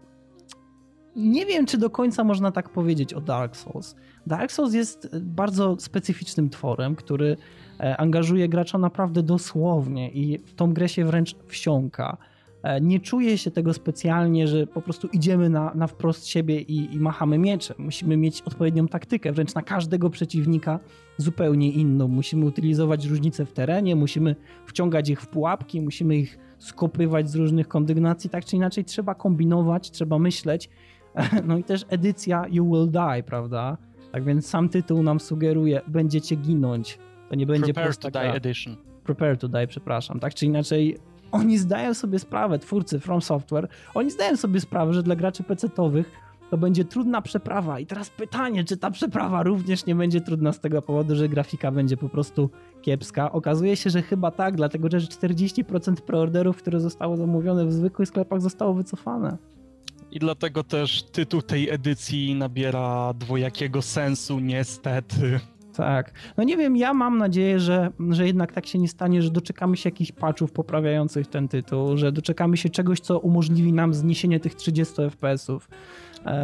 nie 1.16 1.46
wiem, 1.46 1.66
czy 1.66 1.78
do 1.78 1.90
końca 1.90 2.24
można 2.24 2.52
tak 2.52 2.68
powiedzieć 2.68 3.14
o 3.14 3.20
Dark 3.20 3.56
Souls. 3.56 3.96
Dark 4.26 4.52
Souls 4.52 4.74
jest 4.74 5.18
bardzo 5.18 5.76
specyficznym 5.78 6.50
tworem, 6.50 6.96
który 6.96 7.36
e, 7.80 7.96
angażuje 7.96 8.48
gracza 8.48 8.78
naprawdę 8.78 9.22
dosłownie 9.22 10.10
i 10.10 10.38
w 10.38 10.54
tą 10.54 10.74
grę 10.74 10.88
się 10.88 11.04
wręcz 11.04 11.34
wsiąka. 11.48 12.16
E, 12.62 12.80
nie 12.80 13.00
czuje 13.00 13.38
się 13.38 13.50
tego 13.50 13.74
specjalnie, 13.74 14.48
że 14.48 14.66
po 14.66 14.82
prostu 14.82 15.08
idziemy 15.12 15.50
na, 15.50 15.74
na 15.74 15.86
wprost 15.86 16.26
siebie 16.26 16.60
i, 16.60 16.94
i 16.94 17.00
machamy 17.00 17.38
mieczem. 17.38 17.76
Musimy 17.78 18.16
mieć 18.16 18.42
odpowiednią 18.42 18.88
taktykę, 18.88 19.32
wręcz 19.32 19.54
na 19.54 19.62
każdego 19.62 20.10
przeciwnika 20.10 20.80
zupełnie 21.16 21.70
inną. 21.70 22.08
Musimy 22.08 22.44
utylizować 22.44 23.06
różnice 23.06 23.46
w 23.46 23.52
terenie, 23.52 23.96
musimy 23.96 24.36
wciągać 24.66 25.08
ich 25.08 25.20
w 25.20 25.28
pułapki, 25.28 25.80
musimy 25.80 26.16
ich 26.16 26.38
skopywać 26.58 27.30
z 27.30 27.34
różnych 27.34 27.68
kondygnacji. 27.68 28.30
Tak 28.30 28.44
czy 28.44 28.56
inaczej 28.56 28.84
trzeba 28.84 29.14
kombinować, 29.14 29.90
trzeba 29.90 30.18
myśleć. 30.18 30.70
No 31.46 31.58
i 31.58 31.64
też 31.64 31.84
edycja 31.88 32.44
You 32.50 32.66
Will 32.66 32.90
Die, 32.90 33.22
prawda? 33.22 33.76
Tak 34.12 34.24
więc 34.24 34.46
sam 34.46 34.68
tytuł 34.68 35.02
nam 35.02 35.20
sugeruje, 35.20 35.80
będziecie 35.88 36.36
ginąć. 36.36 36.98
To 37.28 37.34
nie 37.34 37.46
będzie 37.46 37.64
Prepare 37.64 37.84
prosta 37.84 38.10
to 38.10 38.20
Die 38.20 38.34
Edition. 38.34 38.76
Prepare 39.04 39.36
to 39.36 39.48
Die, 39.48 39.66
przepraszam. 39.66 40.20
Tak 40.20 40.34
czy 40.34 40.46
inaczej 40.46 40.96
oni 41.36 41.58
zdają 41.58 41.94
sobie 41.94 42.18
sprawę, 42.18 42.58
twórcy 42.58 43.00
From 43.00 43.22
Software, 43.22 43.68
oni 43.94 44.10
zdają 44.10 44.36
sobie 44.36 44.60
sprawę, 44.60 44.94
że 44.94 45.02
dla 45.02 45.16
graczy 45.16 45.42
PC-owych 45.42 46.10
to 46.50 46.58
będzie 46.58 46.84
trudna 46.84 47.22
przeprawa. 47.22 47.80
I 47.80 47.86
teraz 47.86 48.10
pytanie, 48.10 48.64
czy 48.64 48.76
ta 48.76 48.90
przeprawa 48.90 49.42
również 49.42 49.86
nie 49.86 49.94
będzie 49.94 50.20
trudna 50.20 50.52
z 50.52 50.60
tego 50.60 50.82
powodu, 50.82 51.16
że 51.16 51.28
grafika 51.28 51.70
będzie 51.70 51.96
po 51.96 52.08
prostu 52.08 52.50
kiepska. 52.82 53.32
Okazuje 53.32 53.76
się, 53.76 53.90
że 53.90 54.02
chyba 54.02 54.30
tak, 54.30 54.56
dlatego 54.56 54.88
że 54.90 54.98
40% 54.98 55.94
preorderów, 55.94 56.56
które 56.56 56.80
zostało 56.80 57.16
zamówione 57.16 57.66
w 57.66 57.72
zwykłych 57.72 58.08
sklepach, 58.08 58.40
zostało 58.40 58.74
wycofane. 58.74 59.36
I 60.10 60.18
dlatego 60.18 60.64
też 60.64 61.02
tytuł 61.02 61.42
tej 61.42 61.70
edycji 61.70 62.34
nabiera 62.34 63.12
dwojakiego 63.14 63.82
sensu, 63.82 64.40
niestety. 64.40 65.40
Tak. 65.76 66.12
No 66.36 66.44
nie 66.44 66.56
wiem, 66.56 66.76
ja 66.76 66.94
mam 66.94 67.18
nadzieję, 67.18 67.60
że, 67.60 67.90
że 68.10 68.26
jednak 68.26 68.52
tak 68.52 68.66
się 68.66 68.78
nie 68.78 68.88
stanie, 68.88 69.22
że 69.22 69.30
doczekamy 69.30 69.76
się 69.76 69.88
jakichś 69.88 70.12
patchów 70.12 70.52
poprawiających 70.52 71.26
ten 71.26 71.48
tytuł, 71.48 71.96
że 71.96 72.12
doczekamy 72.12 72.56
się 72.56 72.68
czegoś, 72.68 73.00
co 73.00 73.18
umożliwi 73.18 73.72
nam 73.72 73.94
zniesienie 73.94 74.40
tych 74.40 74.54
30 74.54 74.94
FPS-ów. 74.94 75.68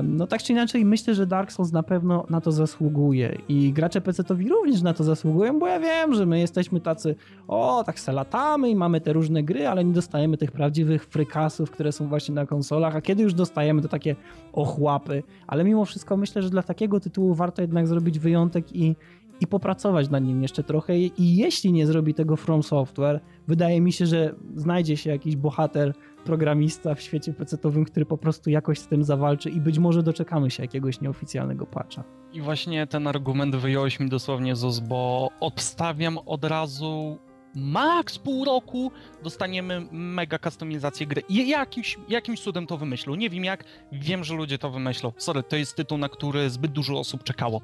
No 0.02 0.26
tak 0.26 0.42
czy 0.42 0.52
inaczej, 0.52 0.84
myślę, 0.84 1.14
że 1.14 1.26
Dark 1.26 1.52
Souls 1.52 1.72
na 1.72 1.82
pewno 1.82 2.26
na 2.30 2.40
to 2.40 2.52
zasługuje 2.52 3.38
i 3.48 3.72
gracze 3.72 4.00
PC-owi 4.00 4.48
również 4.48 4.82
na 4.82 4.94
to 4.94 5.04
zasługują, 5.04 5.58
bo 5.58 5.66
ja 5.66 5.80
wiem, 5.80 6.14
że 6.14 6.26
my 6.26 6.38
jesteśmy 6.38 6.80
tacy, 6.80 7.14
o, 7.48 7.82
tak 7.86 8.00
se 8.00 8.12
latamy 8.12 8.70
i 8.70 8.76
mamy 8.76 9.00
te 9.00 9.12
różne 9.12 9.42
gry, 9.42 9.68
ale 9.68 9.84
nie 9.84 9.92
dostajemy 9.92 10.36
tych 10.36 10.52
prawdziwych 10.52 11.04
frykasów, 11.06 11.70
które 11.70 11.92
są 11.92 12.08
właśnie 12.08 12.34
na 12.34 12.46
konsolach, 12.46 12.96
a 12.96 13.00
kiedy 13.00 13.22
już 13.22 13.34
dostajemy, 13.34 13.82
to 13.82 13.88
takie 13.88 14.16
ochłapy, 14.52 15.22
ale 15.46 15.64
mimo 15.64 15.84
wszystko 15.84 16.16
myślę, 16.16 16.42
że 16.42 16.50
dla 16.50 16.62
takiego 16.62 17.00
tytułu 17.00 17.34
warto 17.34 17.62
jednak 17.62 17.86
zrobić 17.86 18.18
wyjątek 18.18 18.76
i, 18.76 18.96
i 19.42 19.46
popracować 19.46 20.10
nad 20.10 20.24
nim 20.24 20.42
jeszcze 20.42 20.62
trochę. 20.62 20.98
I 20.98 21.36
jeśli 21.36 21.72
nie 21.72 21.86
zrobi 21.86 22.14
tego 22.14 22.36
From 22.36 22.62
Software, 22.62 23.20
wydaje 23.48 23.80
mi 23.80 23.92
się, 23.92 24.06
że 24.06 24.34
znajdzie 24.56 24.96
się 24.96 25.10
jakiś 25.10 25.36
bohater, 25.36 25.94
programista 26.24 26.94
w 26.94 27.00
świecie 27.00 27.32
PC-owym, 27.32 27.84
który 27.84 28.06
po 28.06 28.18
prostu 28.18 28.50
jakoś 28.50 28.78
z 28.78 28.86
tym 28.86 29.04
zawalczy 29.04 29.50
i 29.50 29.60
być 29.60 29.78
może 29.78 30.02
doczekamy 30.02 30.50
się 30.50 30.62
jakiegoś 30.62 31.00
nieoficjalnego 31.00 31.66
patcha. 31.66 32.04
I 32.32 32.40
właśnie 32.40 32.86
ten 32.86 33.06
argument 33.06 33.56
wyjąłeś 33.56 34.00
mi 34.00 34.08
dosłownie 34.08 34.56
z 34.56 34.80
bo 34.80 35.28
obstawiam 35.40 36.18
od 36.18 36.44
razu 36.44 37.18
max 37.54 38.18
pół 38.18 38.44
roku 38.44 38.92
dostaniemy 39.22 39.86
mega 39.92 40.38
kustomizację 40.38 41.06
gry. 41.06 41.22
Jakimś, 41.28 41.98
jakimś 42.08 42.40
cudem 42.40 42.66
to 42.66 42.76
wymyślą. 42.76 43.14
Nie 43.14 43.30
wiem 43.30 43.44
jak, 43.44 43.64
wiem, 43.92 44.24
że 44.24 44.34
ludzie 44.34 44.58
to 44.58 44.70
wymyślą. 44.70 45.12
Sorry, 45.16 45.42
to 45.42 45.56
jest 45.56 45.76
tytuł, 45.76 45.98
na 45.98 46.08
który 46.08 46.50
zbyt 46.50 46.72
dużo 46.72 46.98
osób 46.98 47.24
czekało. 47.24 47.60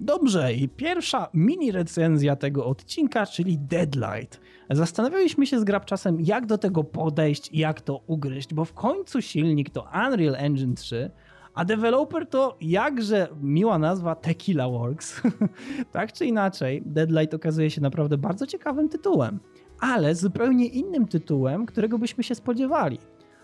Dobrze, 0.00 0.54
i 0.54 0.68
pierwsza 0.68 1.28
mini 1.34 1.72
recenzja 1.72 2.36
tego 2.36 2.66
odcinka, 2.66 3.26
czyli 3.26 3.58
Deadlight. 3.58 4.40
Zastanawialiśmy 4.70 5.46
się 5.46 5.60
z 5.60 5.64
Grabczasem, 5.64 6.20
jak 6.20 6.46
do 6.46 6.58
tego 6.58 6.84
podejść 6.84 7.52
i 7.52 7.58
jak 7.58 7.80
to 7.80 8.00
ugryźć, 8.06 8.54
bo 8.54 8.64
w 8.64 8.72
końcu 8.72 9.22
silnik 9.22 9.70
to 9.70 9.88
Unreal 10.06 10.34
Engine 10.34 10.74
3, 10.74 11.10
a 11.54 11.64
developer 11.64 12.26
to 12.26 12.56
jakże 12.60 13.28
miła 13.40 13.78
nazwa 13.78 14.14
Tequila 14.14 14.68
Works. 14.68 15.22
tak 15.92 16.12
czy 16.12 16.26
inaczej, 16.26 16.82
Deadlight 16.86 17.34
okazuje 17.34 17.70
się 17.70 17.80
naprawdę 17.80 18.18
bardzo 18.18 18.46
ciekawym 18.46 18.88
tytułem, 18.88 19.40
ale 19.80 20.14
zupełnie 20.14 20.66
innym 20.66 21.06
tytułem, 21.06 21.66
którego 21.66 21.98
byśmy 21.98 22.24
się 22.24 22.34
spodziewali. 22.34 22.98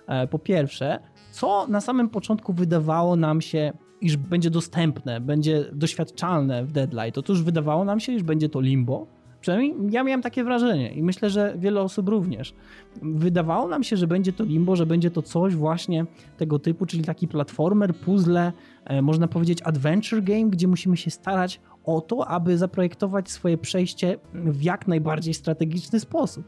E, 0.06 0.26
po 0.26 0.38
pierwsze, 0.38 0.98
co 1.30 1.66
na 1.68 1.80
samym 1.80 2.08
początku 2.08 2.52
wydawało 2.52 3.16
nam 3.16 3.40
się 3.40 3.72
iż 4.02 4.16
będzie 4.16 4.50
dostępne, 4.50 5.20
będzie 5.20 5.64
doświadczalne 5.72 6.64
w 6.64 6.72
Deadlight. 6.72 7.18
Otóż 7.18 7.42
wydawało 7.42 7.84
nam 7.84 8.00
się, 8.00 8.12
iż 8.12 8.22
będzie 8.22 8.48
to 8.48 8.60
limbo. 8.60 9.06
Przynajmniej 9.40 9.74
ja 9.90 10.04
miałem 10.04 10.22
takie 10.22 10.44
wrażenie 10.44 10.92
i 10.92 11.02
myślę, 11.02 11.30
że 11.30 11.54
wiele 11.58 11.80
osób 11.80 12.08
również. 12.08 12.54
Wydawało 13.02 13.68
nam 13.68 13.82
się, 13.82 13.96
że 13.96 14.06
będzie 14.06 14.32
to 14.32 14.44
limbo, 14.44 14.76
że 14.76 14.86
będzie 14.86 15.10
to 15.10 15.22
coś 15.22 15.54
właśnie 15.54 16.06
tego 16.36 16.58
typu, 16.58 16.86
czyli 16.86 17.04
taki 17.04 17.28
platformer, 17.28 17.96
puzzle, 17.96 18.52
e, 18.84 19.02
można 19.02 19.28
powiedzieć 19.28 19.58
adventure 19.64 20.22
game, 20.22 20.44
gdzie 20.44 20.68
musimy 20.68 20.96
się 20.96 21.10
starać 21.10 21.60
o 21.84 22.00
to, 22.00 22.28
aby 22.28 22.58
zaprojektować 22.58 23.30
swoje 23.30 23.58
przejście 23.58 24.18
w 24.34 24.62
jak 24.62 24.88
najbardziej 24.88 25.34
strategiczny 25.34 26.00
sposób. 26.00 26.44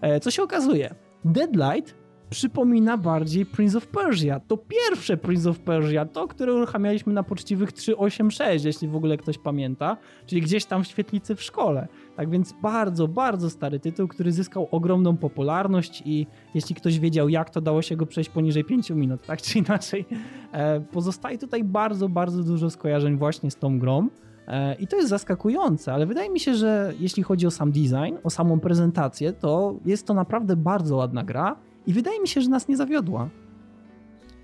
E, 0.00 0.20
co 0.20 0.30
się 0.30 0.42
okazuje? 0.42 0.94
Deadlight 1.24 1.99
przypomina 2.30 2.96
bardziej 2.96 3.46
Prince 3.46 3.76
of 3.76 3.86
Persia. 3.86 4.40
To 4.40 4.56
pierwsze 4.56 5.16
Prince 5.16 5.46
of 5.46 5.58
Persia, 5.58 6.04
to, 6.04 6.28
które 6.28 6.54
uruchamialiśmy 6.54 7.12
na 7.12 7.22
poczciwych 7.22 7.72
386, 7.72 8.64
jeśli 8.64 8.88
w 8.88 8.96
ogóle 8.96 9.16
ktoś 9.16 9.38
pamięta, 9.38 9.96
czyli 10.26 10.42
gdzieś 10.42 10.64
tam 10.64 10.84
w 10.84 10.86
świetlicy 10.86 11.34
w 11.34 11.42
szkole. 11.42 11.88
Tak 12.16 12.30
więc 12.30 12.54
bardzo, 12.62 13.08
bardzo 13.08 13.50
stary 13.50 13.80
tytuł, 13.80 14.08
który 14.08 14.32
zyskał 14.32 14.68
ogromną 14.70 15.16
popularność 15.16 16.02
i 16.04 16.26
jeśli 16.54 16.74
ktoś 16.74 16.98
wiedział 16.98 17.28
jak, 17.28 17.50
to 17.50 17.60
dało 17.60 17.82
się 17.82 17.96
go 17.96 18.06
przejść 18.06 18.30
poniżej 18.30 18.64
5 18.64 18.90
minut, 18.90 19.22
tak 19.26 19.42
czy 19.42 19.58
inaczej. 19.58 20.04
E, 20.52 20.80
pozostaje 20.80 21.38
tutaj 21.38 21.64
bardzo, 21.64 22.08
bardzo 22.08 22.42
dużo 22.42 22.70
skojarzeń 22.70 23.16
właśnie 23.16 23.50
z 23.50 23.56
tą 23.56 23.78
grą. 23.78 24.08
E, 24.48 24.74
I 24.74 24.86
to 24.86 24.96
jest 24.96 25.08
zaskakujące, 25.08 25.92
ale 25.92 26.06
wydaje 26.06 26.30
mi 26.30 26.40
się, 26.40 26.54
że 26.54 26.92
jeśli 27.00 27.22
chodzi 27.22 27.46
o 27.46 27.50
sam 27.50 27.72
design, 27.72 28.16
o 28.24 28.30
samą 28.30 28.60
prezentację, 28.60 29.32
to 29.32 29.74
jest 29.84 30.06
to 30.06 30.14
naprawdę 30.14 30.56
bardzo 30.56 30.96
ładna 30.96 31.24
gra 31.24 31.56
i 31.90 31.92
wydaje 31.92 32.20
mi 32.20 32.28
się, 32.28 32.40
że 32.40 32.50
nas 32.50 32.68
nie 32.68 32.76
zawiodła. 32.76 33.28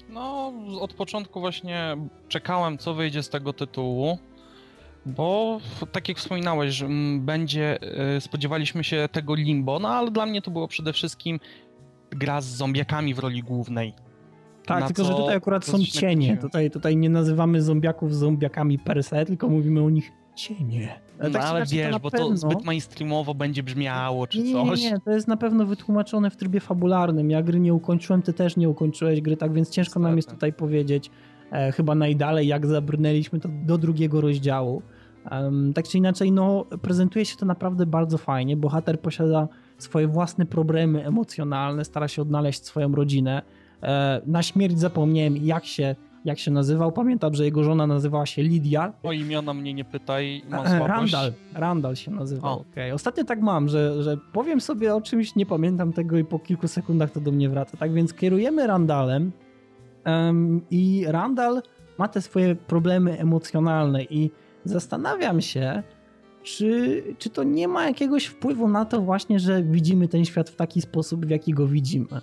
No, 0.09 0.53
od 0.81 0.95
początku 0.95 1.41
właśnie 1.41 1.97
czekałem, 2.29 2.79
co 2.79 2.95
wyjdzie 2.95 3.23
z 3.23 3.29
tego 3.29 3.53
tytułu, 3.53 4.19
bo 5.07 5.61
tak 5.93 6.09
jak 6.09 6.19
wspominałeś, 6.19 6.75
że 6.75 6.89
będzie, 7.19 7.79
e, 8.17 8.21
spodziewaliśmy 8.21 8.85
się 8.85 9.09
tego 9.13 9.35
limbo, 9.35 9.79
no 9.79 9.89
ale 9.89 10.11
dla 10.11 10.27
mnie 10.27 10.43
to 10.43 10.51
było 10.51 10.69
przede 10.69 10.93
wszystkim 10.93 11.41
gra 12.11 12.41
z 12.41 12.47
zombiakami 12.47 13.15
w 13.15 13.19
roli 13.19 13.43
głównej. 13.43 13.95
Tak, 14.65 14.87
tylko 14.87 15.05
że 15.05 15.15
tutaj 15.15 15.37
akurat 15.37 15.65
są 15.65 15.85
cienie. 15.85 16.37
Tutaj, 16.37 16.71
tutaj 16.71 16.97
nie 16.97 17.11
nazywamy 17.11 17.63
zombiaków 17.63 18.15
zombiakami 18.15 18.79
per 18.79 19.05
se, 19.05 19.27
tylko 19.27 19.49
mówimy 19.49 19.83
o 19.83 19.91
nich 19.91 20.13
cienie. 20.37 21.01
No, 21.23 21.31
tak 21.31 21.43
ale 21.43 21.65
wiesz, 21.67 21.93
to 21.93 22.01
bo 22.01 22.11
pewno... 22.11 22.29
to 22.29 22.37
zbyt 22.37 22.65
mainstreamowo 22.65 23.35
będzie 23.35 23.63
brzmiało, 23.63 24.27
czy 24.27 24.43
nie, 24.43 24.53
coś. 24.53 24.83
Nie, 24.83 24.91
nie, 24.91 25.01
to 25.01 25.11
jest 25.11 25.29
na 25.29 25.37
pewno 25.37 25.67
wytłumaczone 25.67 26.31
w 26.31 26.37
trybie 26.37 26.61
fabularnym. 26.61 27.31
Ja 27.31 27.43
gry 27.43 27.61
nie 27.61 27.75
ukończyłem, 27.75 28.23
ty 28.23 28.33
też 28.33 28.57
nie 28.57 28.69
ukończyłeś 28.69 29.21
gry, 29.21 29.37
tak 29.37 29.53
więc 29.53 29.71
ciężko 29.71 30.01
nam 30.01 30.17
jest 30.17 30.31
tutaj 30.31 30.53
powiedzieć. 30.53 31.11
E, 31.53 31.73
chyba 31.73 31.95
najdalej, 31.95 32.47
jak 32.47 32.67
zabrnęliśmy 32.67 33.41
to 33.41 33.49
do 33.53 33.79
drugiego 33.79 34.21
rozdziału. 34.21 34.83
Um, 35.31 35.73
tak 35.73 35.89
czy 35.89 35.99
inaczej, 35.99 36.33
no, 36.33 36.65
prezentuje 36.83 37.25
się 37.25 37.37
to 37.37 37.47
naprawdę 37.47 37.87
bardzo 37.87 38.19
fajnie. 38.19 38.57
Bohater 38.57 39.01
posiada 39.01 39.49
swoje 39.79 40.09
własne 40.09 40.47
problemy 40.47 41.07
emocjonalne, 41.07 41.85
stara 41.85 42.09
się 42.09 42.23
odnaleźć 42.23 42.65
swoją 42.65 42.95
rodzinę. 42.95 43.43
E, 43.83 44.21
na 44.27 44.43
śmierć 44.43 44.79
zapomniałem, 44.79 45.37
jak 45.37 45.65
się 45.65 45.97
jak 46.27 46.39
się 46.39 46.51
nazywał. 46.51 46.93
Pamiętam, 46.93 47.35
że 47.35 47.45
jego 47.45 47.65
żona 47.65 47.87
nazywała 47.87 48.27
się 48.27 48.43
Lidia. 48.43 48.93
O 49.03 49.13
imiona 49.13 49.55
mnie 49.55 49.75
nie 49.75 49.85
pytaj, 49.85 50.43
mam 50.49 50.67
e, 50.67 50.69
słabość. 50.69 51.13
Randall, 51.13 51.33
Randall 51.55 51.97
się 51.97 52.11
nazywał. 52.11 52.65
Okay. 52.73 52.95
Ostatnio 52.95 53.25
tak 53.25 53.41
mam, 53.41 53.69
że, 53.69 54.03
że 54.03 54.17
powiem 54.33 54.61
sobie 54.61 54.95
o 54.95 55.01
czymś, 55.01 55.35
nie 55.35 55.47
pamiętam 55.47 55.93
tego 55.93 56.19
i 56.19 56.25
po 56.25 56.39
kilku 56.39 56.69
sekundach 56.69 57.11
to 57.11 57.21
do 57.21 57.33
mnie 57.33 57.49
wraca. 57.49 57.77
Tak 57.77 57.93
więc 57.93 58.15
kierujemy 58.15 58.67
Randallem 58.67 59.33
um, 60.07 60.61
i 60.71 61.05
Randall 61.09 61.63
ma 61.99 62.09
te 62.09 62.23
swoje 62.23 62.55
problemy 62.55 63.19
emocjonalne 63.19 64.05
i 64.05 64.31
zastanawiam 64.65 65.41
się, 65.41 65.83
czy, 66.43 67.03
czy 67.19 67.31
to 67.31 67.43
nie 67.43 67.69
ma 67.69 67.87
jakiegoś 67.87 68.27
wpływu 68.27 68.69
na 68.69 68.85
to 68.85 69.01
właśnie, 69.01 69.41
że 69.41 69.63
widzimy 69.63 70.09
ten 70.09 70.25
świat 70.25 70.51
w 70.51 70.57
taki 70.57 70.81
sposób, 70.81 71.27
w 71.27 71.31
jaki 71.31 71.55
go 71.55 71.67
widzimy 71.67 72.21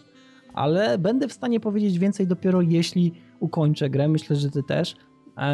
ale 0.54 0.98
będę 0.98 1.28
w 1.28 1.34
stanie 1.34 1.60
powiedzieć 1.60 2.00
więcej 2.00 2.28
dopiero 2.28 2.62
jeśli 2.62 3.14
ukończę 3.44 3.90
grę. 3.90 4.08
Myślę, 4.08 4.36
że 4.36 4.50
ty 4.50 4.64
też. 4.64 4.96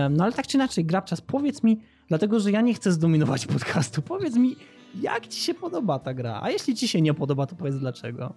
No 0.09 0.23
ale 0.23 0.33
tak 0.33 0.47
czy 0.47 0.57
inaczej, 0.57 0.85
Grabczas, 0.85 1.21
powiedz 1.21 1.63
mi, 1.63 1.79
dlatego 2.07 2.39
że 2.39 2.51
ja 2.51 2.61
nie 2.61 2.73
chcę 2.73 2.91
zdominować 2.91 3.45
podcastu, 3.55 4.01
powiedz 4.01 4.35
mi, 4.35 4.55
jak 5.01 5.27
ci 5.27 5.41
się 5.41 5.53
podoba 5.53 5.99
ta 5.99 6.13
gra? 6.13 6.39
A 6.43 6.49
jeśli 6.49 6.75
ci 6.75 6.87
się 6.87 7.01
nie 7.01 7.13
podoba, 7.13 7.45
to 7.45 7.55
powiedz 7.55 7.75
dlaczego. 7.75 8.33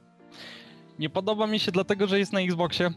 Nie 0.98 1.10
podoba 1.10 1.46
mi 1.46 1.58
się 1.58 1.72
dlatego, 1.72 2.06
że 2.06 2.18
jest 2.18 2.32
na 2.32 2.40
Xboxie. 2.40 2.90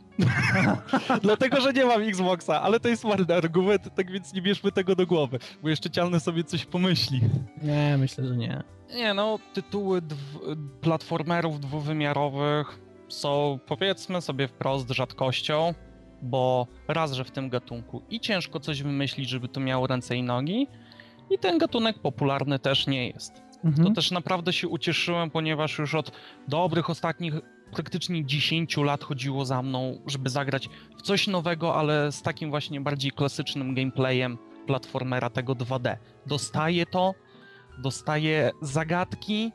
dlatego, 1.22 1.62
że 1.62 1.74
nie 1.74 1.86
mam 1.86 2.02
Xboxa, 2.02 2.62
ale 2.62 2.80
to 2.80 2.88
jest 2.88 3.04
marny 3.04 3.36
argument, 3.36 3.96
tak 3.96 4.12
więc 4.12 4.34
nie 4.34 4.42
bierzmy 4.42 4.72
tego 4.72 4.96
do 4.96 5.06
głowy, 5.06 5.40
bo 5.64 5.70
jeszcze 5.70 5.90
cialny 5.90 6.20
sobie 6.20 6.44
coś 6.44 6.66
pomyśli. 6.66 7.22
Nie, 7.64 7.98
myślę, 8.00 8.26
że 8.28 8.38
nie. 8.38 8.64
Nie, 8.96 9.14
no, 9.14 9.40
tytuły 9.54 10.02
platformerów 10.82 11.60
dwuwymiarowych 11.60 12.80
są 13.08 13.60
powiedzmy 13.66 14.22
sobie 14.22 14.48
wprost 14.48 14.90
rzadkością, 14.90 15.74
bo 16.26 16.68
raz, 16.88 17.14
że 17.14 17.24
w 17.24 17.32
tym 17.32 17.50
gatunku 17.50 18.02
i 18.10 18.20
ciężko 18.20 18.60
coś 18.60 18.84
wymyślić, 18.84 19.30
żeby 19.30 19.48
to 19.48 19.60
miało 19.60 19.88
ręce 19.88 20.16
i 20.16 20.24
nogi, 20.24 20.68
i 21.30 21.40
ten 21.40 21.58
gatunek 21.58 22.00
popularny 22.00 22.60
też 22.60 22.88
nie 22.88 23.08
jest. 23.08 23.42
Mhm. 23.64 23.88
To 23.88 23.94
też 23.94 24.12
naprawdę 24.12 24.54
się 24.54 24.68
ucieszyłem, 24.68 25.32
ponieważ 25.32 25.78
już 25.78 25.96
od 25.96 26.12
dobrych 26.48 26.90
ostatnich 26.90 27.34
praktycznie 27.72 28.26
10 28.26 28.78
lat 28.78 29.04
chodziło 29.04 29.46
za 29.46 29.62
mną, 29.62 30.02
żeby 30.08 30.30
zagrać 30.30 30.70
w 30.98 31.02
coś 31.02 31.28
nowego, 31.28 31.76
ale 31.76 32.12
z 32.12 32.22
takim 32.22 32.50
właśnie 32.50 32.82
bardziej 32.82 33.12
klasycznym 33.12 33.76
gameplayem 33.76 34.38
platformera 34.68 35.30
tego 35.30 35.54
2D. 35.54 35.98
Dostaję 36.26 36.86
to, 36.86 37.14
dostaję 37.78 38.52
zagadki, 38.62 39.52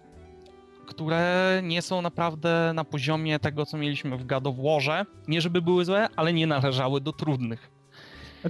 które 0.91 1.61
nie 1.65 1.83
są 1.83 2.03
naprawdę 2.03 2.73
na 2.75 2.85
poziomie 2.85 3.39
tego, 3.39 3.67
co 3.67 3.79
mieliśmy 3.79 4.17
w 4.17 4.27
God 4.27 4.47
of 4.47 4.57
Warze. 4.57 5.07
Nie 5.29 5.41
żeby 5.41 5.63
były 5.63 5.85
złe, 5.85 6.09
ale 6.17 6.33
nie 6.33 6.47
należały 6.47 7.01
do 7.01 7.13
trudnych. 7.13 7.71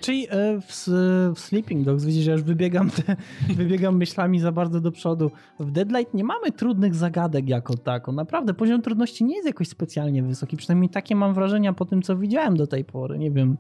Czyli 0.01 0.27
e, 0.31 0.61
w, 0.61 0.87
w, 1.35 1.41
Sleeping 1.41 1.85
Dogs, 1.85 2.05
widzisz, 2.05 2.25
że 2.25 2.33
już 2.33 2.43
wybiegam, 2.43 2.91
te, 2.91 3.17
wybiegam 3.55 3.97
myślami 3.97 4.41
za 4.41 4.53
bardzo 4.53 4.81
do 4.81 4.93
przodu. 4.93 5.31
W 5.61 5.71
Deadlight 5.71 6.15
nie 6.15 6.25
mamy 6.25 6.53
trudnych 6.53 6.95
zagadek 6.95 7.49
jako 7.49 7.77
tako. 7.77 8.13
Naprawdę 8.13 8.55
poziom 8.55 8.83
trudności 8.83 9.25
nie 9.25 9.35
jest 9.35 9.47
jakoś 9.47 9.69
specjalnie 9.69 10.23
wysoki. 10.23 10.57
Przynajmniej 10.57 10.91
takie 10.91 11.17
mam 11.17 11.35
wrażenia 11.35 11.73
po 11.73 11.85
tym, 11.85 12.03
co 12.03 12.17
widziałem 12.17 12.57
do 12.57 12.67
tej 12.67 12.85
pory. 12.85 13.19
Nie 13.19 13.31
wiem. 13.31 13.57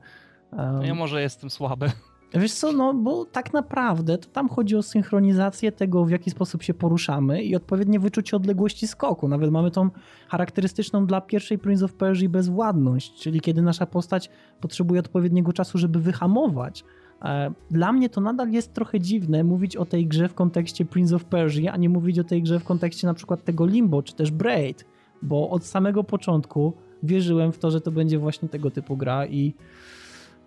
Um... 0.52 0.82
Ja 0.82 0.94
może 0.94 1.22
jestem 1.22 1.50
słaby. 1.50 1.90
Wiesz 2.34 2.52
co, 2.52 2.72
no 2.72 2.94
bo 2.94 3.24
tak 3.24 3.52
naprawdę 3.52 4.18
to 4.18 4.28
tam 4.28 4.48
chodzi 4.48 4.76
o 4.76 4.82
synchronizację 4.82 5.72
tego, 5.72 6.04
w 6.04 6.10
jaki 6.10 6.30
sposób 6.30 6.62
się 6.62 6.74
poruszamy 6.74 7.42
i 7.42 7.56
odpowiednie 7.56 8.00
wyczucie 8.00 8.36
odległości 8.36 8.88
skoku. 8.88 9.28
Nawet 9.28 9.50
mamy 9.50 9.70
tą 9.70 9.90
charakterystyczną 10.28 11.06
dla 11.06 11.20
pierwszej 11.20 11.58
Prince 11.58 11.82
of 11.82 11.94
Persia 11.94 12.28
bezwładność, 12.28 13.14
czyli 13.14 13.40
kiedy 13.40 13.62
nasza 13.62 13.86
postać 13.86 14.30
potrzebuje 14.60 15.00
odpowiedniego 15.00 15.52
czasu, 15.52 15.78
żeby 15.78 15.98
wyhamować. 15.98 16.84
E, 17.22 17.52
dla 17.70 17.92
mnie 17.92 18.08
to 18.08 18.20
nadal 18.20 18.50
jest 18.50 18.74
trochę 18.74 19.00
dziwne 19.00 19.44
mówić 19.44 19.76
o 19.76 19.84
tej 19.84 20.06
grze 20.06 20.28
w 20.28 20.34
kontekście 20.34 20.84
Prince 20.84 21.12
of 21.12 21.24
Persia, 21.24 21.72
a 21.72 21.76
nie 21.76 21.88
mówić 21.88 22.18
o 22.18 22.24
tej 22.24 22.42
grze 22.42 22.60
w 22.60 22.64
kontekście 22.64 23.06
na 23.06 23.14
przykład 23.14 23.44
tego 23.44 23.66
Limbo 23.66 24.02
czy 24.02 24.14
też 24.14 24.30
Braid, 24.30 24.86
bo 25.22 25.50
od 25.50 25.64
samego 25.64 26.04
początku 26.04 26.72
wierzyłem 27.02 27.52
w 27.52 27.58
to, 27.58 27.70
że 27.70 27.80
to 27.80 27.90
będzie 27.90 28.18
właśnie 28.18 28.48
tego 28.48 28.70
typu 28.70 28.96
gra 28.96 29.26
i 29.26 29.54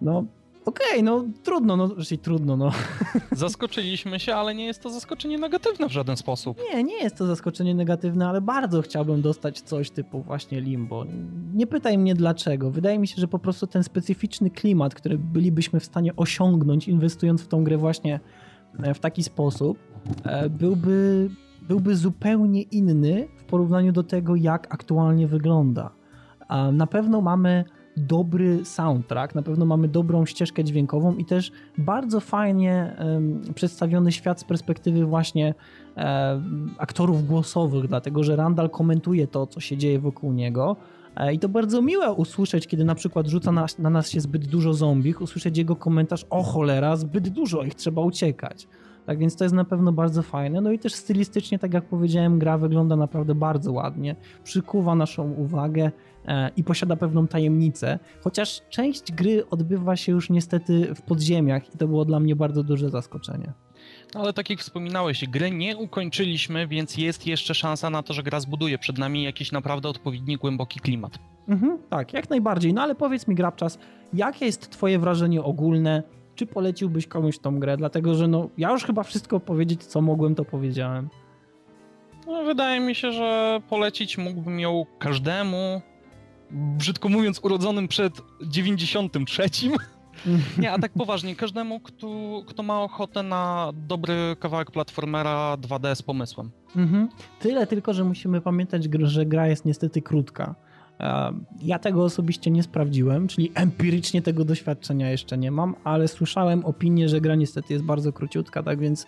no 0.01 0.25
Okej, 0.65 0.87
okay, 0.91 1.03
no 1.03 1.25
trudno, 1.43 1.77
no 1.77 1.95
raczej 1.97 2.17
trudno, 2.17 2.57
no. 2.57 2.71
Zaskoczyliśmy 3.31 4.19
się, 4.19 4.35
ale 4.35 4.55
nie 4.55 4.65
jest 4.65 4.83
to 4.83 4.89
zaskoczenie 4.89 5.37
negatywne 5.37 5.89
w 5.89 5.91
żaden 5.91 6.17
sposób. 6.17 6.57
Nie, 6.73 6.83
nie 6.83 7.03
jest 7.03 7.15
to 7.15 7.25
zaskoczenie 7.25 7.75
negatywne, 7.75 8.27
ale 8.27 8.41
bardzo 8.41 8.81
chciałbym 8.81 9.21
dostać 9.21 9.61
coś 9.61 9.91
typu 9.91 10.21
właśnie 10.21 10.61
Limbo. 10.61 11.05
Nie 11.53 11.67
pytaj 11.67 11.97
mnie 11.97 12.15
dlaczego. 12.15 12.71
Wydaje 12.71 12.99
mi 12.99 13.07
się, 13.07 13.15
że 13.17 13.27
po 13.27 13.39
prostu 13.39 13.67
ten 13.67 13.83
specyficzny 13.83 14.49
klimat, 14.49 14.95
który 14.95 15.17
bylibyśmy 15.17 15.79
w 15.79 15.85
stanie 15.85 16.15
osiągnąć, 16.15 16.87
inwestując 16.87 17.41
w 17.41 17.47
tą 17.47 17.63
grę 17.63 17.77
właśnie 17.77 18.19
e, 18.83 18.93
w 18.93 18.99
taki 18.99 19.23
sposób, 19.23 19.77
e, 20.23 20.49
byłby, 20.49 21.29
byłby 21.61 21.95
zupełnie 21.95 22.61
inny 22.61 23.27
w 23.37 23.43
porównaniu 23.43 23.91
do 23.91 24.03
tego, 24.03 24.35
jak 24.35 24.73
aktualnie 24.73 25.27
wygląda. 25.27 25.91
Na 26.73 26.87
pewno 26.87 27.21
mamy 27.21 27.65
dobry 27.97 28.65
soundtrack, 28.65 29.35
na 29.35 29.41
pewno 29.41 29.65
mamy 29.65 29.87
dobrą 29.87 30.25
ścieżkę 30.25 30.63
dźwiękową 30.63 31.15
i 31.15 31.25
też 31.25 31.51
bardzo 31.77 32.19
fajnie 32.19 32.95
um, 32.99 33.41
przedstawiony 33.55 34.11
świat 34.11 34.39
z 34.39 34.43
perspektywy 34.43 35.05
właśnie 35.05 35.53
um, 35.95 36.73
aktorów 36.77 37.27
głosowych, 37.27 37.87
dlatego 37.87 38.23
że 38.23 38.35
Randall 38.35 38.69
komentuje 38.69 39.27
to, 39.27 39.47
co 39.47 39.59
się 39.59 39.77
dzieje 39.77 39.99
wokół 39.99 40.33
niego. 40.33 40.75
E, 41.15 41.33
I 41.33 41.39
to 41.39 41.49
bardzo 41.49 41.81
miłe 41.81 42.13
usłyszeć, 42.13 42.67
kiedy 42.67 42.85
na 42.85 42.95
przykład 42.95 43.27
rzuca 43.27 43.51
na, 43.51 43.65
na 43.79 43.89
nas 43.89 44.09
się 44.09 44.21
zbyt 44.21 44.47
dużo 44.47 44.73
zombich, 44.73 45.21
usłyszeć 45.21 45.57
jego 45.57 45.75
komentarz, 45.75 46.25
o 46.29 46.43
cholera, 46.43 46.95
zbyt 46.95 47.29
dużo 47.29 47.63
ich, 47.63 47.75
trzeba 47.75 48.01
uciekać. 48.01 48.67
Tak 49.05 49.17
więc 49.17 49.35
to 49.35 49.45
jest 49.45 49.55
na 49.55 49.65
pewno 49.65 49.91
bardzo 49.91 50.21
fajne. 50.21 50.61
No 50.61 50.71
i 50.71 50.79
też 50.79 50.93
stylistycznie, 50.93 51.59
tak 51.59 51.73
jak 51.73 51.85
powiedziałem, 51.85 52.39
gra 52.39 52.57
wygląda 52.57 52.95
naprawdę 52.95 53.35
bardzo 53.35 53.71
ładnie, 53.71 54.15
przykuwa 54.43 54.95
naszą 54.95 55.31
uwagę 55.31 55.91
i 56.57 56.63
posiada 56.63 56.95
pewną 56.95 57.27
tajemnicę, 57.27 57.99
chociaż 58.21 58.61
część 58.69 59.11
gry 59.11 59.49
odbywa 59.49 59.95
się 59.95 60.11
już 60.11 60.29
niestety 60.29 60.95
w 60.95 61.01
podziemiach 61.01 61.75
i 61.75 61.77
to 61.77 61.87
było 61.87 62.05
dla 62.05 62.19
mnie 62.19 62.35
bardzo 62.35 62.63
duże 62.63 62.89
zaskoczenie. 62.89 63.53
No 64.15 64.21
ale 64.21 64.33
tak 64.33 64.49
jak 64.49 64.59
wspominałeś, 64.59 65.25
gry 65.29 65.51
nie 65.51 65.77
ukończyliśmy, 65.77 66.67
więc 66.67 66.97
jest 66.97 67.27
jeszcze 67.27 67.55
szansa 67.55 67.89
na 67.89 68.03
to, 68.03 68.13
że 68.13 68.23
gra 68.23 68.39
zbuduje 68.39 68.77
przed 68.77 68.97
nami 68.97 69.23
jakiś 69.23 69.51
naprawdę 69.51 69.89
odpowiedni, 69.89 70.37
głęboki 70.37 70.79
klimat. 70.79 71.19
Mhm, 71.47 71.77
tak, 71.89 72.13
jak 72.13 72.29
najbardziej. 72.29 72.73
No 72.73 72.81
ale 72.81 72.95
powiedz 72.95 73.27
mi, 73.27 73.35
Grabczas, 73.35 73.79
jakie 74.13 74.45
jest 74.45 74.69
twoje 74.69 74.99
wrażenie 74.99 75.43
ogólne 75.43 76.03
czy 76.35 76.45
poleciłbyś 76.45 77.07
komuś 77.07 77.39
tą 77.39 77.59
grę? 77.59 77.77
Dlatego, 77.77 78.15
że 78.15 78.27
no, 78.27 78.49
ja 78.57 78.71
już 78.71 78.83
chyba 78.83 79.03
wszystko 79.03 79.39
powiedzieć, 79.39 79.83
co 79.83 80.01
mogłem, 80.01 80.35
to 80.35 80.45
powiedziałem. 80.45 81.09
No, 82.27 82.43
wydaje 82.43 82.79
mi 82.79 82.95
się, 82.95 83.11
że 83.11 83.61
polecić 83.69 84.17
mógłbym 84.17 84.59
ją 84.59 84.85
każdemu, 84.99 85.81
brzydko 86.53 87.09
mówiąc, 87.09 87.39
urodzonym 87.43 87.87
przed 87.87 88.21
93. 88.41 89.43
Nie, 90.57 90.71
a 90.71 90.79
tak 90.79 90.91
poważnie, 90.91 91.35
każdemu, 91.35 91.79
kto, 91.79 92.07
kto 92.47 92.63
ma 92.63 92.81
ochotę 92.81 93.23
na 93.23 93.71
dobry 93.73 94.35
kawałek 94.39 94.71
platformera 94.71 95.57
2D 95.61 95.95
z 95.95 96.01
pomysłem. 96.01 96.51
Mhm. 96.75 97.09
Tyle 97.39 97.67
tylko, 97.67 97.93
że 97.93 98.03
musimy 98.03 98.41
pamiętać, 98.41 98.87
że 99.03 99.25
gra 99.25 99.47
jest 99.47 99.65
niestety 99.65 100.01
krótka. 100.01 100.55
Ja 101.61 101.79
tego 101.79 102.03
osobiście 102.03 102.51
nie 102.51 102.63
sprawdziłem, 102.63 103.27
czyli 103.27 103.51
empirycznie 103.55 104.21
tego 104.21 104.45
doświadczenia 104.45 105.11
jeszcze 105.11 105.37
nie 105.37 105.51
mam, 105.51 105.75
ale 105.83 106.07
słyszałem 106.07 106.65
opinię, 106.65 107.09
że 107.09 107.21
gra 107.21 107.35
niestety 107.35 107.73
jest 107.73 107.85
bardzo 107.85 108.13
króciutka, 108.13 108.63
tak 108.63 108.79
więc 108.79 109.05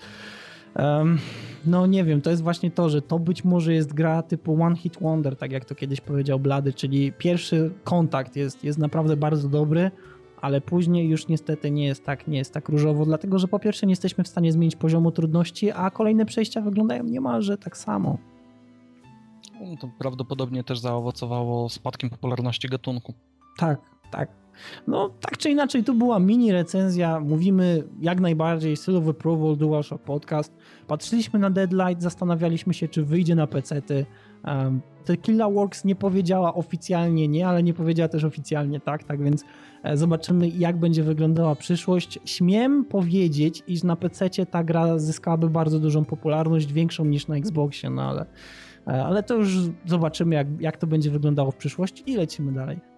um, 0.76 1.18
no 1.66 1.86
nie 1.86 2.04
wiem, 2.04 2.22
to 2.22 2.30
jest 2.30 2.44
właśnie 2.44 2.72
to, 2.72 2.90
że 2.90 3.02
to 3.02 3.20
być 3.20 3.44
może 3.44 3.74
jest 3.74 3.94
gra 3.94 4.22
typu 4.24 4.64
One 4.64 4.76
Hit 4.76 4.98
Wonder, 5.02 5.36
tak 5.36 5.52
jak 5.52 5.66
to 5.66 5.76
kiedyś 5.76 6.02
powiedział 6.02 6.40
Blady, 6.40 6.74
czyli 6.74 7.12
pierwszy 7.12 7.72
kontakt 7.84 8.36
jest, 8.36 8.64
jest 8.64 8.80
naprawdę 8.80 9.18
bardzo 9.18 9.50
dobry, 9.50 9.92
ale 10.42 10.62
później 10.62 11.10
już 11.10 11.28
niestety 11.28 11.72
nie 11.72 11.86
jest 11.86 12.06
tak, 12.06 12.28
nie 12.28 12.38
jest 12.38 12.54
tak 12.54 12.70
różowo, 12.70 13.06
dlatego 13.06 13.40
że 13.40 13.48
po 13.48 13.60
pierwsze 13.60 13.86
nie 13.88 13.92
jesteśmy 13.92 14.24
w 14.24 14.28
stanie 14.28 14.52
zmienić 14.52 14.76
poziomu 14.76 15.12
trudności, 15.12 15.72
a 15.72 15.90
kolejne 15.90 16.26
przejścia 16.26 16.62
wyglądają 16.62 17.04
niemalże 17.04 17.58
tak 17.58 17.78
samo. 17.78 18.18
No 19.62 19.78
to 19.78 19.90
prawdopodobnie 20.00 20.64
też 20.64 20.80
zaowocowało 20.80 21.70
spadkiem 21.70 22.10
popularności 22.10 22.68
gatunku. 22.68 23.14
Tak, 23.58 23.82
tak. 24.12 24.30
No, 24.88 25.10
tak 25.10 25.38
czy 25.38 25.50
inaczej, 25.50 25.84
tu 25.84 25.94
była 25.94 26.20
mini 26.20 26.52
recenzja. 26.52 27.20
Mówimy 27.20 27.84
jak 28.02 28.20
najbardziej 28.20 28.78
Seal 28.78 28.98
of 28.98 29.08
Approval 29.08 29.58
DualShock 29.58 30.04
Podcast. 30.04 30.54
Patrzyliśmy 30.88 31.40
na 31.40 31.50
Deadlight, 31.50 32.02
zastanawialiśmy 32.02 32.74
się, 32.74 32.88
czy 32.88 33.04
wyjdzie 33.04 33.36
na 33.36 33.48
pecety. 33.48 34.06
Um, 34.48 34.82
Works 35.54 35.86
nie 35.86 35.96
powiedziała 35.96 36.54
oficjalnie 36.54 37.28
nie, 37.28 37.48
ale 37.48 37.64
nie 37.64 37.74
powiedziała 37.74 38.08
też 38.08 38.24
oficjalnie 38.24 38.80
tak, 38.80 39.04
tak 39.04 39.24
więc 39.24 39.44
e, 39.84 39.98
zobaczymy 39.98 40.48
jak 40.50 40.80
będzie 40.80 41.04
wyglądała 41.04 41.56
przyszłość. 41.56 42.20
Śmiem 42.26 42.86
powiedzieć, 42.86 43.64
iż 43.68 43.84
na 43.84 43.96
PC 43.96 44.30
ta 44.46 44.64
gra 44.64 45.00
zyskałaby 45.00 45.50
bardzo 45.50 45.80
dużą 45.80 46.06
popularność, 46.06 46.74
większą 46.74 47.06
niż 47.06 47.28
na 47.28 47.36
Xboxie, 47.36 47.90
no 47.90 48.02
ale, 48.02 48.26
e, 48.88 49.06
ale 49.06 49.24
to 49.24 49.36
już 49.36 49.58
zobaczymy 49.86 50.36
jak, 50.36 50.48
jak 50.62 50.78
to 50.78 50.88
będzie 50.88 51.12
wyglądało 51.12 51.52
w 51.52 51.56
przyszłości 51.56 52.04
i 52.12 52.16
lecimy 52.16 52.52
dalej. 52.52 52.95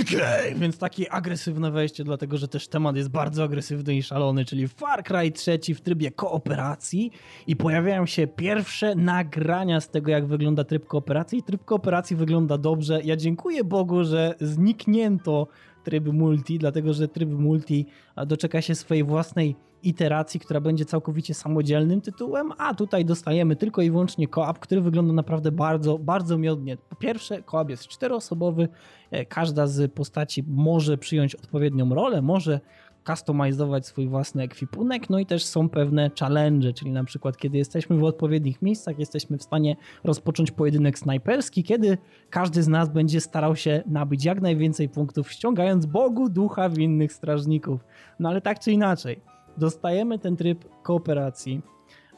Okay, 0.00 0.54
więc 0.54 0.78
takie 0.78 1.12
agresywne 1.12 1.70
wejście, 1.70 2.04
dlatego 2.04 2.38
że 2.38 2.48
też 2.48 2.68
temat 2.68 2.96
jest 2.96 3.08
bardzo 3.08 3.44
agresywny 3.44 3.94
i 3.94 4.02
szalony, 4.02 4.44
czyli 4.44 4.68
Far 4.68 5.04
Cry 5.04 5.30
3 5.30 5.74
w 5.74 5.80
trybie 5.80 6.10
kooperacji. 6.10 7.10
I 7.46 7.56
pojawiają 7.56 8.06
się 8.06 8.26
pierwsze 8.26 8.94
nagrania 8.94 9.80
z 9.80 9.88
tego, 9.88 10.10
jak 10.10 10.26
wygląda 10.26 10.64
tryb 10.64 10.86
kooperacji. 10.86 11.42
Tryb 11.42 11.64
kooperacji 11.64 12.16
wygląda 12.16 12.58
dobrze. 12.58 13.00
Ja 13.04 13.16
dziękuję 13.16 13.64
Bogu, 13.64 14.04
że 14.04 14.34
zniknięto 14.40 15.46
tryb 15.84 16.12
multi, 16.12 16.58
dlatego 16.58 16.92
że 16.92 17.08
tryb 17.08 17.28
multi 17.30 17.86
doczeka 18.26 18.62
się 18.62 18.74
swojej 18.74 19.04
własnej 19.04 19.56
iteracji, 19.82 20.40
która 20.40 20.60
będzie 20.60 20.84
całkowicie 20.84 21.34
samodzielnym 21.34 22.00
tytułem, 22.00 22.52
a 22.58 22.74
tutaj 22.74 23.04
dostajemy 23.04 23.56
tylko 23.56 23.82
i 23.82 23.90
wyłącznie 23.90 24.28
koop, 24.28 24.58
który 24.58 24.80
wygląda 24.80 25.12
naprawdę 25.12 25.52
bardzo, 25.52 25.98
bardzo 25.98 26.38
miodnie. 26.38 26.76
Po 26.76 26.96
pierwsze, 26.96 27.42
koop 27.42 27.70
jest 27.70 27.88
czteroosobowy, 27.88 28.68
e, 29.10 29.26
każda 29.26 29.66
z 29.66 29.92
postaci 29.92 30.44
może 30.48 30.98
przyjąć 30.98 31.34
odpowiednią 31.34 31.94
rolę, 31.94 32.22
może 32.22 32.60
kustomizować 33.06 33.86
swój 33.86 34.08
własny 34.08 34.42
ekwipunek, 34.42 35.10
no 35.10 35.18
i 35.18 35.26
też 35.26 35.44
są 35.44 35.68
pewne 35.68 36.10
challenge, 36.20 36.72
czyli 36.72 36.92
na 36.92 37.04
przykład 37.04 37.36
kiedy 37.36 37.58
jesteśmy 37.58 37.96
w 37.96 38.04
odpowiednich 38.04 38.62
miejscach, 38.62 38.98
jesteśmy 38.98 39.38
w 39.38 39.42
stanie 39.42 39.76
rozpocząć 40.04 40.50
pojedynek 40.50 40.98
snajperski, 40.98 41.64
kiedy 41.64 41.98
każdy 42.30 42.62
z 42.62 42.68
nas 42.68 42.88
będzie 42.88 43.20
starał 43.20 43.56
się 43.56 43.82
nabyć 43.86 44.24
jak 44.24 44.40
najwięcej 44.40 44.88
punktów, 44.88 45.32
ściągając 45.32 45.86
Bogu 45.86 46.28
ducha 46.28 46.68
winnych 46.68 47.12
strażników. 47.12 47.84
No 48.18 48.28
ale 48.28 48.40
tak 48.40 48.60
czy 48.60 48.72
inaczej, 48.72 49.20
dostajemy 49.56 50.18
ten 50.18 50.36
tryb 50.36 50.64
kooperacji. 50.82 51.71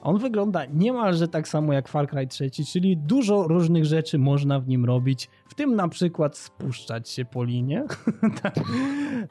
On 0.05 0.19
wygląda 0.19 0.65
niemalże 0.65 1.29
tak 1.29 1.49
samo 1.49 1.73
jak 1.73 1.89
Far 1.89 2.09
Cry 2.09 2.27
3, 2.27 2.51
czyli 2.51 2.97
dużo 2.97 3.49
różnych 3.49 3.85
rzeczy 3.85 4.19
można 4.19 4.61
w 4.61 4.69
nim 4.69 4.85
robić, 4.85 5.29
w 5.49 5.55
tym 5.55 5.77
na 5.77 5.89
przykład 5.89 6.37
spuszczać 6.39 7.09
się 7.09 7.25
po 7.25 7.45
linie. 7.45 7.85
Tak. 8.43 8.55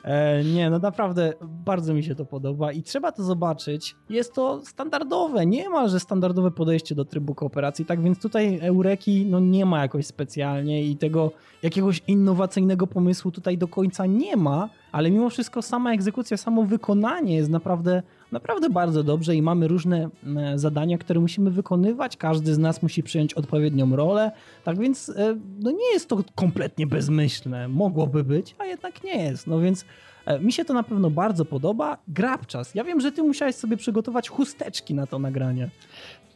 e, 0.04 0.44
nie, 0.44 0.70
no 0.70 0.80
naprawdę 0.80 1.34
bardzo 1.42 1.94
mi 1.94 2.04
się 2.04 2.16
to 2.16 2.26
podoba 2.26 2.72
i 2.72 2.84
trzeba 2.84 3.12
to 3.12 3.24
zobaczyć. 3.24 3.96
Jest 4.10 4.34
to 4.34 4.62
standardowe, 4.66 5.46
niemalże 5.46 6.00
standardowe 6.00 6.52
podejście 6.52 6.96
do 6.96 7.06
trybu 7.06 7.36
kooperacji, 7.36 7.86
tak 7.86 8.02
więc 8.02 8.20
tutaj 8.20 8.60
Eureki 8.62 9.26
no 9.26 9.40
nie 9.40 9.66
ma 9.66 9.82
jakoś 9.82 10.06
specjalnie 10.06 10.84
i 10.84 10.98
tego 10.98 11.32
jakiegoś 11.64 12.02
innowacyjnego 12.08 12.88
pomysłu 12.88 13.32
tutaj 13.32 13.58
do 13.58 13.68
końca 13.68 14.06
nie 14.06 14.38
ma, 14.38 14.70
ale 14.92 15.12
mimo 15.12 15.30
wszystko 15.30 15.62
sama 15.62 15.94
egzekucja, 15.94 16.38
samo 16.38 16.64
wykonanie 16.64 17.36
jest 17.36 17.50
naprawdę, 17.50 18.04
naprawdę 18.34 18.70
bardzo 18.70 19.04
dobrze 19.04 19.36
i 19.36 19.42
mamy 19.42 19.68
różne 19.68 20.10
zadania, 20.56 20.98
które 20.98 21.20
musimy 21.20 21.52
wykonywać. 21.52 22.18
Każdy 22.18 22.54
z 22.54 22.58
nas 22.58 22.84
musi 22.84 23.04
przyjąć 23.04 23.34
odpowiednią 23.34 23.96
rolę, 23.96 24.32
tak 24.64 24.80
więc 24.80 25.10
e, 25.10 25.38
no 25.60 25.72
nie 25.72 25.94
jest 25.94 26.10
to 26.10 26.24
kompletnie 26.36 26.88
bezmyślne. 26.88 27.68
Mogłoby 27.68 28.24
być, 28.24 28.56
a 28.60 28.66
jednak 28.66 29.04
nie 29.04 29.24
jest. 29.24 29.48
No 29.48 29.60
więc 29.60 29.86
e, 30.26 30.40
mi 30.40 30.52
się 30.52 30.66
to 30.66 30.74
na 30.74 30.84
pewno 30.84 31.10
bardzo 31.10 31.46
podoba. 31.46 31.98
Grabczas. 32.08 32.76
Ja 32.76 32.84
wiem, 32.84 33.02
że 33.02 33.12
ty 33.12 33.24
musiałeś 33.24 33.56
sobie 33.56 33.78
przygotować 33.78 34.30
chusteczki 34.30 34.94
na 34.94 35.08
to 35.08 35.20
nagranie. 35.20 35.70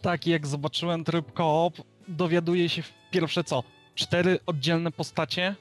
Tak, 0.01 0.27
jak 0.27 0.47
zobaczyłem 0.47 1.03
tryb 1.03 1.33
koop, 1.33 1.73
dowiaduję 2.07 2.69
się 2.69 2.83
pierwsze 3.12 3.43
co? 3.43 3.63
Cztery 3.95 4.39
oddzielne 4.45 4.91
postacie, 4.91 5.55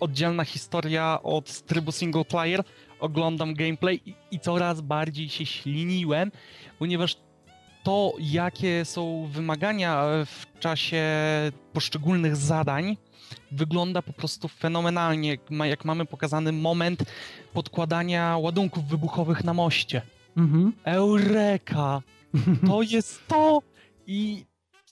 oddzielna 0.00 0.44
historia 0.44 1.22
od 1.22 1.62
trybu 1.62 1.92
single 1.92 2.24
player, 2.24 2.62
oglądam 3.00 3.54
gameplay 3.54 4.00
i, 4.06 4.14
i 4.30 4.40
coraz 4.40 4.80
bardziej 4.80 5.28
się 5.28 5.46
śliniłem, 5.46 6.30
ponieważ 6.78 7.16
to, 7.82 8.12
jakie 8.18 8.84
są 8.84 9.28
wymagania 9.32 10.02
w 10.26 10.58
czasie 10.60 11.02
poszczególnych 11.72 12.36
zadań, 12.36 12.96
wygląda 13.52 14.02
po 14.02 14.12
prostu 14.12 14.48
fenomenalnie, 14.48 15.36
jak 15.64 15.84
mamy 15.84 16.06
pokazany 16.06 16.52
moment 16.52 17.04
podkładania 17.52 18.38
ładunków 18.38 18.84
wybuchowych 18.84 19.44
na 19.44 19.54
moście. 19.54 20.02
Mhm. 20.36 20.72
Eureka! 20.84 22.02
To 22.66 22.82
jest 22.82 23.26
to! 23.28 23.62
I 24.06 24.44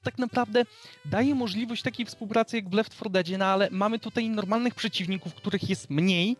tak 0.05 0.19
naprawdę 0.19 0.65
daje 1.05 1.35
możliwość 1.35 1.83
takiej 1.83 2.07
współpracy 2.07 2.57
jak 2.57 2.69
w 2.69 2.73
Left 2.73 2.95
4 2.95 3.11
Dead, 3.11 3.27
no 3.39 3.45
ale 3.45 3.69
mamy 3.71 3.99
tutaj 3.99 4.31
normalnych 4.31 4.75
przeciwników, 4.75 5.35
których 5.35 5.69
jest 5.71 5.91
mniej, 5.91 6.37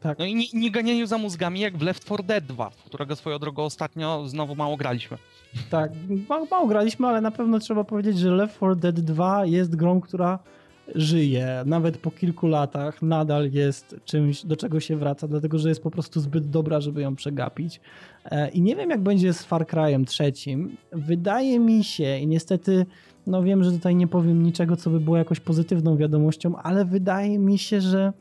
tak. 0.00 0.18
No 0.18 0.24
i 0.24 0.34
nie, 0.34 0.46
nie 0.54 0.70
ganianiu 0.70 1.06
za 1.06 1.18
mózgami 1.18 1.60
jak 1.60 1.76
w 1.76 1.82
Left 1.82 2.04
4 2.04 2.22
Dead 2.22 2.44
2, 2.44 2.70
w 2.70 2.82
którego 2.82 3.16
swoją 3.16 3.38
drogą 3.38 3.64
ostatnio 3.64 4.28
znowu 4.28 4.56
mało 4.56 4.76
graliśmy. 4.76 5.18
Tak, 5.70 5.92
mało, 6.28 6.46
mało 6.50 6.66
graliśmy, 6.66 7.06
ale 7.06 7.20
na 7.20 7.30
pewno 7.30 7.58
trzeba 7.58 7.84
powiedzieć, 7.84 8.18
że 8.18 8.30
Left 8.30 8.56
4 8.56 8.76
Dead 8.76 9.00
2 9.00 9.46
jest 9.46 9.76
grą, 9.76 10.00
która 10.00 10.38
żyje, 10.94 11.62
nawet 11.66 11.98
po 11.98 12.10
kilku 12.10 12.46
latach 12.46 13.02
nadal 13.02 13.50
jest 13.50 13.96
czymś, 14.04 14.46
do 14.46 14.56
czego 14.56 14.80
się 14.80 14.96
wraca, 14.96 15.28
dlatego 15.28 15.58
że 15.58 15.68
jest 15.68 15.82
po 15.82 15.90
prostu 15.90 16.20
zbyt 16.20 16.50
dobra, 16.50 16.80
żeby 16.80 17.02
ją 17.02 17.16
przegapić. 17.16 17.80
E, 18.24 18.48
I 18.48 18.62
nie 18.62 18.76
wiem, 18.76 18.90
jak 18.90 19.00
będzie 19.00 19.32
z 19.32 19.44
Far 19.44 19.64
Cry'em 19.64 20.04
trzecim. 20.04 20.76
Wydaje 20.92 21.58
mi 21.58 21.84
się, 21.84 22.18
i 22.18 22.26
niestety, 22.26 22.86
no 23.28 23.42
wiem, 23.42 23.64
że 23.64 23.72
tutaj 23.72 23.96
nie 23.96 24.06
powiem 24.06 24.42
niczego, 24.42 24.76
co 24.76 24.90
by 24.90 25.00
było 25.00 25.16
jakoś 25.16 25.40
pozytywną 25.40 25.96
wiadomością, 25.96 26.56
ale 26.56 26.84
wydaje 26.84 27.38
mi 27.38 27.58
się, 27.58 27.80
że 27.80 28.12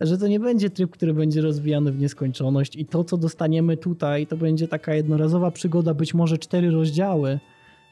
że 0.00 0.18
to 0.18 0.28
nie 0.28 0.40
będzie 0.40 0.70
tryb, 0.70 0.90
który 0.90 1.14
będzie 1.14 1.40
rozwijany 1.40 1.92
w 1.92 2.00
nieskończoność 2.00 2.76
i 2.76 2.86
to, 2.86 3.04
co 3.04 3.16
dostaniemy 3.16 3.76
tutaj, 3.76 4.26
to 4.26 4.36
będzie 4.36 4.68
taka 4.68 4.94
jednorazowa 4.94 5.50
przygoda, 5.50 5.94
być 5.94 6.14
może 6.14 6.38
cztery 6.38 6.70
rozdziały, 6.70 7.38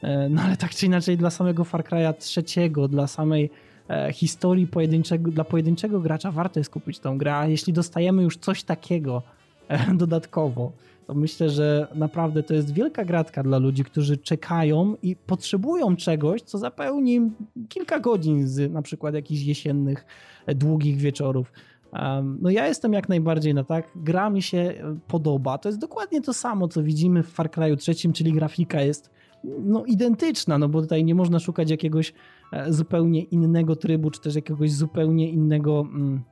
e, 0.01 0.29
no 0.29 0.41
ale 0.41 0.57
tak 0.57 0.71
czy 0.71 0.85
inaczej 0.85 1.17
dla 1.17 1.29
samego 1.29 1.63
Far 1.63 1.83
Cry'a 1.83 2.13
trzeciego, 2.13 2.87
dla 2.87 3.07
samej 3.07 3.49
e, 3.89 4.13
historii 4.13 4.67
pojedynczego, 4.67 5.31
dla 5.31 5.43
pojedynczego 5.43 5.99
gracza 5.99 6.31
warto 6.31 6.59
jest 6.59 6.69
kupić 6.69 6.99
tą 6.99 7.17
grę, 7.17 7.35
a 7.35 7.47
jeśli 7.47 7.73
dostajemy 7.73 8.23
już 8.23 8.37
coś 8.37 8.63
takiego 8.63 9.21
e, 9.67 9.93
dodatkowo, 9.93 10.71
to 11.07 11.13
myślę, 11.13 11.49
że 11.49 11.87
naprawdę 11.95 12.43
to 12.43 12.53
jest 12.53 12.73
wielka 12.73 13.05
gratka 13.05 13.43
dla 13.43 13.57
ludzi, 13.57 13.83
którzy 13.83 14.17
czekają 14.17 14.95
i 15.01 15.15
potrzebują 15.15 15.95
czegoś, 15.95 16.41
co 16.41 16.57
zapełni 16.57 17.13
im 17.13 17.35
kilka 17.69 17.99
godzin 17.99 18.47
z 18.47 18.71
na 18.73 18.81
przykład 18.81 19.13
jakichś 19.13 19.41
jesiennych, 19.41 20.05
długich 20.47 20.97
wieczorów. 20.97 21.51
No 22.39 22.49
ja 22.49 22.67
jestem 22.67 22.93
jak 22.93 23.09
najbardziej 23.09 23.53
na 23.53 23.63
tak. 23.63 23.89
Gra 23.95 24.29
mi 24.29 24.41
się 24.41 24.57
e, 24.57 24.99
podoba. 25.07 25.57
To 25.57 25.69
jest 25.69 25.79
dokładnie 25.79 26.21
to 26.21 26.33
samo, 26.33 26.67
co 26.67 26.83
widzimy 26.83 27.23
w 27.23 27.29
Far 27.29 27.49
Cry'u 27.49 27.77
trzecim, 27.77 28.13
czyli 28.13 28.33
grafika 28.33 28.81
jest 28.81 29.09
no, 29.43 29.85
identyczna, 29.85 30.57
no 30.57 30.69
bo 30.69 30.81
tutaj 30.81 31.03
nie 31.03 31.15
można 31.15 31.39
szukać 31.39 31.71
jakiegoś 31.71 32.13
e, 32.53 32.73
zupełnie 32.73 33.23
innego 33.23 33.75
trybu, 33.75 34.11
czy 34.11 34.21
też 34.21 34.35
jakiegoś 34.35 34.71
zupełnie 34.71 35.29
innego 35.29 35.79
mm, 35.79 36.23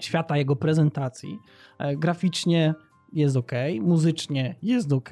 świata 0.00 0.36
jego 0.36 0.56
prezentacji. 0.56 1.38
E, 1.78 1.96
graficznie 1.96 2.74
jest 3.14 3.36
ok, 3.36 3.52
muzycznie 3.80 4.54
jest 4.62 4.92
ok. 4.92 5.10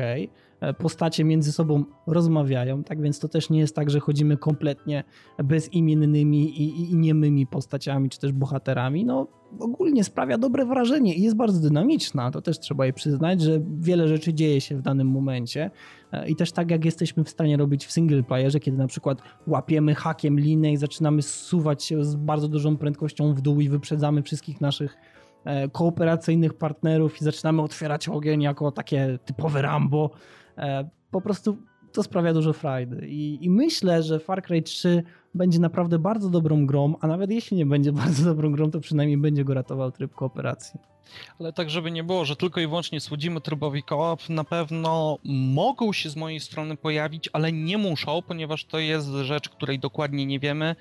e, 0.61 0.75
postacie 0.75 1.25
między 1.25 1.53
sobą 1.53 1.85
rozmawiają, 2.07 2.85
tak 2.85 3.03
więc 3.03 3.19
to 3.19 3.29
też 3.29 3.51
nie 3.51 3.59
jest 3.59 3.77
tak, 3.77 3.91
że 3.91 4.01
chodzimy 4.01 4.37
kompletnie 4.37 5.05
bezimiennymi 5.45 6.63
i, 6.63 6.91
i 6.91 6.97
niemymi 6.97 7.47
postaciami, 7.47 8.09
czy 8.09 8.19
też 8.19 8.33
bohaterami. 8.33 9.05
No, 9.05 9.27
ogólnie 9.59 10.05
sprawia 10.05 10.39
dobre 10.39 10.67
wrażenie 10.67 11.15
i 11.15 11.23
jest 11.23 11.37
bardzo 11.37 11.61
dynamiczna. 11.61 12.31
To 12.31 12.43
też 12.43 12.61
trzeba 12.61 12.85
jej 12.85 12.93
przyznać, 12.93 13.41
że 13.41 13.61
wiele 13.79 14.09
rzeczy 14.09 14.35
dzieje 14.35 14.61
się 14.61 14.77
w 14.77 14.83
danym 14.83 15.09
momencie. 15.09 15.71
E, 16.13 16.29
I 16.29 16.37
też 16.37 16.53
tak 16.53 16.71
jak 16.71 16.85
jesteśmy 16.85 17.25
w 17.25 17.29
stanie 17.29 17.57
robić 17.57 17.87
w 17.87 17.93
single 17.93 18.23
playerze, 18.23 18.61
kiedy 18.61 18.79
na 18.79 18.87
przykład 18.87 19.23
łapiemy 19.47 19.95
hakiem 19.95 20.41
linę 20.41 20.73
i 20.73 20.77
zaczynamy 20.77 21.23
zsuwać 21.23 21.85
się 21.85 22.05
z 22.05 22.17
bardzo 22.17 22.49
dużą 22.49 22.77
prędkością 22.77 23.35
w 23.35 23.41
dół 23.41 23.61
i 23.61 23.69
wyprzedzamy 23.69 24.23
wszystkich 24.23 24.61
naszych 24.61 24.97
kooperacyjnych 25.73 26.55
partnerów 26.55 27.21
i 27.21 27.25
zaczynamy 27.25 27.63
otwierać 27.63 28.09
ogień 28.09 28.43
jako 28.43 28.73
takie 28.73 29.19
typowe 29.25 29.63
Rambo. 29.63 30.11
E, 30.59 30.89
po 31.11 31.21
prostu 31.21 31.57
to 31.93 32.03
sprawia 32.03 32.35
dużo 32.35 32.53
frajdy. 32.53 33.09
I, 33.09 33.45
I, 33.45 33.51
myślę, 33.51 34.03
że 34.03 34.19
Far 34.19 34.43
Cry 34.43 34.63
3 34.63 35.03
będzie 35.35 35.59
naprawdę 35.59 35.99
bardzo 35.99 36.31
dobrą 36.31 36.67
grą, 36.67 36.95
a 37.01 37.07
nawet 37.07 37.31
jeśli 37.31 37.57
nie 37.57 37.67
będzie 37.67 37.93
bardzo 38.03 38.25
dobrą 38.25 38.53
grą, 38.53 38.71
to 38.71 38.81
przynajmniej 38.81 39.19
będzie 39.19 39.45
go 39.45 39.55
ratował 39.55 39.93
tryb 39.93 40.15
kooperacji. 40.15 40.81
Ale 41.41 41.53
tak, 41.53 41.71
żeby 41.71 41.91
nie 41.91 42.05
było, 42.05 42.25
że 42.25 42.37
tylko 42.37 42.61
i 42.61 42.67
wyłącznie 42.67 43.01
słodzimy 43.01 43.41
trybowi 43.41 43.83
koop, 43.83 44.29
na 44.29 44.45
pewno 44.45 45.19
mogą 45.25 45.93
się 45.93 46.11
z 46.11 46.17
mojej 46.17 46.41
strony 46.41 46.77
pojawić, 46.77 47.31
ale 47.33 47.53
nie 47.53 47.79
muszą, 47.79 48.23
ponieważ 48.23 48.65
to 48.65 48.79
jest 48.79 49.09
rzecz, 49.09 49.49
której 49.49 49.79
dokładnie 49.79 50.27
nie 50.27 50.39
wiemy. 50.39 50.77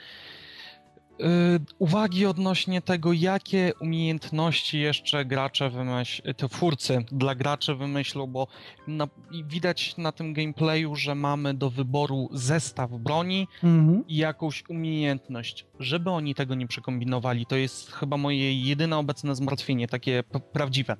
Yy, 1.21 1.59
uwagi 1.79 2.25
odnośnie 2.25 2.81
tego, 2.81 3.13
jakie 3.13 3.73
umiejętności 3.81 4.79
jeszcze 4.79 5.25
gracze 5.25 5.69
wymyślą, 5.69 6.33
twórcy 6.33 7.05
dla 7.11 7.35
graczy 7.35 7.75
wymyślą, 7.75 8.27
bo 8.27 8.47
na, 8.87 9.07
widać 9.45 9.97
na 9.97 10.11
tym 10.11 10.33
gameplayu, 10.33 10.95
że 10.95 11.15
mamy 11.15 11.53
do 11.53 11.69
wyboru 11.69 12.29
zestaw 12.31 12.91
broni 12.91 13.47
mhm. 13.63 14.07
i 14.07 14.17
jakąś 14.17 14.63
umiejętność. 14.69 15.65
Żeby 15.79 16.09
oni 16.09 16.35
tego 16.35 16.55
nie 16.55 16.67
przekombinowali, 16.67 17.45
to 17.45 17.55
jest 17.55 17.91
chyba 17.91 18.17
moje 18.17 18.61
jedyne 18.61 18.97
obecne 18.97 19.35
zmartwienie, 19.35 19.87
takie 19.87 20.23
prawdziwe. 20.53 20.97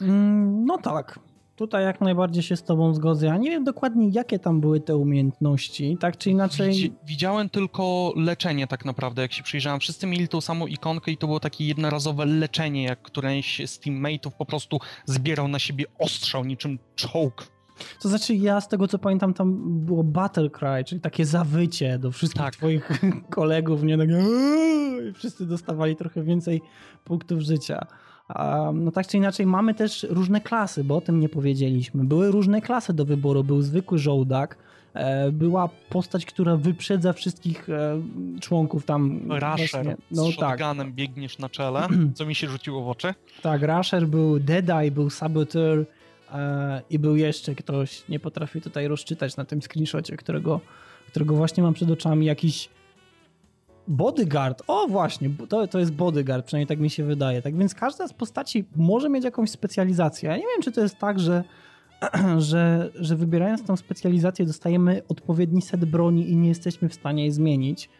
Mm, 0.00 0.64
no 0.64 0.78
tak, 0.78 1.18
Tutaj 1.56 1.84
jak 1.84 2.00
najbardziej 2.00 2.42
się 2.42 2.56
z 2.56 2.62
tobą 2.62 2.94
zgodzę. 2.94 3.26
Ja 3.26 3.36
nie 3.36 3.50
wiem 3.50 3.64
dokładnie, 3.64 4.08
jakie 4.08 4.38
tam 4.38 4.60
były 4.60 4.80
te 4.80 4.96
umiejętności, 4.96 5.96
tak 6.00 6.18
czy 6.18 6.30
inaczej. 6.30 6.92
widziałem 7.06 7.48
tylko 7.48 8.12
leczenie 8.16 8.66
tak 8.66 8.84
naprawdę, 8.84 9.22
jak 9.22 9.32
się 9.32 9.42
przyjrzałem. 9.42 9.80
Wszyscy 9.80 10.06
mieli 10.06 10.28
tą 10.28 10.40
samą 10.40 10.66
ikonkę 10.66 11.10
i 11.10 11.16
to 11.16 11.26
było 11.26 11.40
takie 11.40 11.66
jednorazowe 11.66 12.26
leczenie, 12.26 12.84
jak 12.84 13.02
któreś 13.02 13.62
z 13.66 13.78
teammateów 13.78 14.34
po 14.34 14.46
prostu 14.46 14.78
zbierał 15.04 15.48
na 15.48 15.58
siebie 15.58 15.84
ostrzał 15.98 16.44
niczym 16.44 16.78
czołg. 16.94 17.46
To 18.02 18.08
znaczy 18.08 18.34
ja 18.34 18.60
z 18.60 18.68
tego 18.68 18.88
co 18.88 18.98
pamiętam 18.98 19.34
tam 19.34 19.62
było 19.84 20.04
battle 20.04 20.50
cry, 20.50 20.84
czyli 20.86 21.00
takie 21.00 21.26
zawycie 21.26 21.98
do 21.98 22.10
wszystkich 22.10 22.42
tak. 22.42 22.56
twoich 22.56 22.90
kolegów, 23.30 23.82
nie? 23.82 23.98
Tak, 23.98 24.08
I 25.10 25.12
wszyscy 25.12 25.46
dostawali 25.46 25.96
trochę 25.96 26.22
więcej 26.22 26.60
punktów 27.04 27.40
życia. 27.40 27.86
No 28.74 28.90
tak 28.90 29.06
czy 29.06 29.16
inaczej 29.16 29.46
mamy 29.46 29.74
też 29.74 30.06
różne 30.10 30.40
klasy, 30.40 30.84
bo 30.84 30.96
o 30.96 31.00
tym 31.00 31.20
nie 31.20 31.28
powiedzieliśmy. 31.28 32.04
Były 32.04 32.30
różne 32.30 32.60
klasy 32.60 32.92
do 32.92 33.04
wyboru. 33.04 33.44
Był 33.44 33.62
zwykły 33.62 33.98
żołdak, 33.98 34.58
e, 34.94 35.32
była 35.32 35.68
postać, 35.90 36.26
która 36.26 36.56
wyprzedza 36.56 37.12
wszystkich 37.12 37.68
e, 37.68 38.02
członków 38.40 38.84
tam. 38.84 39.32
Rasher 39.32 39.96
no, 40.10 40.24
z 40.24 40.36
tak. 40.36 40.60
biegniesz 40.92 41.38
na 41.38 41.48
czele, 41.48 41.88
co 42.16 42.26
mi 42.26 42.34
się 42.34 42.48
rzuciło 42.48 42.82
w 42.82 42.88
oczy. 42.88 43.14
Tak, 43.42 43.62
Rasher 43.62 44.06
był 44.06 44.40
Deadeye, 44.40 44.90
był 44.90 45.10
Saboteur 45.10 45.86
e, 46.32 46.82
i 46.90 46.98
był 46.98 47.16
jeszcze 47.16 47.54
ktoś, 47.54 48.08
nie 48.08 48.20
potrafię 48.20 48.60
tutaj 48.60 48.88
rozczytać 48.88 49.36
na 49.36 49.44
tym 49.44 49.62
screenshocie, 49.62 50.16
którego, 50.16 50.60
którego 51.08 51.34
właśnie 51.34 51.62
mam 51.62 51.74
przed 51.74 51.90
oczami, 51.90 52.26
jakiś 52.26 52.68
Bodyguard, 53.88 54.62
o 54.66 54.86
właśnie, 54.88 55.30
to, 55.48 55.66
to 55.66 55.78
jest 55.78 55.92
bodyguard, 55.92 56.46
przynajmniej 56.46 56.66
tak 56.66 56.78
mi 56.78 56.90
się 56.90 57.04
wydaje. 57.04 57.42
Tak 57.42 57.56
więc 57.56 57.74
każda 57.74 58.08
z 58.08 58.12
postaci 58.12 58.64
może 58.76 59.08
mieć 59.08 59.24
jakąś 59.24 59.50
specjalizację. 59.50 60.28
Ja 60.28 60.36
nie 60.36 60.42
wiem, 60.42 60.62
czy 60.62 60.72
to 60.72 60.80
jest 60.80 60.98
tak, 60.98 61.20
że, 61.20 61.44
że, 62.38 62.90
że 62.94 63.16
wybierając 63.16 63.64
tą 63.64 63.76
specjalizację 63.76 64.46
dostajemy 64.46 65.02
odpowiedni 65.08 65.62
set 65.62 65.84
broni 65.84 66.30
i 66.30 66.36
nie 66.36 66.48
jesteśmy 66.48 66.88
w 66.88 66.94
stanie 66.94 67.22
jej 67.22 67.32
zmienić. 67.32 67.90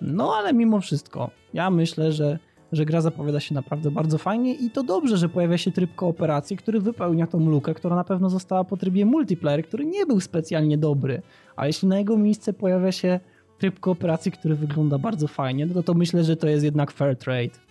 No 0.00 0.34
ale 0.36 0.52
mimo 0.52 0.80
wszystko, 0.80 1.30
ja 1.54 1.70
myślę, 1.70 2.12
że, 2.12 2.38
że 2.72 2.84
gra 2.84 3.00
zapowiada 3.00 3.40
się 3.40 3.54
naprawdę 3.54 3.90
bardzo 3.90 4.18
fajnie 4.18 4.54
i 4.54 4.70
to 4.70 4.82
dobrze, 4.82 5.16
że 5.16 5.28
pojawia 5.28 5.58
się 5.58 5.72
tryb 5.72 5.94
kooperacji, 5.94 6.56
który 6.56 6.80
wypełnia 6.80 7.26
tą 7.26 7.50
lukę, 7.50 7.74
która 7.74 7.96
na 7.96 8.04
pewno 8.04 8.30
została 8.30 8.64
po 8.64 8.76
trybie 8.76 9.06
multiplayer, 9.06 9.64
który 9.64 9.86
nie 9.86 10.06
był 10.06 10.20
specjalnie 10.20 10.78
dobry. 10.78 11.22
A 11.56 11.66
jeśli 11.66 11.88
na 11.88 11.98
jego 11.98 12.16
miejsce 12.16 12.52
pojawia 12.52 12.92
się 12.92 13.20
tryb 13.58 13.80
kooperacji, 13.80 14.32
który 14.32 14.54
wygląda 14.54 14.98
bardzo 14.98 15.28
fajnie, 15.28 15.66
no 15.66 15.74
to, 15.74 15.82
to 15.82 15.94
myślę, 15.94 16.24
że 16.24 16.36
to 16.36 16.48
jest 16.48 16.64
jednak 16.64 16.92
fair 16.92 17.16
trade. 17.16 17.64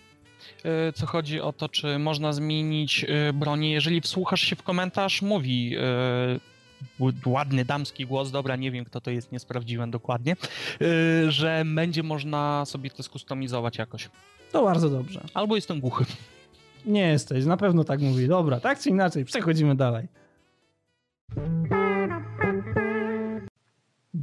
E, 0.64 0.92
co 0.92 1.06
chodzi 1.06 1.40
o 1.40 1.52
to, 1.52 1.68
czy 1.68 1.98
można 1.98 2.32
zmienić 2.32 3.06
e, 3.08 3.32
bronię. 3.32 3.72
Jeżeli 3.72 4.00
wsłuchasz 4.00 4.40
się 4.40 4.56
w 4.56 4.62
komentarz, 4.62 5.22
mówi 5.22 5.76
e, 7.00 7.10
ładny 7.26 7.64
damski 7.64 8.06
głos, 8.06 8.30
dobra, 8.30 8.56
nie 8.56 8.70
wiem 8.70 8.84
kto 8.84 9.00
to 9.00 9.10
jest, 9.10 9.32
nie 9.32 9.38
sprawdziłem 9.38 9.90
dokładnie, 9.90 10.36
że 11.28 11.62
będzie 11.66 12.02
można 12.02 12.64
sobie 12.64 12.90
to 12.90 13.02
skustomizować 13.02 13.78
jakoś. 13.78 14.08
To 14.52 14.64
bardzo 14.64 14.90
dobrze. 14.90 15.24
Albo 15.34 15.56
jestem 15.56 15.80
głuchy. 15.80 16.04
Nie 16.86 17.08
jesteś, 17.08 17.44
na 17.44 17.56
pewno 17.56 17.84
tak 17.84 18.00
mówi. 18.00 18.28
Dobra, 18.28 18.60
tak 18.60 18.80
czy 18.80 18.88
inaczej, 18.90 19.24
przechodzimy 19.24 19.74
dalej. 19.74 20.08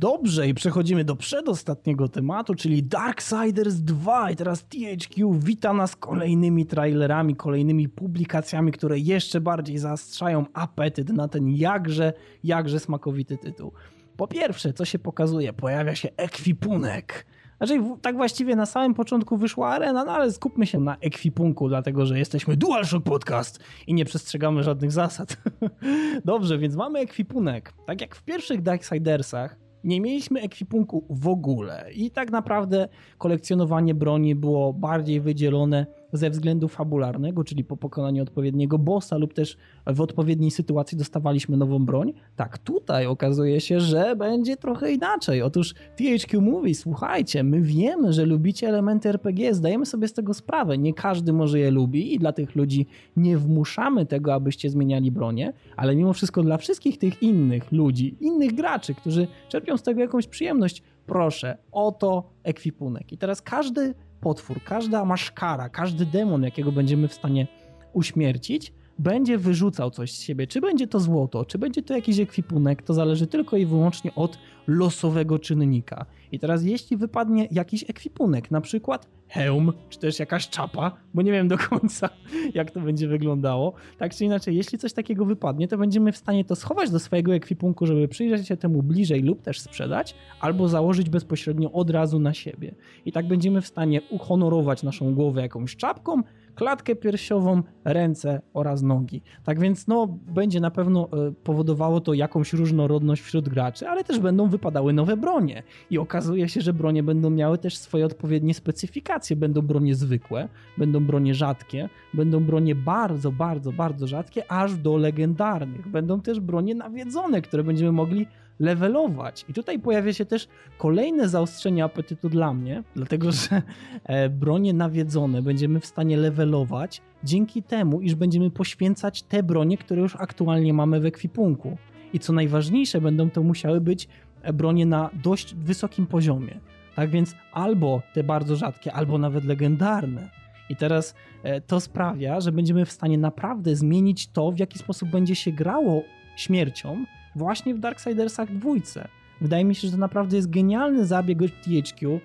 Dobrze, 0.01 0.47
i 0.47 0.53
przechodzimy 0.53 1.03
do 1.03 1.15
przedostatniego 1.15 2.07
tematu, 2.07 2.55
czyli 2.55 2.83
Darksiders 2.83 3.75
2. 3.75 4.31
I 4.31 4.35
teraz 4.35 4.63
THQ 4.63 5.33
wita 5.33 5.73
nas 5.73 5.95
kolejnymi 5.95 6.65
trailerami, 6.65 7.35
kolejnymi 7.35 7.89
publikacjami, 7.89 8.71
które 8.71 8.99
jeszcze 8.99 9.41
bardziej 9.41 9.77
zaostrzają 9.77 10.45
apetyt 10.53 11.09
na 11.09 11.27
ten 11.27 11.49
jakże, 11.49 12.13
jakże 12.43 12.79
smakowity 12.79 13.37
tytuł. 13.37 13.71
Po 14.17 14.27
pierwsze, 14.27 14.73
co 14.73 14.85
się 14.85 14.99
pokazuje? 14.99 15.53
Pojawia 15.53 15.95
się 15.95 16.09
ekwipunek. 16.17 17.25
Znaczy, 17.57 17.83
tak 18.01 18.15
właściwie 18.15 18.55
na 18.55 18.65
samym 18.65 18.93
początku 18.93 19.37
wyszła 19.37 19.69
arena, 19.69 20.05
no 20.05 20.11
ale 20.11 20.31
skupmy 20.31 20.67
się 20.67 20.79
na 20.79 20.97
ekwipunku, 20.97 21.69
dlatego 21.69 22.05
że 22.05 22.19
jesteśmy 22.19 22.57
DualShock 22.57 23.05
Podcast 23.05 23.59
i 23.87 23.93
nie 23.93 24.05
przestrzegamy 24.05 24.63
żadnych 24.63 24.91
zasad. 24.91 25.37
Dobrze, 26.25 26.57
więc 26.57 26.75
mamy 26.75 26.99
ekwipunek. 26.99 27.73
Tak 27.85 28.01
jak 28.01 28.15
w 28.15 28.23
pierwszych 28.23 28.61
Darksidersach, 28.61 29.70
nie 29.83 30.01
mieliśmy 30.01 30.41
ekwipunku 30.41 31.03
w 31.09 31.27
ogóle 31.27 31.85
i 31.93 32.11
tak 32.11 32.31
naprawdę 32.31 32.87
kolekcjonowanie 33.17 33.95
broni 33.95 34.35
było 34.35 34.73
bardziej 34.73 35.21
wydzielone 35.21 35.85
ze 36.13 36.29
względu 36.29 36.67
fabularnego, 36.67 37.43
czyli 37.43 37.63
po 37.63 37.77
pokonaniu 37.77 38.23
odpowiedniego 38.23 38.79
bossa 38.79 39.17
lub 39.17 39.33
też 39.33 39.57
w 39.87 40.01
odpowiedniej 40.01 40.51
sytuacji 40.51 40.97
dostawaliśmy 40.97 41.57
nową 41.57 41.85
broń. 41.85 42.13
Tak, 42.35 42.57
tutaj 42.57 43.05
okazuje 43.05 43.61
się, 43.61 43.79
że 43.79 44.15
będzie 44.15 44.57
trochę 44.57 44.91
inaczej. 44.91 45.41
Otóż 45.41 45.73
THQ 45.95 46.41
mówi, 46.41 46.75
słuchajcie, 46.75 47.43
my 47.43 47.61
wiemy, 47.61 48.13
że 48.13 48.25
lubicie 48.25 48.67
elementy 48.67 49.09
RPG, 49.09 49.53
zdajemy 49.53 49.85
sobie 49.85 50.07
z 50.07 50.13
tego 50.13 50.33
sprawę. 50.33 50.77
Nie 50.77 50.93
każdy 50.93 51.33
może 51.33 51.59
je 51.59 51.71
lubi 51.71 52.13
i 52.13 52.19
dla 52.19 52.31
tych 52.31 52.55
ludzi 52.55 52.87
nie 53.17 53.37
wmuszamy 53.37 54.05
tego, 54.05 54.33
abyście 54.33 54.69
zmieniali 54.69 55.11
bronię, 55.11 55.53
ale 55.77 55.95
mimo 55.95 56.13
wszystko 56.13 56.43
dla 56.43 56.57
wszystkich 56.57 56.97
tych 56.97 57.23
innych 57.23 57.71
ludzi, 57.71 58.15
innych 58.19 58.53
graczy, 58.53 58.95
którzy 58.95 59.27
czerpią 59.49 59.77
z 59.77 59.83
tego 59.83 60.01
jakąś 60.01 60.27
przyjemność, 60.27 60.83
proszę, 61.05 61.57
oto 61.71 62.29
ekwipunek. 62.43 63.11
I 63.13 63.17
teraz 63.17 63.41
każdy 63.41 63.93
potwór, 64.21 64.63
każda 64.63 65.05
maszkara, 65.05 65.69
każdy 65.69 66.05
demon, 66.05 66.43
jakiego 66.43 66.71
będziemy 66.71 67.07
w 67.07 67.13
stanie 67.13 67.47
uśmiercić, 67.93 68.73
będzie 68.99 69.37
wyrzucał 69.37 69.91
coś 69.91 70.11
z 70.11 70.21
siebie. 70.21 70.47
Czy 70.47 70.61
będzie 70.61 70.87
to 70.87 70.99
złoto, 70.99 71.45
czy 71.45 71.57
będzie 71.57 71.81
to 71.81 71.95
jakiś 71.95 72.19
ekwipunek, 72.19 72.81
to 72.83 72.93
zależy 72.93 73.27
tylko 73.27 73.57
i 73.57 73.65
wyłącznie 73.65 74.15
od 74.15 74.37
losowego 74.67 75.39
czynnika. 75.39 76.05
I 76.31 76.39
teraz 76.39 76.63
jeśli 76.63 76.97
wypadnie 76.97 77.47
jakiś 77.51 77.89
ekwipunek, 77.89 78.51
na 78.51 78.61
przykład 78.61 79.07
hełm, 79.31 79.73
czy 79.89 79.99
też 79.99 80.19
jakaś 80.19 80.49
czapa, 80.49 80.91
bo 81.13 81.21
nie 81.21 81.31
wiem 81.31 81.47
do 81.47 81.57
końca 81.57 82.09
jak 82.53 82.71
to 82.71 82.79
będzie 82.79 83.07
wyglądało, 83.07 83.73
tak 83.97 84.15
czy 84.15 84.25
inaczej, 84.25 84.55
jeśli 84.55 84.77
coś 84.77 84.93
takiego 84.93 85.25
wypadnie, 85.25 85.67
to 85.67 85.77
będziemy 85.77 86.11
w 86.11 86.17
stanie 86.17 86.45
to 86.45 86.55
schować 86.55 86.89
do 86.89 86.99
swojego 86.99 87.33
ekwipunku, 87.35 87.85
żeby 87.85 88.07
przyjrzeć 88.07 88.47
się 88.47 88.57
temu 88.57 88.83
bliżej 88.83 89.21
lub 89.21 89.41
też 89.41 89.59
sprzedać, 89.59 90.15
albo 90.39 90.67
założyć 90.67 91.09
bezpośrednio 91.09 91.71
od 91.71 91.89
razu 91.89 92.19
na 92.19 92.33
siebie. 92.33 92.75
I 93.05 93.11
tak 93.11 93.27
będziemy 93.27 93.61
w 93.61 93.67
stanie 93.67 94.01
uhonorować 94.09 94.83
naszą 94.83 95.15
głowę 95.15 95.41
jakąś 95.41 95.75
czapką, 95.75 96.23
klatkę 96.55 96.95
piersiową, 96.95 97.63
ręce 97.85 98.41
oraz 98.53 98.81
nogi. 98.81 99.21
Tak 99.43 99.59
więc 99.59 99.87
no, 99.87 100.07
będzie 100.27 100.59
na 100.59 100.71
pewno 100.71 101.09
e, 101.27 101.31
powodowało 101.31 102.01
to 102.01 102.13
jakąś 102.13 102.53
różnorodność 102.53 103.21
wśród 103.21 103.49
graczy, 103.49 103.87
ale 103.87 104.03
też 104.03 104.19
będą 104.19 104.47
wypadały 104.47 104.93
nowe 104.93 105.17
bronie. 105.17 105.63
I 105.89 105.97
okazuje 105.97 106.49
się, 106.49 106.61
że 106.61 106.73
bronie 106.73 107.03
będą 107.03 107.29
miały 107.29 107.57
też 107.57 107.77
swoje 107.77 108.05
odpowiednie 108.05 108.53
specyfikacje. 108.53 109.35
Będą 109.35 109.61
bronie 109.61 109.95
zwykłe, 109.95 110.49
będą 110.77 111.05
bronie 111.05 111.33
rzadkie, 111.35 111.89
będą 112.13 112.43
bronie 112.43 112.75
bardzo, 112.75 113.31
bardzo, 113.31 113.71
bardzo 113.71 114.07
rzadkie, 114.07 114.51
aż 114.51 114.77
do 114.77 114.97
legendarnych. 114.97 115.87
Będą 115.87 116.21
też 116.21 116.39
bronie 116.39 116.75
nawiedzone, 116.75 117.41
które 117.41 117.63
będziemy 117.63 117.91
mogli 117.91 118.27
levelować. 118.61 119.45
I 119.49 119.53
tutaj 119.53 119.79
pojawia 119.79 120.13
się 120.13 120.25
też 120.25 120.47
kolejne 120.77 121.29
zaostrzenie 121.29 121.83
apetytu 121.83 122.29
dla 122.29 122.53
mnie, 122.53 122.83
dlatego 122.95 123.31
że 123.31 123.61
e, 124.03 124.29
bronie 124.29 124.73
nawiedzone 124.73 125.41
będziemy 125.41 125.79
w 125.79 125.85
stanie 125.85 126.17
levelować 126.17 127.01
dzięki 127.23 127.63
temu, 127.63 128.01
iż 128.01 128.15
będziemy 128.15 128.51
poświęcać 128.51 129.23
te 129.23 129.43
bronie, 129.43 129.77
które 129.77 130.01
już 130.01 130.15
aktualnie 130.15 130.73
mamy 130.73 130.99
w 130.99 131.05
ekwipunku. 131.05 131.77
I 132.13 132.19
co 132.19 132.33
najważniejsze, 132.33 133.01
będą 133.01 133.29
to 133.29 133.43
musiały 133.43 133.81
być 133.81 134.07
bronie 134.53 134.85
na 134.85 135.09
dość 135.23 135.55
wysokim 135.55 136.07
poziomie. 136.07 136.59
Tak 136.95 137.09
więc 137.09 137.35
albo 137.53 138.01
te 138.13 138.23
bardzo 138.23 138.55
rzadkie, 138.55 138.93
albo 138.93 139.17
nawet 139.17 139.45
legendarne. 139.45 140.29
I 140.69 140.75
teraz 140.75 141.15
e, 141.43 141.61
to 141.61 141.79
sprawia, 141.79 142.41
że 142.41 142.51
będziemy 142.51 142.85
w 142.85 142.91
stanie 142.91 143.17
naprawdę 143.17 143.75
zmienić 143.75 144.27
to, 144.27 144.51
w 144.51 144.59
jaki 144.59 144.79
sposób 144.79 145.09
będzie 145.09 145.35
się 145.35 145.51
grało 145.51 146.03
śmiercią 146.35 147.05
właśnie 147.35 147.75
w 147.75 147.79
Darksidersach 147.79 148.51
dwójce. 148.53 149.07
Wydaje 149.41 149.65
mi 149.65 149.75
się, 149.75 149.87
że 149.87 149.91
to 149.91 149.97
naprawdę 149.97 150.35
jest 150.35 150.49
genialny 150.49 151.05
zabieg 151.05 151.41
od 151.41 151.51
THQ 151.61 152.19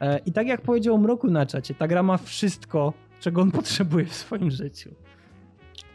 e, 0.00 0.18
i 0.26 0.32
tak 0.32 0.46
jak 0.46 0.60
powiedział 0.60 0.98
Mroku 0.98 1.30
na 1.30 1.46
czacie, 1.46 1.74
ta 1.74 1.88
gra 1.88 2.02
ma 2.02 2.18
wszystko, 2.18 2.92
czego 3.20 3.42
on 3.42 3.50
potrzebuje 3.60 4.06
w 4.06 4.14
swoim 4.14 4.50
życiu. 4.50 4.90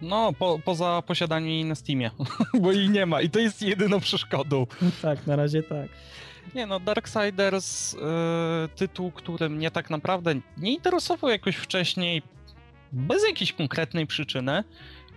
No, 0.02 0.34
po, 0.34 0.60
poza 0.66 1.04
posiadaniem 1.08 1.50
jej 1.50 1.66
na 1.66 1.76
Steamie, 1.76 2.12
bo 2.62 2.72
jej 2.72 2.90
nie 2.90 3.06
ma 3.06 3.22
i 3.22 3.30
to 3.30 3.40
jest 3.40 3.62
jedyną 3.62 4.00
przeszkodą. 4.00 4.68
tak, 5.02 5.28
na 5.28 5.36
razie 5.36 5.64
tak. 5.64 5.90
Nie 6.56 6.66
no, 6.66 6.80
Darksiders, 6.80 7.94
yy, 7.94 8.00
tytuł, 8.76 9.12
który 9.12 9.50
mnie 9.50 9.72
tak 9.72 9.90
naprawdę 9.90 10.36
nie 10.58 10.74
interesował 10.74 11.30
jakoś 11.30 11.56
wcześniej, 11.56 12.22
bez 12.92 13.28
jakiejś 13.28 13.54
konkretnej 13.54 14.08
przyczyny. 14.08 14.64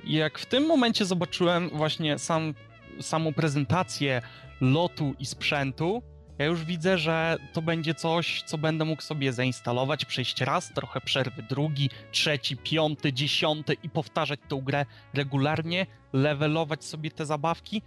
Jak 0.05 0.38
w 0.38 0.46
tym 0.46 0.66
momencie 0.66 1.05
zobaczyłem 1.05 1.68
właśnie 1.68 2.18
sam, 2.18 2.55
samą 3.01 3.32
prezentację 3.34 4.22
lotu 4.61 5.14
i 5.18 5.26
sprzętu, 5.26 6.03
ja 6.38 6.46
już 6.46 6.64
widzę, 6.64 6.99
że 6.99 7.36
to 7.53 7.62
będzie 7.62 7.94
coś, 7.94 8.42
co 8.42 8.59
będę 8.59 8.84
mógł 8.84 9.03
sobie 9.03 9.32
zainstalować, 9.32 10.05
przejść 10.05 10.40
raz, 10.40 10.72
trochę 10.74 11.01
przerwy, 11.01 11.42
drugi, 11.42 11.90
trzeci, 12.12 12.57
piąty, 12.57 13.12
dziesiąty 13.12 13.76
i 13.82 13.88
powtarzać 13.88 14.40
tą 14.49 14.61
grę 14.61 14.86
regularnie, 15.14 15.86
levelować 16.12 16.84
sobie 16.84 17.11
te 17.11 17.26
zabawki. 17.26 17.82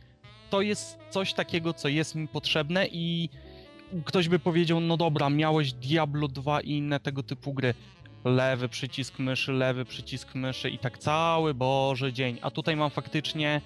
To 0.50 0.62
jest 0.62 0.98
coś 1.10 1.34
takiego, 1.34 1.74
co 1.74 1.88
jest 1.88 2.16
mi 2.16 2.28
potrzebne 2.28 2.88
i 2.88 3.30
ktoś 4.06 4.28
by 4.28 4.40
powiedział, 4.40 4.80
no 4.80 4.98
dobra, 4.98 5.30
miałeś 5.30 5.74
Diablo 5.74 6.28
2 6.28 6.62
i 6.62 6.70
inne 6.70 7.00
tego 7.00 7.24
typu 7.24 7.54
gry. 7.54 7.74
Lewy 8.26 8.70
przycisk 8.70 9.20
myszy, 9.20 9.52
lewy 9.52 9.86
przycisk 9.86 10.36
myszy 10.36 10.70
i 10.70 10.78
tak 10.78 10.98
cały 10.98 11.54
Boże 11.54 12.14
dzień. 12.14 12.38
A 12.42 12.52
tutaj 12.52 12.76
mam 12.76 12.90
faktycznie 12.90 13.62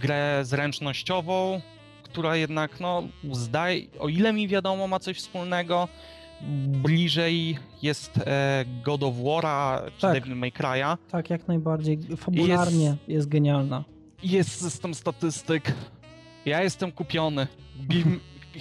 grę 0.00 0.40
zręcznościową, 0.42 1.60
która 2.02 2.36
jednak, 2.36 2.80
no, 2.80 3.02
zdaj, 3.32 3.88
o 3.98 4.08
ile 4.08 4.32
mi 4.32 4.48
wiadomo, 4.48 4.88
ma 4.88 4.98
coś 4.98 5.18
wspólnego. 5.18 5.88
Bliżej 6.66 7.58
jest 7.82 8.18
e, 8.18 8.64
God 8.84 9.02
of 9.02 9.14
War'a 9.14 9.90
czy 9.96 10.00
tak. 10.00 10.14
Devil 10.14 10.36
May 10.36 10.52
Cry'a. 10.52 10.96
Tak, 11.10 11.30
jak 11.30 11.48
najbardziej. 11.48 11.98
Fabularnie 12.16 12.84
jest, 12.84 13.08
jest 13.08 13.28
genialna. 13.28 13.84
Jest 14.22 14.60
system 14.60 14.94
statystyk. 14.94 15.74
Ja 16.44 16.62
jestem 16.62 16.92
kupiony. 16.92 17.46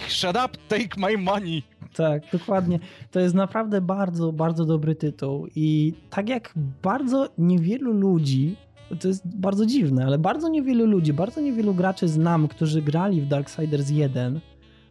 Shut 0.07 0.36
up, 0.45 0.49
take 0.67 0.88
my 0.97 1.17
money. 1.17 1.63
Tak, 1.93 2.24
dokładnie. 2.32 2.80
To 3.11 3.19
jest 3.19 3.36
naprawdę 3.36 3.82
bardzo, 3.82 4.32
bardzo 4.32 4.65
dobry 4.65 4.95
tytuł. 4.95 5.47
I 5.55 5.93
tak 6.09 6.30
jak 6.30 6.53
bardzo 6.84 7.30
niewielu 7.38 7.93
ludzi 7.93 8.55
to 8.99 9.07
jest 9.07 9.37
bardzo 9.37 9.65
dziwne, 9.65 10.05
ale 10.05 10.17
bardzo 10.17 10.49
niewielu 10.49 10.85
ludzi, 10.85 11.13
bardzo 11.13 11.41
niewielu 11.41 11.73
graczy 11.73 12.07
znam, 12.07 12.47
którzy 12.47 12.81
grali 12.81 13.21
w 13.21 13.27
Darksiders 13.27 13.89
1. 13.89 14.39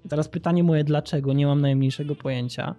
teraz 0.09 0.29
pytanie 0.29 0.65
moje, 0.65 0.85
dlaczego? 0.85 1.33
Nie 1.33 1.47
mam 1.47 1.61
najmniejszego 1.61 2.15
pojęcia. 2.15 2.75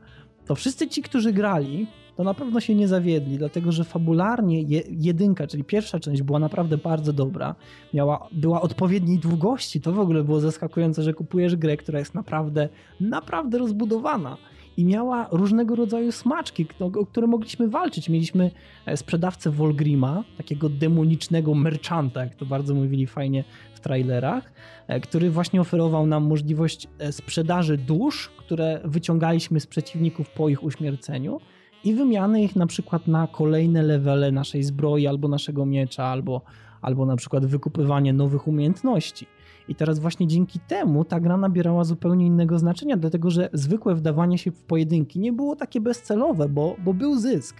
To 0.45 0.55
wszyscy 0.55 0.87
ci, 0.87 1.01
którzy 1.01 1.33
grali, 1.33 1.87
to 2.15 2.23
na 2.23 2.33
pewno 2.33 2.59
się 2.59 2.75
nie 2.75 2.87
zawiedli, 2.87 3.37
dlatego 3.37 3.71
że 3.71 3.83
fabularnie 3.83 4.61
jedynka, 4.89 5.47
czyli 5.47 5.63
pierwsza 5.63 5.99
część 5.99 6.21
była 6.21 6.39
naprawdę 6.39 6.77
bardzo 6.77 7.13
dobra. 7.13 7.55
Miała, 7.93 8.27
była 8.31 8.61
odpowiedniej 8.61 9.19
długości. 9.19 9.81
To 9.81 9.91
w 9.91 9.99
ogóle 9.99 10.23
było 10.23 10.39
zaskakujące, 10.39 11.03
że 11.03 11.13
kupujesz 11.13 11.55
grę, 11.55 11.77
która 11.77 11.99
jest 11.99 12.15
naprawdę, 12.15 12.69
naprawdę 12.99 13.57
rozbudowana 13.57 14.37
i 14.81 14.85
miała 14.85 15.27
różnego 15.31 15.75
rodzaju 15.75 16.11
smaczki, 16.11 16.65
o 16.79 17.05
które 17.05 17.27
mogliśmy 17.27 17.69
walczyć. 17.69 18.09
Mieliśmy 18.09 18.51
e, 18.85 18.97
sprzedawcę 18.97 19.51
Volgrima, 19.51 20.23
takiego 20.37 20.69
demonicznego 20.69 21.55
merchanta, 21.55 22.23
jak 22.23 22.35
to 22.35 22.45
bardzo 22.45 22.73
mówili 22.73 23.07
fajnie 23.07 23.43
w 23.73 23.79
trailerach, 23.79 24.53
e, 24.87 24.99
który 24.99 25.31
właśnie 25.31 25.61
oferował 25.61 26.07
nam 26.07 26.23
możliwość 26.23 26.87
e, 26.99 27.11
sprzedaży 27.11 27.77
dusz, 27.77 28.29
które 28.37 28.81
wyciągaliśmy 28.83 29.59
z 29.59 29.67
przeciwników 29.67 30.29
po 30.29 30.49
ich 30.49 30.63
uśmierceniu 30.63 31.39
i 31.83 31.93
wymiany 31.93 32.43
ich 32.43 32.55
na 32.55 32.67
przykład 32.67 33.07
na 33.07 33.27
kolejne 33.27 33.83
levele 33.83 34.31
naszej 34.31 34.63
zbroi 34.63 35.07
albo 35.07 35.27
naszego 35.27 35.65
miecza, 35.65 36.03
albo, 36.03 36.41
albo 36.81 37.05
na 37.05 37.15
przykład 37.15 37.45
wykupywanie 37.45 38.13
nowych 38.13 38.47
umiejętności. 38.47 39.27
I 39.67 39.75
teraz 39.75 39.99
właśnie 39.99 40.27
dzięki 40.27 40.59
temu 40.59 41.05
ta 41.05 41.19
gra 41.19 41.37
nabierała 41.37 41.83
zupełnie 41.83 42.25
innego 42.25 42.59
znaczenia, 42.59 42.97
dlatego 42.97 43.29
że 43.29 43.49
zwykłe 43.53 43.95
wdawanie 43.95 44.37
się 44.37 44.51
w 44.51 44.63
pojedynki 44.63 45.19
nie 45.19 45.33
było 45.33 45.55
takie 45.55 45.81
bezcelowe, 45.81 46.49
bo, 46.49 46.75
bo 46.83 46.93
był 46.93 47.15
zysk. 47.15 47.57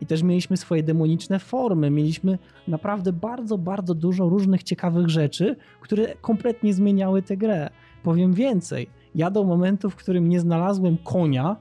I 0.00 0.06
też 0.06 0.22
mieliśmy 0.22 0.56
swoje 0.56 0.82
demoniczne 0.82 1.38
formy, 1.38 1.90
mieliśmy 1.90 2.38
naprawdę 2.68 3.12
bardzo, 3.12 3.58
bardzo 3.58 3.94
dużo 3.94 4.28
różnych 4.28 4.62
ciekawych 4.62 5.08
rzeczy, 5.08 5.56
które 5.80 6.14
kompletnie 6.14 6.74
zmieniały 6.74 7.22
tę 7.22 7.36
grę. 7.36 7.70
Powiem 8.02 8.32
więcej, 8.32 8.86
ja 9.14 9.30
do 9.30 9.44
momentu, 9.44 9.90
w 9.90 9.96
którym 9.96 10.28
nie 10.28 10.40
znalazłem 10.40 10.96
konia, 11.04 11.56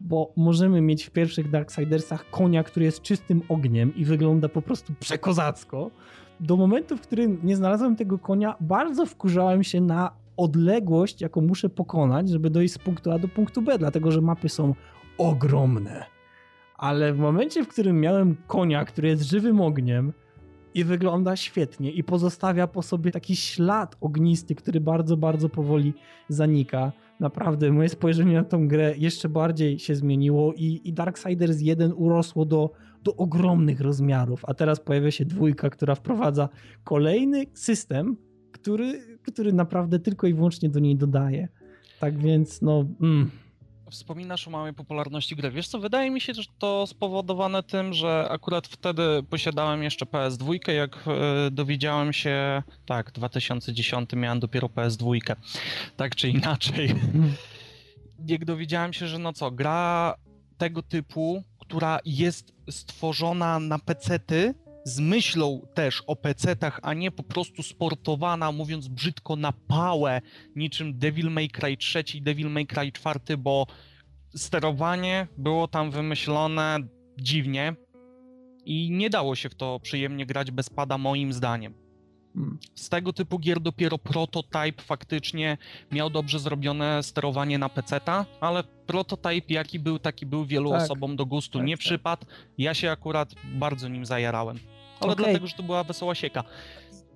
bo 0.00 0.32
możemy 0.36 0.80
mieć 0.80 1.04
w 1.04 1.10
pierwszych 1.10 1.50
Darksidersach 1.50 2.30
konia, 2.30 2.64
który 2.64 2.84
jest 2.86 3.02
czystym 3.02 3.42
ogniem 3.48 3.94
i 3.96 4.04
wygląda 4.04 4.48
po 4.48 4.62
prostu 4.62 4.92
przekozacko, 5.00 5.90
do 6.40 6.56
momentu, 6.56 6.96
w 6.96 7.00
którym 7.00 7.40
nie 7.42 7.56
znalazłem 7.56 7.96
tego 7.96 8.18
konia, 8.18 8.56
bardzo 8.60 9.06
wkurzałem 9.06 9.64
się 9.64 9.80
na 9.80 10.10
odległość, 10.36 11.20
jaką 11.20 11.40
muszę 11.40 11.68
pokonać, 11.68 12.28
żeby 12.28 12.50
dojść 12.50 12.74
z 12.74 12.78
punktu 12.78 13.12
A 13.12 13.18
do 13.18 13.28
punktu 13.28 13.62
B, 13.62 13.78
dlatego 13.78 14.12
że 14.12 14.20
mapy 14.20 14.48
są 14.48 14.74
ogromne. 15.18 16.04
Ale 16.76 17.12
w 17.12 17.18
momencie, 17.18 17.64
w 17.64 17.68
którym 17.68 18.00
miałem 18.00 18.36
konia, 18.46 18.84
który 18.84 19.08
jest 19.08 19.22
żywym 19.22 19.60
ogniem 19.60 20.12
i 20.74 20.84
wygląda 20.84 21.36
świetnie 21.36 21.90
i 21.90 22.04
pozostawia 22.04 22.66
po 22.66 22.82
sobie 22.82 23.10
taki 23.10 23.36
ślad 23.36 23.96
ognisty, 24.00 24.54
który 24.54 24.80
bardzo, 24.80 25.16
bardzo 25.16 25.48
powoli 25.48 25.94
zanika, 26.28 26.92
naprawdę 27.20 27.72
moje 27.72 27.88
spojrzenie 27.88 28.34
na 28.34 28.44
tą 28.44 28.68
grę 28.68 28.94
jeszcze 28.98 29.28
bardziej 29.28 29.78
się 29.78 29.94
zmieniło 29.94 30.54
i, 30.54 30.80
i 30.84 30.92
Darksiders 30.92 31.60
1 31.60 31.92
urosło 31.96 32.44
do 32.44 32.70
do 33.04 33.16
ogromnych 33.16 33.80
rozmiarów, 33.80 34.44
a 34.44 34.54
teraz 34.54 34.80
pojawia 34.80 35.10
się 35.10 35.24
dwójka, 35.24 35.70
która 35.70 35.94
wprowadza 35.94 36.48
kolejny 36.84 37.46
system, 37.54 38.16
który, 38.52 39.18
który 39.22 39.52
naprawdę 39.52 39.98
tylko 39.98 40.26
i 40.26 40.34
wyłącznie 40.34 40.68
do 40.68 40.80
niej 40.80 40.96
dodaje. 40.96 41.48
Tak 42.00 42.18
więc, 42.18 42.62
no. 42.62 42.84
Mm. 43.00 43.30
Wspominasz 43.90 44.48
o 44.48 44.50
małej 44.50 44.72
popularności 44.72 45.36
gry. 45.36 45.50
Wiesz 45.50 45.68
co, 45.68 45.78
wydaje 45.78 46.10
mi 46.10 46.20
się, 46.20 46.34
że 46.34 46.42
to 46.58 46.86
spowodowane 46.86 47.62
tym, 47.62 47.92
że 47.92 48.26
akurat 48.30 48.66
wtedy 48.66 49.02
posiadałem 49.30 49.82
jeszcze 49.82 50.04
PS2, 50.04 50.72
jak 50.72 50.96
e, 51.06 51.50
dowiedziałem 51.50 52.12
się, 52.12 52.62
tak, 52.86 53.12
2010 53.12 54.10
miałem 54.12 54.40
dopiero 54.40 54.68
PS2, 54.68 55.36
tak 55.96 56.16
czy 56.16 56.28
inaczej. 56.28 56.94
Jak 58.26 58.44
dowiedziałem 58.44 58.92
się, 58.92 59.06
że 59.06 59.18
no 59.18 59.32
co, 59.32 59.50
gra 59.50 60.14
tego 60.58 60.82
typu 60.82 61.44
która 61.70 61.98
jest 62.04 62.52
stworzona 62.70 63.60
na 63.60 63.78
pecety, 63.78 64.54
z 64.90 65.00
myślą 65.00 65.66
też 65.74 66.02
o 66.06 66.16
pecetach, 66.16 66.80
a 66.82 66.94
nie 66.94 67.10
po 67.10 67.22
prostu 67.22 67.62
sportowana, 67.62 68.52
mówiąc 68.52 68.88
brzydko, 68.88 69.36
na 69.36 69.52
pałę, 69.52 70.20
niczym 70.56 70.98
Devil 70.98 71.30
May 71.30 71.48
Cry 71.48 71.76
3 71.76 72.04
i 72.14 72.22
Devil 72.22 72.50
May 72.50 72.66
Cry 72.66 72.92
4, 72.92 73.36
bo 73.38 73.66
sterowanie 74.36 75.26
było 75.38 75.68
tam 75.68 75.90
wymyślone 75.90 76.78
dziwnie 77.18 77.74
i 78.64 78.90
nie 78.90 79.10
dało 79.10 79.34
się 79.36 79.48
w 79.48 79.54
to 79.54 79.80
przyjemnie 79.80 80.26
grać 80.26 80.50
bez 80.50 80.70
pada 80.70 80.98
moim 80.98 81.32
zdaniem. 81.32 81.74
Z 82.74 82.88
tego 82.88 83.12
typu 83.12 83.38
gier 83.38 83.60
dopiero 83.60 83.98
prototype 83.98 84.82
faktycznie 84.82 85.58
miał 85.92 86.10
dobrze 86.10 86.38
zrobione 86.38 87.02
sterowanie 87.02 87.58
na 87.58 87.68
PC-ta, 87.68 88.26
ale 88.40 88.64
prototype 88.64 89.54
jaki 89.54 89.78
był, 89.78 89.98
taki 89.98 90.26
był 90.26 90.44
wielu 90.44 90.70
tak. 90.70 90.82
osobom 90.82 91.16
do 91.16 91.26
gustu 91.26 91.58
tak, 91.58 91.66
nie 91.66 91.74
tak. 91.74 91.80
przypadł. 91.80 92.26
Ja 92.58 92.74
się 92.74 92.90
akurat 92.90 93.34
bardzo 93.44 93.88
nim 93.88 94.06
zajarałem. 94.06 94.58
Ale 95.00 95.12
okay. 95.12 95.24
dlatego, 95.24 95.46
że 95.46 95.54
to 95.54 95.62
była 95.62 95.84
wesoła 95.84 96.14
sieka. 96.14 96.44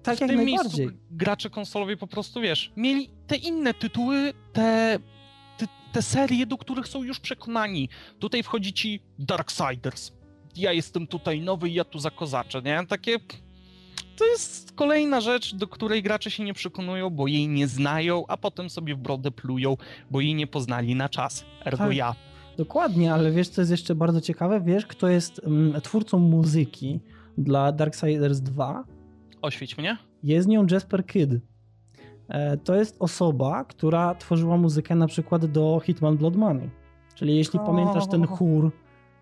Tak 0.02 0.16
w 0.16 0.20
jak 0.20 0.30
tym 0.30 0.44
miejscu 0.44 0.78
gracze 1.10 1.50
konsolowi 1.50 1.96
po 1.96 2.06
prostu, 2.06 2.40
wiesz, 2.40 2.72
mieli 2.76 3.10
te 3.26 3.36
inne 3.36 3.74
tytuły, 3.74 4.32
te, 4.52 4.98
te 5.58 5.66
te 5.94 6.02
serie, 6.02 6.46
do 6.46 6.58
których 6.58 6.88
są 6.88 7.02
już 7.02 7.20
przekonani. 7.20 7.88
Tutaj 8.18 8.42
wchodzi 8.42 8.72
ci 8.72 9.00
Darksiders. 9.18 10.12
Ja 10.56 10.72
jestem 10.72 11.06
tutaj 11.06 11.40
nowy 11.40 11.68
i 11.68 11.74
ja 11.74 11.84
tu 11.84 11.98
zakozaczę, 11.98 12.62
nie? 12.62 12.86
Takie... 12.88 13.18
To 14.16 14.26
jest 14.26 14.72
kolejna 14.72 15.20
rzecz, 15.20 15.54
do 15.54 15.68
której 15.68 16.02
gracze 16.02 16.30
się 16.30 16.44
nie 16.44 16.54
przekonują, 16.54 17.10
bo 17.10 17.26
jej 17.26 17.48
nie 17.48 17.68
znają, 17.68 18.24
a 18.28 18.36
potem 18.36 18.70
sobie 18.70 18.94
w 18.94 18.98
brodę 18.98 19.30
plują, 19.30 19.76
bo 20.10 20.20
jej 20.20 20.34
nie 20.34 20.46
poznali 20.46 20.94
na 20.94 21.08
czas. 21.08 21.44
Ergo 21.64 21.84
Tak. 21.84 21.96
ja. 21.96 22.14
Dokładnie, 22.56 23.14
ale 23.14 23.32
wiesz, 23.32 23.48
co 23.48 23.60
jest 23.60 23.70
jeszcze 23.70 23.94
bardzo 23.94 24.20
ciekawe? 24.20 24.60
Wiesz, 24.60 24.86
kto 24.86 25.08
jest 25.08 25.40
mm, 25.44 25.80
twórcą 25.80 26.18
muzyki 26.18 27.00
dla 27.38 27.72
Darksiders 27.72 28.40
2? 28.40 28.84
Oświeć 29.42 29.78
mnie. 29.78 29.96
Jest 30.22 30.48
nią 30.48 30.66
Jasper 30.70 31.06
Kidd. 31.06 31.32
E, 32.28 32.56
To 32.56 32.74
jest 32.74 32.96
osoba, 33.00 33.64
która 33.64 34.14
tworzyła 34.14 34.56
muzykę 34.56 34.94
na 34.94 35.06
przykład 35.06 35.46
do 35.46 35.80
Hitman 35.84 36.16
Blood 36.16 36.36
Money. 36.36 36.70
Czyli 37.14 37.36
jeśli 37.36 37.58
O. 37.60 37.64
pamiętasz 37.66 38.06
ten 38.08 38.26
chór. 38.26 38.72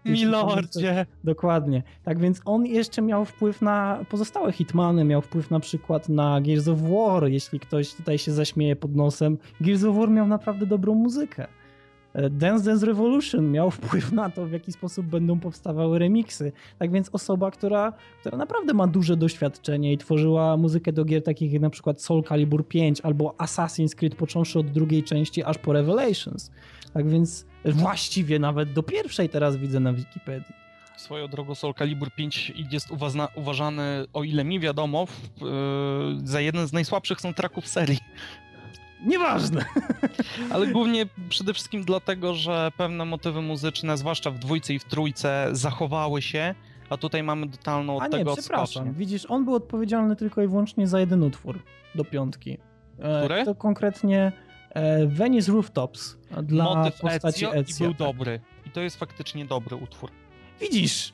Milordzie! 0.05 1.07
Dokładnie. 1.25 1.83
Tak 2.03 2.19
więc 2.19 2.41
on 2.45 2.67
jeszcze 2.67 3.03
miał 3.03 3.25
wpływ 3.25 3.63
na 3.63 4.05
pozostałe 4.11 4.53
Hitmany, 4.53 5.05
miał 5.05 5.23
wpływ 5.23 5.51
na 5.51 5.61
przykład 5.61 6.09
na 6.09 6.41
Gears 6.41 6.69
of 6.69 6.79
War, 6.81 7.25
jeśli 7.29 7.61
ktoś 7.61 7.95
tutaj 7.95 8.19
się 8.19 8.33
zaśmieje 8.33 8.77
pod 8.77 8.97
nosem. 8.97 9.39
Gears 9.61 9.85
of 9.85 9.97
War 9.97 10.11
miał 10.11 10.27
naprawdę 10.27 10.67
dobrą 10.67 10.95
muzykę. 10.95 11.47
Dance 12.31 12.65
Dance 12.65 12.87
Revolution 12.87 13.51
miał 13.51 13.71
wpływ 13.71 14.13
na 14.13 14.31
to, 14.31 14.47
w 14.47 14.53
jaki 14.53 14.73
sposób 14.73 15.07
będą 15.07 15.41
powstawały 15.41 15.99
remiksy. 15.99 16.53
Tak 16.79 16.93
więc 16.93 17.11
osoba, 17.13 17.51
która, 17.51 17.93
która 18.21 18.39
naprawdę 18.39 18.75
ma 18.75 18.87
duże 18.87 19.17
doświadczenie 19.17 19.93
i 19.93 19.99
tworzyła 19.99 20.57
muzykę 20.57 20.93
do 20.93 21.05
gier 21.05 21.23
takich 21.23 21.53
jak 21.53 21.63
na 21.63 21.71
przykład 21.71 22.03
Soul 22.03 22.25
Calibur 22.25 22.69
5 22.69 23.01
albo 23.01 23.35
Assassin's 23.39 23.95
Creed 23.95 24.15
począwszy 24.15 24.59
od 24.59 24.67
drugiej 24.67 25.03
części 25.03 25.45
aż 25.45 25.59
po 25.59 25.73
Revelations. 25.73 26.51
Tak 26.95 27.09
więc 27.09 27.47
właściwie 27.65 28.39
nawet 28.39 28.73
do 28.73 28.83
pierwszej 28.83 29.29
teraz 29.29 29.57
widzę 29.57 29.81
na 29.81 29.93
Wikipedii. 29.93 30.63
Swoją 30.97 31.29
drogą 31.29 31.55
Soul 31.55 31.75
Calibur 31.75 32.11
5 32.11 32.53
jest 32.73 32.91
uważna, 32.91 33.29
uważany, 33.35 34.07
o 34.13 34.25
ile 34.25 34.45
mi 34.45 34.61
wiadomo, 34.61 35.07
w, 35.07 35.41
yy, 35.41 36.27
za 36.27 36.41
jeden 36.41 36.67
z 36.67 36.73
najsłabszych 36.73 37.21
soundtracków 37.21 37.69
serii. 37.69 37.99
Nieważne. 39.07 39.65
Ale 40.53 40.67
głównie 40.67 41.07
przede 41.29 41.55
wszystkim 41.55 41.85
dlatego, 41.85 42.35
że 42.35 42.73
pewne 42.77 43.05
motywy 43.05 43.43
muzyczne, 43.43 43.97
zwłaszcza 43.97 44.31
w 44.31 44.39
dwójce 44.39 44.75
i 44.75 44.79
w 44.79 44.85
trójce, 44.85 45.49
zachowały 45.53 46.23
się, 46.23 46.55
a 46.91 46.97
tutaj 46.97 47.23
mamy 47.23 47.49
totalną 47.49 47.97
od 47.97 48.03
A 48.03 48.07
nie, 48.07 48.11
tego 48.13 48.37
przepraszam. 48.37 48.63
odskocznię. 48.65 48.93
Widzisz, 48.93 49.27
on 49.29 49.45
był 49.45 49.55
odpowiedzialny 49.55 50.17
tylko 50.17 50.43
i 50.43 50.49
wyłącznie 50.49 50.87
za 50.87 51.01
jeden 51.01 51.23
utwór 51.23 51.63
do 51.95 52.05
piątki. 52.05 52.59
E, 52.99 53.19
Który? 53.25 53.45
To 53.45 53.55
konkretnie 53.55 54.33
e, 54.71 55.07
Venice 55.07 55.53
Rooftops 55.53 56.17
dla 56.43 56.65
Motyw 56.65 57.01
postaci 57.01 57.45
Ezio, 57.45 57.55
Ezio. 57.55 57.85
był 57.85 57.95
tak. 57.95 57.99
dobry. 57.99 58.41
I 58.67 58.71
to 58.71 58.81
jest 58.81 58.99
faktycznie 58.99 59.45
dobry 59.45 59.77
utwór. 59.77 60.11
Widzisz, 60.61 61.13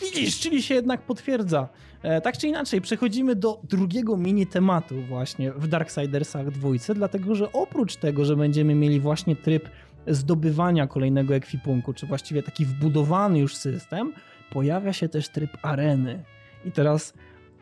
widzisz, 0.00 0.40
czyli 0.40 0.62
się 0.62 0.74
jednak 0.74 1.02
potwierdza. 1.02 1.68
E, 2.02 2.20
tak 2.20 2.38
czy 2.38 2.48
inaczej, 2.48 2.80
przechodzimy 2.80 3.36
do 3.36 3.60
drugiego 3.64 4.16
mini 4.16 4.46
tematu 4.46 5.02
właśnie 5.02 5.52
w 5.52 5.68
Darksidersach 5.68 6.50
dwójce, 6.50 6.94
dlatego 6.94 7.34
że 7.34 7.52
oprócz 7.52 7.96
tego, 7.96 8.24
że 8.24 8.36
będziemy 8.36 8.74
mieli 8.74 9.00
właśnie 9.00 9.36
tryb 9.36 9.68
zdobywania 10.06 10.86
kolejnego 10.86 11.34
ekwipunku, 11.34 11.92
czy 11.92 12.06
właściwie 12.06 12.42
taki 12.42 12.64
wbudowany 12.64 13.38
już 13.38 13.56
system, 13.56 14.12
pojawia 14.50 14.92
się 14.92 15.08
też 15.08 15.28
tryb 15.28 15.50
areny. 15.62 16.24
I 16.64 16.72
teraz 16.72 17.14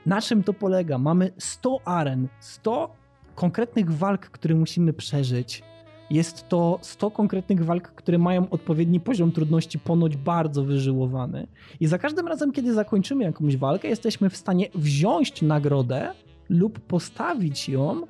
na 0.06 0.20
czym 0.20 0.42
to 0.42 0.52
polega? 0.52 0.98
Mamy 0.98 1.32
100 1.38 1.80
aren, 1.84 2.28
100 2.40 2.96
konkretnych 3.34 3.92
walk, 3.92 4.20
które 4.20 4.54
musimy 4.54 4.92
przeżyć. 4.92 5.62
Jest 6.10 6.48
to 6.48 6.78
100 6.82 7.10
konkretnych 7.10 7.64
walk, 7.64 7.88
które 7.88 8.18
mają 8.18 8.50
odpowiedni 8.50 9.00
poziom 9.00 9.32
trudności, 9.32 9.78
ponoć 9.78 10.16
bardzo 10.16 10.64
wyżyłowany. 10.64 11.46
I 11.80 11.86
za 11.86 11.98
każdym 11.98 12.28
razem, 12.28 12.52
kiedy 12.52 12.74
zakończymy 12.74 13.24
jakąś 13.24 13.56
walkę, 13.56 13.88
jesteśmy 13.88 14.30
w 14.30 14.36
stanie 14.36 14.68
wziąć 14.74 15.42
nagrodę 15.42 16.12
lub 16.48 16.80
postawić 16.80 17.68
ją 17.68 18.00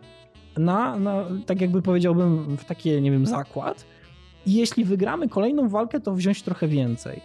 na, 0.57 0.99
na 0.99 1.25
tak 1.47 1.61
jakby 1.61 1.83
powiedziałbym, 1.83 2.57
w 2.57 2.65
takie, 2.65 3.01
nie 3.01 3.11
wiem, 3.11 3.27
zakład. 3.27 3.87
I 4.47 4.55
jeśli 4.55 4.85
wygramy 4.85 5.29
kolejną 5.29 5.69
walkę, 5.69 6.01
to 6.01 6.15
wziąć 6.15 6.43
trochę 6.43 6.69
więcej. 6.69 7.21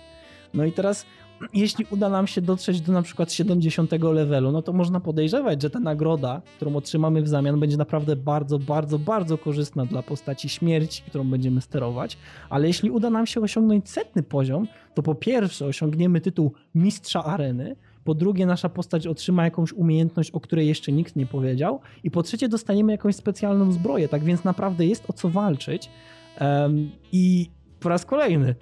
No 0.54 0.66
i 0.66 0.72
teraz, 0.72 1.06
jeśli 1.54 1.86
uda 1.90 2.10
nam 2.10 2.28
się 2.28 2.42
dotrzeć 2.42 2.82
do 2.82 2.94
na 2.94 3.02
przykład 3.02 3.34
70 3.34 3.92
levelu, 3.92 4.52
no 4.52 4.62
to 4.62 4.74
można 4.74 5.00
podejrzewać, 5.00 5.62
że 5.62 5.70
ta 5.70 5.80
nagroda, 5.80 6.42
którą 6.56 6.76
otrzymamy 6.76 7.22
w 7.22 7.28
zamian, 7.28 7.60
będzie 7.60 7.78
naprawdę 7.78 8.16
bardzo, 8.16 8.60
bardzo, 8.60 9.00
bardzo 9.00 9.38
korzystna 9.38 9.86
dla 9.86 10.04
postaci 10.04 10.50
śmierci, 10.50 11.04
którą 11.08 11.24
będziemy 11.24 11.62
sterować. 11.62 12.18
Ale 12.50 12.68
jeśli 12.68 12.90
uda 12.90 13.10
nam 13.10 13.26
się 13.26 13.42
osiągnąć 13.42 13.90
setny 13.90 14.24
poziom, 14.24 14.68
to 14.94 15.04
po 15.04 15.16
pierwsze 15.16 15.66
osiągniemy 15.66 16.22
tytuł 16.22 16.54
Mistrza 16.76 17.24
Areny, 17.24 17.76
po 18.04 18.14
drugie 18.14 18.46
nasza 18.46 18.70
postać 18.70 19.08
otrzyma 19.08 19.44
jakąś 19.44 19.74
umiejętność, 19.74 20.32
o 20.32 20.40
której 20.40 20.68
jeszcze 20.68 20.92
nikt 20.92 21.16
nie 21.16 21.26
powiedział 21.26 21.80
i 22.04 22.12
po 22.12 22.24
trzecie 22.24 22.50
dostaniemy 22.50 22.92
jakąś 22.92 23.16
specjalną 23.16 23.72
zbroję, 23.72 24.08
tak 24.08 24.24
więc 24.24 24.44
naprawdę 24.44 24.86
jest 24.86 25.10
o 25.10 25.14
co 25.14 25.30
walczyć. 25.30 25.90
Em, 26.38 26.92
I 27.12 27.50
po 27.80 27.90
raz 27.90 28.06
kolejny, 28.06 28.56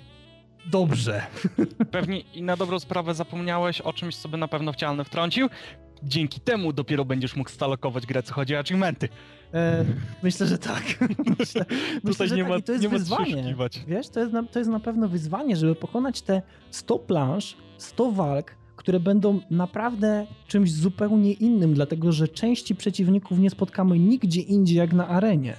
dobrze. 0.66 1.22
Pewnie 1.92 2.20
i 2.20 2.44
na 2.44 2.58
dobrą 2.58 2.80
sprawę 2.80 3.14
zapomniałeś 3.14 3.82
o 3.82 3.94
czymś, 3.94 4.16
co 4.16 4.30
by 4.30 4.38
na 4.38 4.48
pewno 4.48 4.74
wcielny 4.74 5.04
wtrącił. 5.04 5.50
Dzięki 6.04 6.40
temu 6.40 6.74
dopiero 6.74 7.06
będziesz 7.06 7.36
mógł 7.36 7.50
stalokować 7.50 8.06
grę, 8.06 8.24
co 8.24 8.34
chodzi 8.34 8.56
o 8.56 8.60
achievementy. 8.60 9.10
E, 9.54 9.86
myślę, 10.24 10.48
że 10.48 10.58
tak. 10.58 10.84
Myślę, 11.40 11.66
myślę, 12.04 12.28
że 12.28 12.36
nie 12.36 12.42
tak. 12.42 12.50
ma, 12.50 12.58
I 12.58 12.64
to 12.64 12.72
jest 12.72 12.84
nie 12.84 12.90
wyzwanie. 12.90 13.56
Wiesz, 13.88 14.10
to 14.10 14.20
jest, 14.20 14.34
na, 14.34 14.44
to 14.44 14.60
jest 14.60 14.72
na 14.72 14.80
pewno 14.80 15.08
wyzwanie, 15.08 15.56
żeby 15.56 15.76
pokonać 15.76 16.22
te 16.22 16.42
100 16.72 17.00
planż, 17.00 17.58
100 17.78 18.12
walk, 18.12 18.56
które 18.76 19.00
będą 19.00 19.40
naprawdę 19.52 20.28
czymś 20.48 20.72
zupełnie 20.72 21.34
innym, 21.34 21.74
dlatego 21.74 22.12
że 22.12 22.28
części 22.28 22.76
przeciwników 22.76 23.40
nie 23.40 23.50
spotkamy 23.50 24.00
nigdzie 24.00 24.42
indziej 24.42 24.78
jak 24.78 24.94
na 24.94 25.08
arenie. 25.08 25.56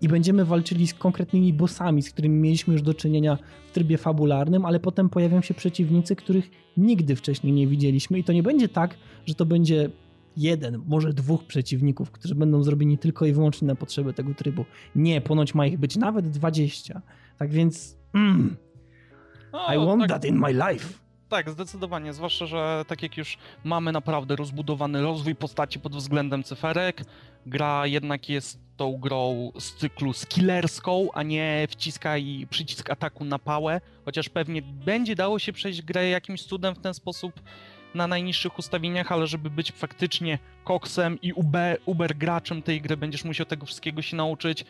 I 0.00 0.08
będziemy 0.08 0.44
walczyli 0.44 0.86
z 0.86 0.94
konkretnymi 0.94 1.52
bossami, 1.52 2.02
z 2.02 2.10
którymi 2.10 2.40
mieliśmy 2.40 2.72
już 2.72 2.82
do 2.82 2.94
czynienia 2.94 3.38
w 3.68 3.72
trybie 3.72 3.98
fabularnym, 3.98 4.64
ale 4.64 4.80
potem 4.80 5.08
pojawią 5.08 5.42
się 5.42 5.54
przeciwnicy, 5.54 6.16
których 6.16 6.50
nigdy 6.76 7.16
wcześniej 7.16 7.52
nie 7.52 7.66
widzieliśmy. 7.66 8.18
I 8.18 8.24
to 8.24 8.32
nie 8.32 8.42
będzie 8.42 8.68
tak, 8.68 8.94
że 9.26 9.34
to 9.34 9.46
będzie 9.46 9.90
jeden, 10.36 10.82
może 10.86 11.12
dwóch 11.12 11.44
przeciwników, 11.44 12.10
którzy 12.10 12.34
będą 12.34 12.62
zrobieni 12.62 12.98
tylko 12.98 13.26
i 13.26 13.32
wyłącznie 13.32 13.68
na 13.68 13.74
potrzeby 13.74 14.12
tego 14.12 14.34
trybu. 14.34 14.64
Nie, 14.96 15.20
ponoć 15.20 15.54
ma 15.54 15.66
ich 15.66 15.78
być 15.78 15.96
nawet 15.96 16.30
20. 16.30 17.02
Tak 17.38 17.50
więc. 17.50 17.98
Mm, 18.14 18.56
No, 19.52 19.74
I 19.74 19.86
want 19.86 20.00
tak, 20.00 20.10
that 20.10 20.24
in 20.24 20.38
my 20.38 20.52
life. 20.52 20.94
tak, 21.28 21.50
zdecydowanie. 21.50 22.12
Zwłaszcza, 22.12 22.46
że 22.46 22.84
tak 22.88 23.02
jak 23.02 23.16
już 23.16 23.38
mamy 23.64 23.92
naprawdę 23.92 24.36
rozbudowany 24.36 25.02
rozwój 25.02 25.34
postaci 25.34 25.80
pod 25.80 25.96
względem 25.96 26.42
cyferek, 26.42 27.04
gra 27.46 27.86
jednak 27.86 28.28
jest 28.28 28.67
tą 28.78 28.96
grą 28.96 29.52
z 29.58 29.74
cyklu 29.74 30.12
skillerską, 30.12 31.08
a 31.14 31.22
nie 31.22 31.66
wciskaj 31.70 32.46
przycisk 32.50 32.90
ataku 32.90 33.24
na 33.24 33.38
pałę, 33.38 33.80
chociaż 34.04 34.28
pewnie 34.28 34.62
będzie 34.62 35.14
dało 35.14 35.38
się 35.38 35.52
przejść 35.52 35.82
grę 35.82 36.08
jakimś 36.08 36.42
cudem 36.42 36.74
w 36.74 36.78
ten 36.78 36.94
sposób 36.94 37.40
na 37.94 38.06
najniższych 38.06 38.58
ustawieniach, 38.58 39.12
ale 39.12 39.26
żeby 39.26 39.50
być 39.50 39.72
faktycznie 39.72 40.38
koksem 40.64 41.20
i 41.22 41.32
uber, 41.32 41.78
uber 41.86 42.16
graczem 42.16 42.62
tej 42.62 42.80
gry, 42.80 42.96
będziesz 42.96 43.24
musiał 43.24 43.46
tego 43.46 43.66
wszystkiego 43.66 44.02
się 44.02 44.16
nauczyć. 44.16 44.64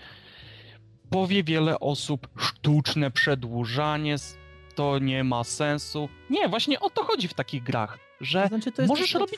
Powie 1.10 1.44
wiele 1.44 1.80
osób, 1.80 2.28
sztuczne 2.38 3.10
przedłużanie, 3.10 4.16
to 4.74 4.98
nie 4.98 5.24
ma 5.24 5.44
sensu. 5.44 6.08
Nie, 6.30 6.48
właśnie 6.48 6.80
o 6.80 6.90
to 6.90 7.04
chodzi 7.04 7.28
w 7.28 7.34
takich 7.34 7.62
grach, 7.62 7.98
że 8.20 8.42
To 8.42 8.48
znaczy, 8.48 8.72
to 8.72 8.86
możesz 8.86 9.14
robić 9.14 9.36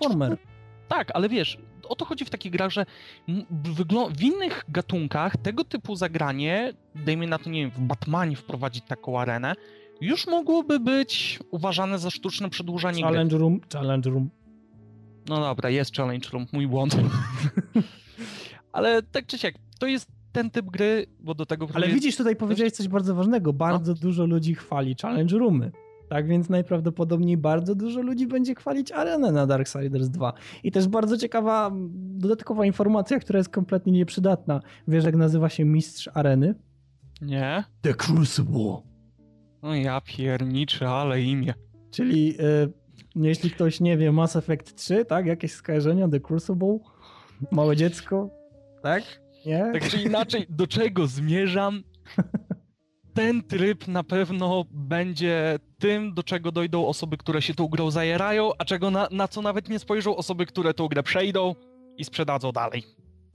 tak, 0.88 1.10
ale 1.14 1.28
wiesz, 1.28 1.58
o 1.90 1.94
to 1.94 2.04
chodzi 2.04 2.24
w 2.24 2.30
takich 2.30 2.52
grach, 2.52 2.70
że 2.70 2.86
w 4.10 4.22
innych 4.22 4.64
gatunkach 4.68 5.36
tego 5.36 5.64
typu 5.64 5.96
zagranie, 5.96 6.72
dajmy 6.94 7.26
na 7.26 7.38
to, 7.38 7.50
nie 7.50 7.60
wiem, 7.60 7.70
w 7.70 7.80
Batmanie 7.80 8.36
wprowadzić 8.36 8.84
taką 8.84 9.20
arenę, 9.20 9.54
już 10.00 10.26
mogłoby 10.26 10.80
być 10.80 11.38
uważane 11.50 11.98
za 11.98 12.10
sztuczne 12.10 12.50
przedłużanie 12.50 13.02
gry. 13.02 13.10
Challenge 13.12 13.38
room, 13.38 13.60
challenge 13.72 14.10
room. 14.10 14.30
No 15.28 15.40
dobra, 15.40 15.70
jest 15.70 15.96
Challenge 15.96 16.28
Room, 16.32 16.46
mój 16.52 16.66
błąd. 16.66 16.96
ale 18.72 19.02
tak 19.02 19.26
czy 19.26 19.38
siak, 19.38 19.54
to 19.78 19.86
jest 19.86 20.08
ten 20.32 20.50
typ 20.50 20.66
gry, 20.66 21.06
bo 21.20 21.34
do 21.34 21.46
tego... 21.46 21.68
Ale 21.74 21.88
widzisz, 21.88 22.16
tutaj 22.16 22.36
powiedziałeś 22.36 22.72
coś 22.72 22.88
bardzo 22.88 23.14
ważnego. 23.14 23.52
Bardzo 23.52 23.94
dużo 23.94 24.26
ludzi 24.26 24.54
chwali 24.54 24.96
challenge 25.02 25.38
roomy. 25.38 25.72
Tak 26.10 26.26
więc 26.26 26.48
najprawdopodobniej 26.48 27.36
bardzo 27.36 27.74
dużo 27.74 28.02
ludzi 28.02 28.26
będzie 28.26 28.54
chwalić 28.54 28.92
arenę 28.92 29.32
na 29.32 29.46
Darksiders 29.46 30.08
2. 30.08 30.32
I 30.64 30.72
też 30.72 30.88
bardzo 30.88 31.18
ciekawa 31.18 31.70
dodatkowa 31.94 32.66
informacja, 32.66 33.18
która 33.18 33.38
jest 33.38 33.50
kompletnie 33.50 33.92
nieprzydatna. 33.92 34.60
Wiesz, 34.88 35.04
jak 35.04 35.16
nazywa 35.16 35.48
się 35.48 35.64
mistrz 35.64 36.08
areny? 36.14 36.54
Nie? 37.20 37.64
The 37.82 37.94
Crucible. 37.94 38.76
No 39.62 39.74
ja 39.74 40.00
pierniczę, 40.00 40.88
ale 40.88 41.22
imię. 41.22 41.54
Czyli 41.90 42.40
y, 42.40 42.72
jeśli 43.16 43.50
ktoś 43.50 43.80
nie 43.80 43.96
wie, 43.96 44.12
Mass 44.12 44.36
Effect 44.36 44.74
3, 44.74 45.04
tak? 45.04 45.26
Jakieś 45.26 45.52
skojarzenia? 45.52 46.08
The 46.08 46.20
Crucible? 46.20 46.78
Małe 47.50 47.76
dziecko? 47.76 48.30
Tak? 48.82 49.02
Nie? 49.46 49.70
Tak 49.72 49.88
czy 49.88 50.02
inaczej, 50.02 50.46
do 50.48 50.66
czego 50.66 51.06
zmierzam? 51.06 51.82
ten 53.14 53.42
tryb 53.42 53.88
na 53.88 54.04
pewno 54.04 54.64
będzie 54.70 55.58
tym, 55.78 56.14
do 56.14 56.22
czego 56.22 56.52
dojdą 56.52 56.86
osoby, 56.86 57.16
które 57.16 57.42
się 57.42 57.54
tą 57.54 57.68
grą 57.68 57.90
zajerają, 57.90 58.50
a 58.58 58.64
czego 58.64 58.90
na, 58.90 59.08
na 59.10 59.28
co 59.28 59.42
nawet 59.42 59.68
nie 59.68 59.78
spojrzą 59.78 60.16
osoby, 60.16 60.46
które 60.46 60.74
tą 60.74 60.88
grę 60.88 61.02
przejdą 61.02 61.54
i 61.96 62.04
sprzedadzą 62.04 62.52
dalej. 62.52 62.82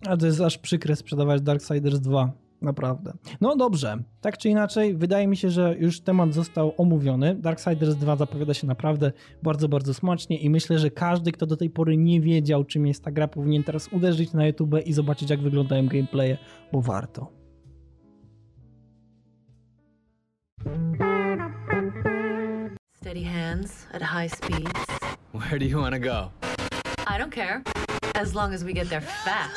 A 0.08 0.18
to 0.18 0.26
jest 0.26 0.42
aż 0.42 0.58
przykre 0.58 0.96
sprzedawać 0.96 1.42
Darksiders 1.42 2.00
2. 2.00 2.32
Naprawdę. 2.62 3.14
No 3.42 3.56
dobrze, 3.56 3.98
tak 4.22 4.38
czy 4.38 4.50
inaczej, 4.50 4.96
wydaje 4.96 5.28
mi 5.28 5.38
się, 5.38 5.50
że 5.50 5.76
już 5.80 6.02
temat 6.02 6.34
został 6.34 6.74
omówiony. 6.78 7.36
Darksiders 7.36 7.96
2 7.96 8.16
zapowiada 8.16 8.54
się 8.54 8.68
naprawdę 8.68 9.12
bardzo, 9.44 9.70
bardzo 9.70 9.94
smacznie 9.94 10.38
i 10.38 10.50
myślę, 10.50 10.80
że 10.80 10.92
każdy, 10.92 11.32
kto 11.32 11.46
do 11.46 11.58
tej 11.58 11.70
pory 11.70 11.98
nie 11.98 12.22
wiedział, 12.22 12.64
czym 12.64 12.88
jest 12.88 13.04
ta 13.04 13.12
gra, 13.12 13.28
powinien 13.28 13.64
teraz 13.64 13.88
uderzyć 13.94 14.34
na 14.34 14.48
YouTube 14.48 14.76
i 14.86 14.94
zobaczyć, 14.94 15.30
jak 15.30 15.42
wyglądają 15.42 15.88
gameplaye, 15.88 16.38
bo 16.72 16.82
warto. 16.82 17.35
Steady 22.96 23.24
hands 23.24 23.86
at 23.94 24.02
high 24.02 24.28
speeds. 24.28 24.72
Where 25.32 25.60
do 25.60 25.66
you 25.66 25.78
want 25.78 25.94
to 25.94 26.00
go? 26.00 26.32
I 27.06 27.18
don't 27.20 27.32
care, 27.32 27.62
as 28.16 28.34
long 28.34 28.52
as 28.54 28.64
we 28.64 28.74
get 28.74 28.90
there 28.90 29.02
fast. 29.02 29.52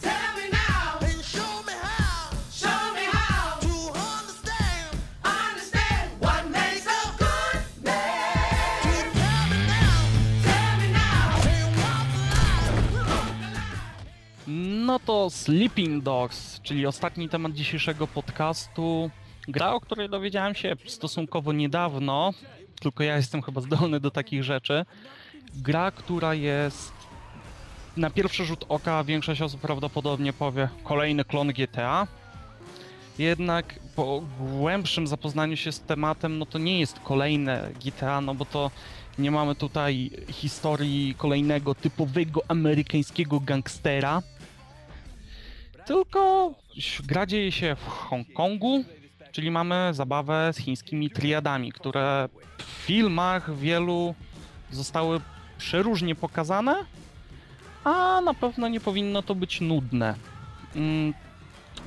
Tell 0.00 0.34
me 0.36 0.48
now 0.50 0.98
and 1.00 1.22
show 1.22 1.62
me 1.66 1.74
how. 1.74 2.30
Show 2.50 2.94
me 2.94 3.04
how 3.12 3.58
to 3.60 3.92
understand. 3.92 4.96
Understand 5.22 6.10
what 6.20 6.48
makes 6.48 6.86
a 6.86 7.02
good 7.18 7.84
man. 7.84 8.82
Tell 9.20 9.46
me 9.52 9.60
now. 9.68 10.00
Tell 10.48 10.74
me 10.80 10.88
now. 10.92 11.42
And 11.44 11.76
walk 14.88 14.96
No 14.96 14.98
to 14.98 15.30
Sleeping 15.30 16.02
Dogs, 16.02 16.60
czyli 16.62 16.86
ostatni 16.86 17.28
temat 17.28 17.52
dzisiejszego 17.52 18.06
podcastu. 18.06 19.10
Gra, 19.48 19.74
o 19.74 19.80
której 19.80 20.08
dowiedziałem 20.08 20.54
się 20.54 20.76
stosunkowo 20.86 21.52
niedawno, 21.52 22.30
tylko 22.80 23.02
ja 23.02 23.16
jestem 23.16 23.42
chyba 23.42 23.60
zdolny 23.60 24.00
do 24.00 24.10
takich 24.10 24.44
rzeczy. 24.44 24.84
Gra, 25.54 25.90
która 25.90 26.34
jest 26.34 26.92
na 27.96 28.10
pierwszy 28.10 28.44
rzut 28.44 28.64
oka 28.68 29.04
większość 29.04 29.42
osób 29.42 29.60
prawdopodobnie 29.60 30.32
powie 30.32 30.68
kolejny 30.84 31.24
klon 31.24 31.48
GTA. 31.48 32.06
Jednak 33.18 33.78
po 33.96 34.22
głębszym 34.40 35.06
zapoznaniu 35.06 35.56
się 35.56 35.72
z 35.72 35.80
tematem, 35.80 36.38
no 36.38 36.46
to 36.46 36.58
nie 36.58 36.80
jest 36.80 37.00
kolejne 37.00 37.70
GTA, 37.84 38.20
no 38.20 38.34
bo 38.34 38.44
to 38.44 38.70
nie 39.18 39.30
mamy 39.30 39.54
tutaj 39.54 40.10
historii 40.28 41.14
kolejnego 41.14 41.74
typowego 41.74 42.40
amerykańskiego 42.48 43.40
gangstera. 43.40 44.22
Tylko 45.86 46.52
gra 47.06 47.26
dzieje 47.26 47.52
się 47.52 47.76
w 47.76 47.88
Hongkongu, 47.88 48.84
czyli 49.32 49.50
mamy 49.50 49.90
zabawę 49.92 50.52
z 50.52 50.58
chińskimi 50.58 51.10
triadami, 51.10 51.72
które 51.72 52.28
w 52.58 52.62
filmach 52.62 53.56
wielu 53.56 54.14
zostały 54.70 55.20
przeróżnie 55.58 56.14
pokazane, 56.14 56.74
a 57.84 58.20
na 58.20 58.34
pewno 58.34 58.68
nie 58.68 58.80
powinno 58.80 59.22
to 59.22 59.34
być 59.34 59.60
nudne. 59.60 60.14
Mm, 60.76 61.14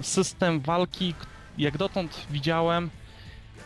System 0.01 0.59
walki, 0.59 1.13
jak 1.57 1.77
dotąd 1.77 2.25
widziałem, 2.31 2.89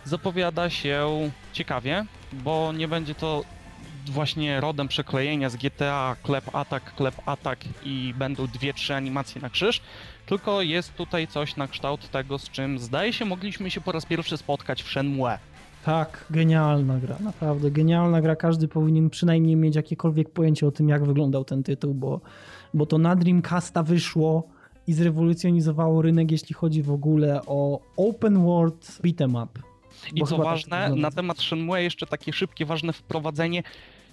zapowiada 0.05 0.69
się 0.69 1.07
ciekawie, 1.53 2.05
bo 2.33 2.73
nie 2.73 2.87
będzie 2.87 3.15
to 3.15 3.43
właśnie 4.07 4.61
rodem 4.61 4.87
przeklejenia 4.87 5.49
z 5.49 5.55
GTA 5.55 6.15
klep 6.23 6.55
atak, 6.55 6.95
klep 6.95 7.15
atak 7.25 7.59
i 7.83 8.13
będą 8.17 8.47
dwie, 8.47 8.73
trzy 8.73 8.95
animacje 8.95 9.41
na 9.41 9.49
krzyż, 9.49 9.81
tylko 10.25 10.61
jest 10.61 10.95
tutaj 10.95 11.27
coś 11.27 11.55
na 11.55 11.67
kształt 11.67 12.09
tego, 12.09 12.39
z 12.39 12.49
czym 12.49 12.79
zdaje 12.79 13.13
się 13.13 13.25
mogliśmy 13.25 13.71
się 13.71 13.81
po 13.81 13.91
raz 13.91 14.05
pierwszy 14.05 14.37
spotkać 14.37 14.83
w 14.83 14.87
Shenmue. 14.87 15.37
Tak, 15.85 16.25
genialna 16.29 16.99
gra, 16.99 17.15
naprawdę 17.19 17.71
genialna 17.71 18.21
gra. 18.21 18.35
Każdy 18.35 18.67
powinien 18.67 19.09
przynajmniej 19.09 19.55
mieć 19.55 19.75
jakiekolwiek 19.75 20.29
pojęcie 20.29 20.67
o 20.67 20.71
tym, 20.71 20.89
jak 20.89 21.05
wyglądał 21.05 21.45
ten 21.45 21.63
tytuł, 21.63 21.93
bo, 21.93 22.21
bo 22.73 22.85
to 22.85 22.97
na 22.97 23.15
Dreamcasta 23.15 23.83
wyszło 23.83 24.43
i 24.87 24.93
zrewolucjonizowało 24.93 26.01
rynek, 26.01 26.31
jeśli 26.31 26.55
chodzi 26.55 26.83
w 26.83 26.91
ogóle 26.91 27.41
o 27.45 27.79
open 27.97 28.45
world 28.45 28.99
beat'em 29.03 29.43
up. 29.43 29.68
I 30.13 30.19
Bo 30.19 30.27
co 30.27 30.35
tak 30.35 30.45
ważne, 30.45 30.81
wygląda. 30.81 31.01
na 31.01 31.11
temat 31.11 31.39
Shenmue 31.41 31.75
jeszcze 31.75 32.07
takie 32.07 32.33
szybkie, 32.33 32.65
ważne 32.65 32.93
wprowadzenie. 32.93 33.63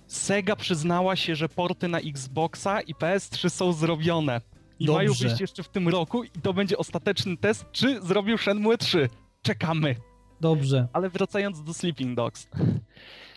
Sega 0.06 0.56
przyznała 0.56 1.16
się, 1.16 1.36
że 1.36 1.48
porty 1.48 1.88
na 1.88 1.98
Xboxa 1.98 2.80
i 2.80 2.94
PS3 2.94 3.50
są 3.50 3.72
zrobione. 3.72 4.40
I 4.78 4.86
Dobrze. 4.86 4.98
mają 4.98 5.12
wyjść 5.12 5.40
jeszcze 5.40 5.62
w 5.62 5.68
tym 5.68 5.88
roku 5.88 6.24
i 6.24 6.30
to 6.42 6.52
będzie 6.52 6.78
ostateczny 6.78 7.36
test, 7.36 7.64
czy 7.72 8.00
zrobił 8.02 8.38
Shenmue 8.38 8.78
3. 8.78 9.08
Czekamy. 9.42 9.96
Dobrze. 10.40 10.88
Ale 10.92 11.10
wracając 11.10 11.62
do 11.62 11.74
Sleeping 11.74 12.16
Dogs. 12.16 12.48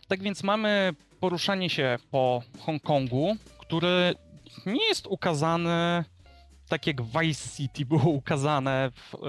Tak 0.07 0.23
więc 0.23 0.43
mamy 0.43 0.93
poruszanie 1.19 1.69
się 1.69 1.97
po 2.11 2.41
Hongkongu, 2.59 3.35
który 3.59 4.15
nie 4.65 4.87
jest 4.87 5.07
ukazany 5.07 6.03
tak 6.69 6.87
jak 6.87 7.01
Vice 7.01 7.49
City 7.57 7.85
było 7.85 8.09
ukazane 8.09 8.91
w 8.95 9.15
e, 9.15 9.19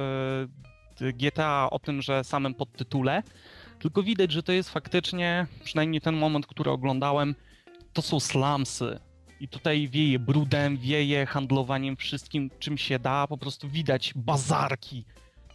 GTA 1.01 1.71
o 1.71 1.79
tym, 1.79 2.03
że 2.03 2.25
samym 2.25 2.55
podtytule, 2.55 3.23
tylko 3.79 4.03
widać, 4.03 4.33
że 4.33 4.43
to 4.43 4.53
jest 4.53 4.71
faktycznie, 4.71 5.47
przynajmniej 5.65 6.01
ten 6.01 6.17
moment, 6.17 6.47
który 6.47 6.71
oglądałem, 6.71 7.35
to 7.93 8.03
są 8.03 8.21
slumsy. 8.21 9.01
I 9.41 9.49
tutaj 9.49 9.89
wieje 9.89 10.19
brudem, 10.19 10.77
wieje 10.77 11.27
handlowaniem 11.27 11.97
wszystkim, 11.97 12.51
czym 12.59 12.79
się 12.79 12.99
da. 12.99 13.27
Po 13.27 13.39
prostu 13.39 13.69
widać 13.69 14.13
bazarki, 14.17 15.05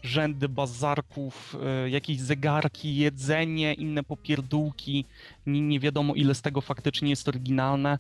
rzędy 0.04 0.50
bazarków, 0.50 1.56
e, 1.66 1.90
jakieś 1.90 2.20
zegarki, 2.20 2.96
jedzenie, 2.96 3.74
inne 3.74 4.04
popierdółki. 4.04 5.06
Nie, 5.46 5.62
nie 5.62 5.80
wiadomo, 5.80 6.16
ile 6.16 6.36
z 6.36 6.42
tego 6.42 6.62
faktycznie 6.62 7.10
jest 7.10 7.28
oryginalne. 7.28 7.98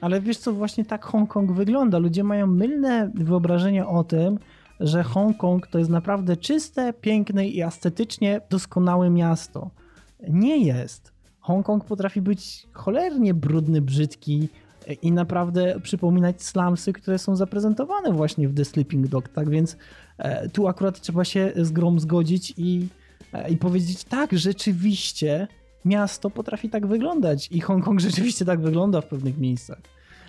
Ale 0.00 0.20
wiesz 0.20 0.36
co, 0.36 0.52
właśnie 0.52 0.84
tak 0.84 1.04
Hongkong 1.04 1.52
wygląda. 1.52 1.98
Ludzie 1.98 2.24
mają 2.24 2.46
mylne 2.46 3.10
wyobrażenie 3.14 3.86
o 3.86 4.04
tym, 4.04 4.38
że 4.80 5.02
Hongkong 5.02 5.66
to 5.66 5.78
jest 5.78 5.90
naprawdę 5.90 6.36
czyste, 6.36 6.92
piękne 6.92 7.48
i 7.48 7.62
estetycznie 7.62 8.40
doskonałe 8.50 9.10
miasto. 9.10 9.70
Nie 10.28 10.56
jest. 10.58 11.12
Hongkong 11.40 11.84
potrafi 11.84 12.20
być 12.20 12.66
cholernie 12.72 13.34
brudny, 13.34 13.82
brzydki 13.82 14.48
i 15.02 15.12
naprawdę 15.12 15.80
przypominać 15.80 16.42
slumsy, 16.42 16.92
które 16.92 17.18
są 17.18 17.36
zaprezentowane 17.36 18.12
właśnie 18.12 18.48
w 18.48 18.54
The 18.54 18.64
Sleeping 18.64 19.06
Dog. 19.06 19.28
Tak 19.28 19.50
więc 19.50 19.76
e, 20.18 20.48
tu 20.48 20.68
akurat 20.68 21.00
trzeba 21.00 21.24
się 21.24 21.52
z 21.56 21.70
grą 21.70 21.98
zgodzić 21.98 22.54
i, 22.56 22.88
e, 23.32 23.50
i 23.50 23.56
powiedzieć 23.56 24.04
tak, 24.04 24.32
rzeczywiście 24.32 25.48
miasto 25.84 26.30
potrafi 26.30 26.70
tak 26.70 26.86
wyglądać 26.86 27.48
i 27.52 27.60
Hongkong 27.60 28.00
rzeczywiście 28.10 28.44
tak 28.44 28.60
wygląda 28.60 29.00
w 29.00 29.06
pewnych 29.06 29.38
miejscach. 29.38 29.78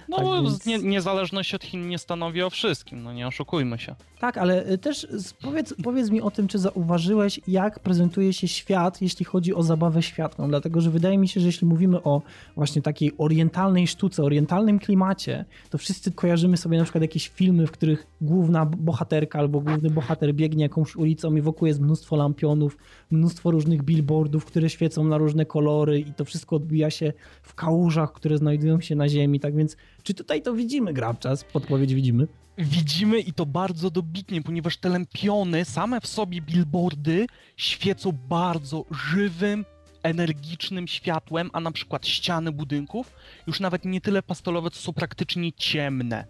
No, 0.10 0.18
Tak 0.18 0.44
więc- 0.44 0.66
nie, 0.66 0.78
niezależność 0.80 1.54
od 1.56 1.64
Chin 1.64 1.88
nie 1.88 1.98
stanowi 1.98 2.44
o 2.44 2.50
wszystkim, 2.50 3.04
no 3.04 3.14
nie 3.14 3.28
oszukujmy 3.28 3.78
się. 3.80 3.96
Tak, 4.20 4.38
ale 4.38 4.70
y, 4.72 4.78
też 4.78 5.08
powiedz, 5.42 5.74
powiedz 5.84 6.10
mi 6.10 6.22
o 6.22 6.32
tym, 6.32 6.48
czy 6.48 6.60
zauważyłeś, 6.60 7.40
jak 7.48 7.80
prezentuje 7.80 8.34
się 8.34 8.48
świat, 8.48 9.02
jeśli 9.02 9.26
chodzi 9.26 9.54
o 9.54 9.64
zabawę 9.64 10.02
światłą. 10.04 10.48
Dlatego, 10.50 10.82
że 10.82 10.90
wydaje 10.92 11.18
mi 11.18 11.28
się, 11.28 11.40
że 11.40 11.46
jeśli 11.48 11.68
mówimy 11.68 12.04
o 12.04 12.22
właśnie 12.56 12.82
takiej 12.82 13.12
orientalnej 13.18 13.88
sztuce, 13.88 14.24
orientalnym 14.24 14.80
klimacie, 14.80 15.46
to 15.70 15.78
wszyscy 15.78 16.12
kojarzymy 16.12 16.58
sobie 16.58 16.78
na 16.78 16.84
przykład 16.84 17.02
jakieś 17.02 17.28
filmy, 17.30 17.68
w 17.68 17.72
których 17.72 18.08
główna 18.22 18.66
bohaterka 18.66 19.40
albo 19.40 19.60
główny 19.60 19.90
bohater 19.90 20.34
biegnie 20.34 20.64
jakąś 20.64 20.96
ulicą 20.96 21.36
i 21.36 21.42
wokół 21.42 21.68
jest 21.68 21.80
mnóstwo 21.80 22.16
lampionów, 22.16 22.78
mnóstwo 23.12 23.52
różnych 23.52 23.84
billboardów, 23.84 24.46
które 24.46 24.70
świecą 24.70 25.04
na 25.04 25.18
różne 25.18 25.46
kolory 25.46 26.00
i 26.00 26.14
to 26.14 26.26
wszystko 26.26 26.56
odbija 26.56 26.90
się 26.90 27.14
w 27.44 27.56
kałużach, 27.56 28.14
które 28.14 28.38
znajdują 28.38 28.82
się 28.82 28.96
na 28.96 29.10
ziemi. 29.10 29.40
Tak 29.40 29.56
więc, 29.56 29.78
czy 30.08 30.14
tutaj 30.14 30.42
to 30.42 30.54
widzimy, 30.54 30.94
Grabczas? 30.94 31.44
Podpowiedź 31.44 31.94
widzimy. 31.94 32.28
Widzimy 32.58 33.20
i 33.20 33.34
to 33.34 33.46
bardzo 33.46 33.92
dobitnie, 33.92 34.42
ponieważ 34.42 34.78
te 34.78 34.90
lampiony, 34.90 35.66
same 35.66 36.02
w 36.02 36.08
sobie 36.08 36.42
billboardy, 36.42 37.28
świecą 37.58 38.12
bardzo 38.12 38.86
żywym, 38.92 39.66
energicznym 40.04 40.88
światłem, 40.88 41.50
a 41.54 41.60
na 41.60 41.72
przykład 41.72 42.08
ściany 42.08 42.52
budynków 42.52 43.14
już 43.48 43.60
nawet 43.60 43.86
nie 43.86 44.02
tyle 44.02 44.24
pastelowe, 44.24 44.72
co 44.72 44.80
są 44.80 44.94
praktycznie 44.94 45.54
ciemne. 45.54 46.28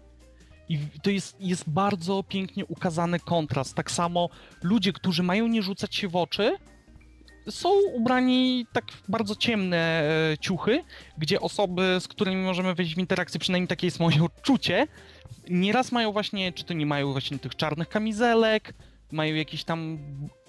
I 0.68 0.78
to 1.02 1.10
jest, 1.10 1.40
jest 1.40 1.70
bardzo 1.70 2.22
pięknie 2.22 2.66
ukazany 2.66 3.20
kontrast. 3.20 3.74
Tak 3.74 3.90
samo 3.90 4.28
ludzie, 4.62 4.92
którzy 4.92 5.22
mają 5.22 5.48
nie 5.48 5.62
rzucać 5.62 5.94
się 5.94 6.08
w 6.08 6.16
oczy, 6.16 6.56
są 7.50 7.68
ubrani 7.92 8.66
tak 8.72 8.92
w 8.92 9.10
bardzo 9.10 9.34
ciemne 9.34 10.02
e, 10.32 10.38
ciuchy, 10.38 10.82
gdzie 11.18 11.40
osoby, 11.40 11.96
z 12.00 12.08
którymi 12.08 12.42
możemy 12.42 12.74
wejść 12.74 12.94
w 12.94 12.98
interakcję, 12.98 13.40
przynajmniej 13.40 13.68
takie 13.68 13.86
jest 13.86 14.00
moje 14.00 14.24
odczucie, 14.34 14.86
nieraz 15.50 15.92
mają 15.92 16.12
właśnie, 16.12 16.52
czy 16.52 16.64
to 16.64 16.74
nie 16.74 16.86
mają 16.86 17.12
właśnie 17.12 17.38
tych 17.38 17.56
czarnych 17.56 17.88
kamizelek, 17.88 18.74
mają 19.12 19.34
jakieś 19.34 19.64
tam 19.64 19.98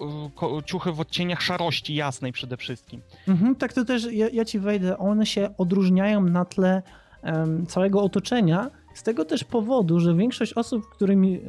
e, 0.00 0.62
ciuchy 0.64 0.92
w 0.92 1.00
odcieniach 1.00 1.42
szarości 1.42 1.94
jasnej 1.94 2.32
przede 2.32 2.56
wszystkim. 2.56 3.02
Mhm, 3.28 3.56
tak 3.56 3.72
to 3.72 3.84
też 3.84 4.12
ja, 4.12 4.28
ja 4.28 4.44
ci 4.44 4.58
wejdę. 4.58 4.98
One 4.98 5.26
się 5.26 5.50
odróżniają 5.58 6.20
na 6.20 6.44
tle 6.44 6.82
em, 7.22 7.66
całego 7.66 8.02
otoczenia. 8.02 8.70
Z 8.94 9.02
tego 9.02 9.24
też 9.24 9.44
powodu, 9.44 10.00
że 10.00 10.14
większość 10.14 10.52
osób, 10.52 10.84
z 10.84 10.88
którymi 10.88 11.34
e, 11.34 11.40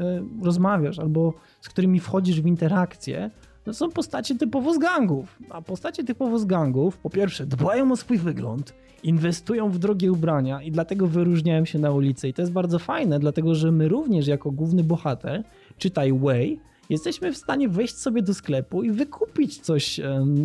rozmawiasz 0.44 1.00
albo 1.00 1.34
z 1.62 1.70
którymi 1.70 2.00
wchodzisz 2.00 2.42
w 2.42 2.48
interakcję, 2.48 3.32
to 3.64 3.74
są 3.74 3.90
postacie 3.90 4.36
typowo 4.36 4.74
z 4.74 4.78
gangów. 4.78 5.40
A 5.50 5.62
postacie 5.62 6.04
typowo 6.04 6.40
z 6.40 6.46
gangów, 6.46 6.98
po 6.98 7.10
pierwsze, 7.10 7.46
dbają 7.46 7.92
o 7.92 7.96
swój 7.96 8.18
wygląd, 8.18 8.74
inwestują 9.04 9.70
w 9.70 9.78
drogie 9.78 10.12
ubrania 10.12 10.62
i 10.62 10.72
dlatego 10.72 11.08
wyróżniają 11.08 11.66
się 11.66 11.80
na 11.80 11.92
ulicy. 11.92 12.28
I 12.28 12.34
to 12.34 12.42
jest 12.42 12.52
bardzo 12.52 12.80
fajne, 12.80 13.20
dlatego 13.20 13.56
że 13.56 13.72
my 13.72 13.88
również 13.88 14.28
jako 14.28 14.52
główny 14.52 14.84
bohater, 14.84 15.44
czytaj 15.78 16.14
Way, 16.14 16.60
jesteśmy 16.90 17.32
w 17.32 17.38
stanie 17.38 17.70
wejść 17.70 17.98
sobie 17.98 18.22
do 18.22 18.34
sklepu 18.34 18.84
i 18.84 18.92
wykupić 18.92 19.60
coś, 19.60 20.00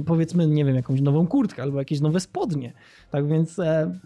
powiedzmy, 0.07 0.47
nie 0.47 0.65
wiem, 0.65 0.77
jakąś 0.77 1.01
nową 1.01 1.27
kurtkę 1.27 1.63
albo 1.63 1.79
jakieś 1.79 2.01
nowe 2.01 2.21
spodnie. 2.21 2.73
Tak 3.11 3.29
więc 3.29 3.59
e, 3.59 3.99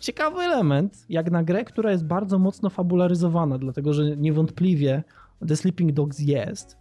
ciekawy 0.00 0.40
element, 0.40 1.04
jak 1.08 1.30
na 1.30 1.44
grę, 1.44 1.64
która 1.64 1.90
jest 1.90 2.04
bardzo 2.04 2.38
mocno 2.38 2.70
fabularyzowana, 2.70 3.58
dlatego 3.58 3.92
że 3.92 4.16
niewątpliwie 4.16 5.02
The 5.48 5.56
Sleeping 5.56 5.92
Dogs 5.92 6.18
jest. 6.18 6.76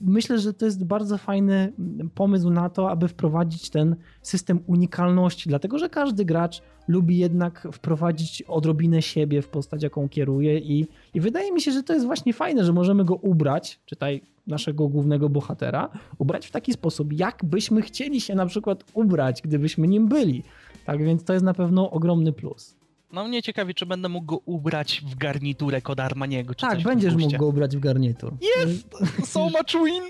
Myślę, 0.00 0.38
że 0.38 0.54
to 0.54 0.64
jest 0.64 0.84
bardzo 0.84 1.18
fajny 1.18 1.72
pomysł 2.14 2.50
na 2.50 2.68
to, 2.68 2.90
aby 2.90 3.08
wprowadzić 3.08 3.70
ten 3.70 3.96
system 4.22 4.60
unikalności, 4.66 5.48
dlatego 5.48 5.78
że 5.78 5.88
każdy 5.88 6.24
gracz 6.24 6.62
lubi 6.88 7.18
jednak 7.18 7.68
wprowadzić 7.72 8.42
odrobinę 8.42 9.02
siebie 9.02 9.42
w 9.42 9.48
postać, 9.48 9.82
jaką 9.82 10.08
kieruje 10.08 10.58
i, 10.58 10.86
i 11.14 11.20
wydaje 11.20 11.52
mi 11.52 11.60
się, 11.60 11.72
że 11.72 11.82
to 11.82 11.94
jest 11.94 12.06
właśnie 12.06 12.32
fajne, 12.32 12.64
że 12.64 12.72
możemy 12.72 13.04
go 13.04 13.14
ubrać, 13.14 13.80
czytaj 13.86 14.22
naszego 14.46 14.88
głównego 14.88 15.28
bohatera, 15.28 15.88
ubrać 16.18 16.46
w 16.46 16.50
taki 16.50 16.72
sposób, 16.72 17.12
jak 17.12 17.44
byśmy 17.44 17.82
chcieli 17.82 18.20
się 18.20 18.34
na 18.34 18.46
przykład 18.46 18.84
ubrać, 18.94 19.42
gdybyśmy 19.42 19.88
nim 19.88 20.08
byli. 20.08 20.42
Tak 20.84 21.04
więc 21.04 21.24
to 21.24 21.32
jest 21.32 21.44
na 21.44 21.54
pewno 21.54 21.90
ogromny 21.90 22.32
plus. 22.32 22.76
No 23.12 23.28
mnie 23.28 23.42
ciekawi, 23.42 23.74
czy 23.74 23.86
będę 23.86 24.08
mógł 24.08 24.26
go 24.26 24.38
ubrać 24.44 25.02
w 25.06 25.14
garniturę 25.18 25.82
kod 25.82 26.00
Armaniego, 26.00 26.54
czy 26.54 26.66
Tak, 26.66 26.82
będziesz 26.82 27.14
mógł 27.16 27.36
go 27.38 27.46
ubrać 27.46 27.76
w 27.76 27.80
garnitur. 27.80 28.32
Jest! 28.56 28.88
So 29.32 29.44
much 29.44 29.84
win! 29.84 30.02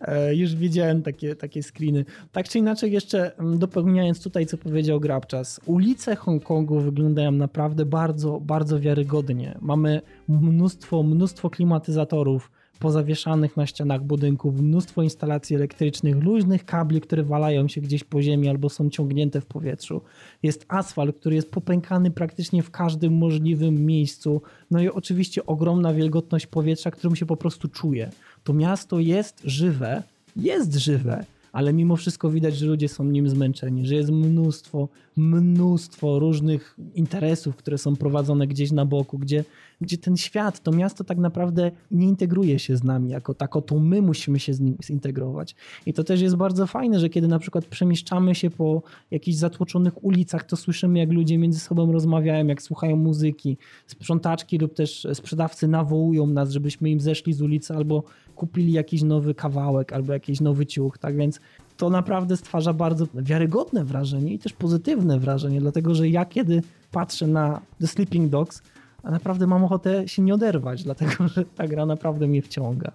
E, 0.00 0.34
Już 0.34 0.54
widziałem 0.54 1.02
takie, 1.02 1.36
takie 1.36 1.62
screeny. 1.62 2.04
Tak 2.32 2.48
czy 2.48 2.58
inaczej, 2.58 2.92
jeszcze 2.92 3.36
mm, 3.38 3.58
dopełniając 3.58 4.22
tutaj, 4.22 4.46
co 4.46 4.58
powiedział 4.58 5.00
Grabczas, 5.00 5.60
ulice 5.66 6.16
Hongkongu 6.16 6.80
wyglądają 6.80 7.32
naprawdę 7.32 7.84
bardzo, 7.84 8.40
bardzo 8.40 8.80
wiarygodnie. 8.80 9.58
Mamy 9.60 10.02
mnóstwo, 10.28 11.02
mnóstwo 11.02 11.50
klimatyzatorów 11.50 12.50
pozawieszanych 12.80 13.56
na 13.56 13.66
ścianach 13.66 14.04
budynków, 14.04 14.60
mnóstwo 14.60 15.02
instalacji 15.02 15.56
elektrycznych, 15.56 16.24
luźnych 16.24 16.64
kabli, 16.64 17.00
które 17.00 17.22
walają 17.22 17.68
się 17.68 17.80
gdzieś 17.80 18.04
po 18.04 18.22
ziemi 18.22 18.48
albo 18.48 18.68
są 18.68 18.90
ciągnięte 18.90 19.40
w 19.40 19.46
powietrzu. 19.46 20.00
Jest 20.42 20.64
asfalt, 20.68 21.16
który 21.16 21.34
jest 21.34 21.50
popękany 21.50 22.10
praktycznie 22.10 22.62
w 22.62 22.70
każdym 22.70 23.12
możliwym 23.12 23.86
miejscu. 23.86 24.42
No 24.70 24.82
i 24.82 24.88
oczywiście 24.88 25.46
ogromna 25.46 25.94
wilgotność 25.94 26.46
powietrza, 26.46 26.90
którą 26.90 27.14
się 27.14 27.26
po 27.26 27.36
prostu 27.36 27.68
czuje. 27.68 28.10
To 28.44 28.52
miasto 28.52 28.98
jest 28.98 29.42
żywe, 29.44 30.02
jest 30.36 30.74
żywe, 30.74 31.24
ale 31.52 31.72
mimo 31.72 31.96
wszystko 31.96 32.30
widać, 32.30 32.56
że 32.56 32.66
ludzie 32.66 32.88
są 32.88 33.04
nim 33.04 33.28
zmęczeni, 33.28 33.86
że 33.86 33.94
jest 33.94 34.10
mnóstwo, 34.10 34.88
mnóstwo 35.16 36.18
różnych 36.18 36.76
interesów, 36.94 37.56
które 37.56 37.78
są 37.78 37.96
prowadzone 37.96 38.46
gdzieś 38.46 38.72
na 38.72 38.86
boku, 38.86 39.18
gdzie, 39.18 39.44
gdzie 39.80 39.98
ten 39.98 40.16
świat, 40.16 40.62
to 40.62 40.72
miasto 40.72 41.04
tak 41.04 41.18
naprawdę 41.18 41.70
nie 41.90 42.06
integruje 42.06 42.58
się 42.58 42.76
z 42.76 42.84
nami 42.84 43.10
jako 43.10 43.34
tako, 43.34 43.62
to 43.62 43.78
my 43.78 44.02
musimy 44.02 44.40
się 44.40 44.54
z 44.54 44.60
nim 44.60 44.76
zintegrować. 44.84 45.56
I 45.86 45.92
to 45.92 46.04
też 46.04 46.20
jest 46.20 46.36
bardzo 46.36 46.66
fajne, 46.66 47.00
że 47.00 47.08
kiedy 47.08 47.28
na 47.28 47.38
przykład 47.38 47.66
przemieszczamy 47.66 48.34
się 48.34 48.50
po 48.50 48.82
jakichś 49.10 49.36
zatłoczonych 49.38 50.04
ulicach, 50.04 50.44
to 50.44 50.56
słyszymy, 50.56 50.98
jak 50.98 51.12
ludzie 51.12 51.38
między 51.38 51.60
sobą 51.60 51.92
rozmawiają, 51.92 52.46
jak 52.46 52.62
słuchają 52.62 52.96
muzyki, 52.96 53.56
sprzątaczki 53.86 54.58
lub 54.58 54.74
też 54.74 55.06
sprzedawcy 55.14 55.68
nawołują 55.68 56.26
nas, 56.26 56.50
żebyśmy 56.50 56.90
im 56.90 57.00
zeszli 57.00 57.32
z 57.32 57.42
ulicy 57.42 57.74
albo 57.74 58.02
kupili 58.36 58.72
jakiś 58.72 59.02
nowy 59.02 59.34
kawałek 59.34 59.92
albo 59.92 60.12
jakiś 60.12 60.40
nowy 60.40 60.66
ciuch, 60.66 60.98
tak 60.98 61.16
więc 61.16 61.40
to 61.76 61.90
naprawdę 61.90 62.36
stwarza 62.36 62.72
bardzo 62.72 63.06
wiarygodne 63.14 63.84
wrażenie 63.84 64.34
i 64.34 64.38
też 64.38 64.52
pozytywne 64.52 65.18
wrażenie, 65.18 65.60
dlatego 65.60 65.94
że 65.94 66.08
ja 66.08 66.24
kiedy 66.24 66.62
patrzę 66.92 67.26
na 67.26 67.60
The 67.80 67.86
Sleeping 67.86 68.30
Dogs, 68.30 68.62
a 69.02 69.10
naprawdę 69.10 69.46
mam 69.46 69.64
ochotę 69.64 70.08
się 70.08 70.22
nie 70.22 70.34
oderwać, 70.34 70.82
dlatego 70.82 71.28
że 71.28 71.44
ta 71.44 71.68
gra 71.68 71.86
naprawdę 71.86 72.26
mnie 72.26 72.42
wciąga. 72.42 72.92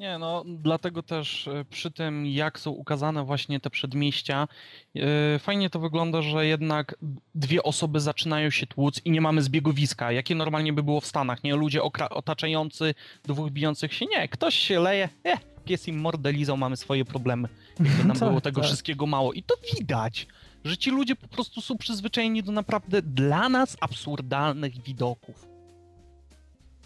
Nie, 0.00 0.18
no 0.18 0.44
dlatego 0.46 1.02
też 1.02 1.48
e, 1.48 1.64
przy 1.70 1.90
tym, 1.90 2.26
jak 2.26 2.60
są 2.60 2.70
ukazane 2.70 3.24
właśnie 3.24 3.60
te 3.60 3.70
przedmieścia, 3.70 4.48
e, 4.96 5.38
fajnie 5.38 5.70
to 5.70 5.80
wygląda, 5.80 6.22
że 6.22 6.46
jednak 6.46 6.94
dwie 7.34 7.62
osoby 7.62 8.00
zaczynają 8.00 8.50
się 8.50 8.66
tłuc 8.66 9.00
i 9.04 9.10
nie 9.10 9.20
mamy 9.20 9.42
zbiegowiska, 9.42 10.12
jakie 10.12 10.34
normalnie 10.34 10.72
by 10.72 10.82
było 10.82 11.00
w 11.00 11.06
Stanach, 11.06 11.44
nie? 11.44 11.56
Ludzie 11.56 11.82
otaczający 12.10 12.94
dwóch 13.24 13.50
bijących 13.50 13.94
się, 13.94 14.06
nie, 14.06 14.28
ktoś 14.28 14.54
się 14.54 14.80
leje, 14.80 15.08
e, 15.24 15.36
pies 15.64 15.88
im 15.88 16.00
mordę 16.00 16.32
lizał, 16.32 16.56
mamy 16.56 16.76
swoje 16.76 17.04
problemy. 17.04 17.48
Jakby 17.80 18.04
nam 18.04 18.16
Tak, 18.20 18.28
było 18.28 18.40
tego 18.40 18.60
tak. 18.60 18.68
wszystkiego 18.68 19.06
mało. 19.06 19.32
I 19.32 19.42
to 19.42 19.54
widać, 19.74 20.26
że 20.64 20.76
ci 20.76 20.90
ludzie 20.90 21.16
po 21.16 21.28
prostu 21.28 21.60
są 21.60 21.78
przyzwyczajeni 21.78 22.42
do 22.42 22.52
naprawdę 22.52 23.02
dla 23.02 23.48
nas 23.48 23.76
absurdalnych 23.80 24.82
widoków. 24.82 25.48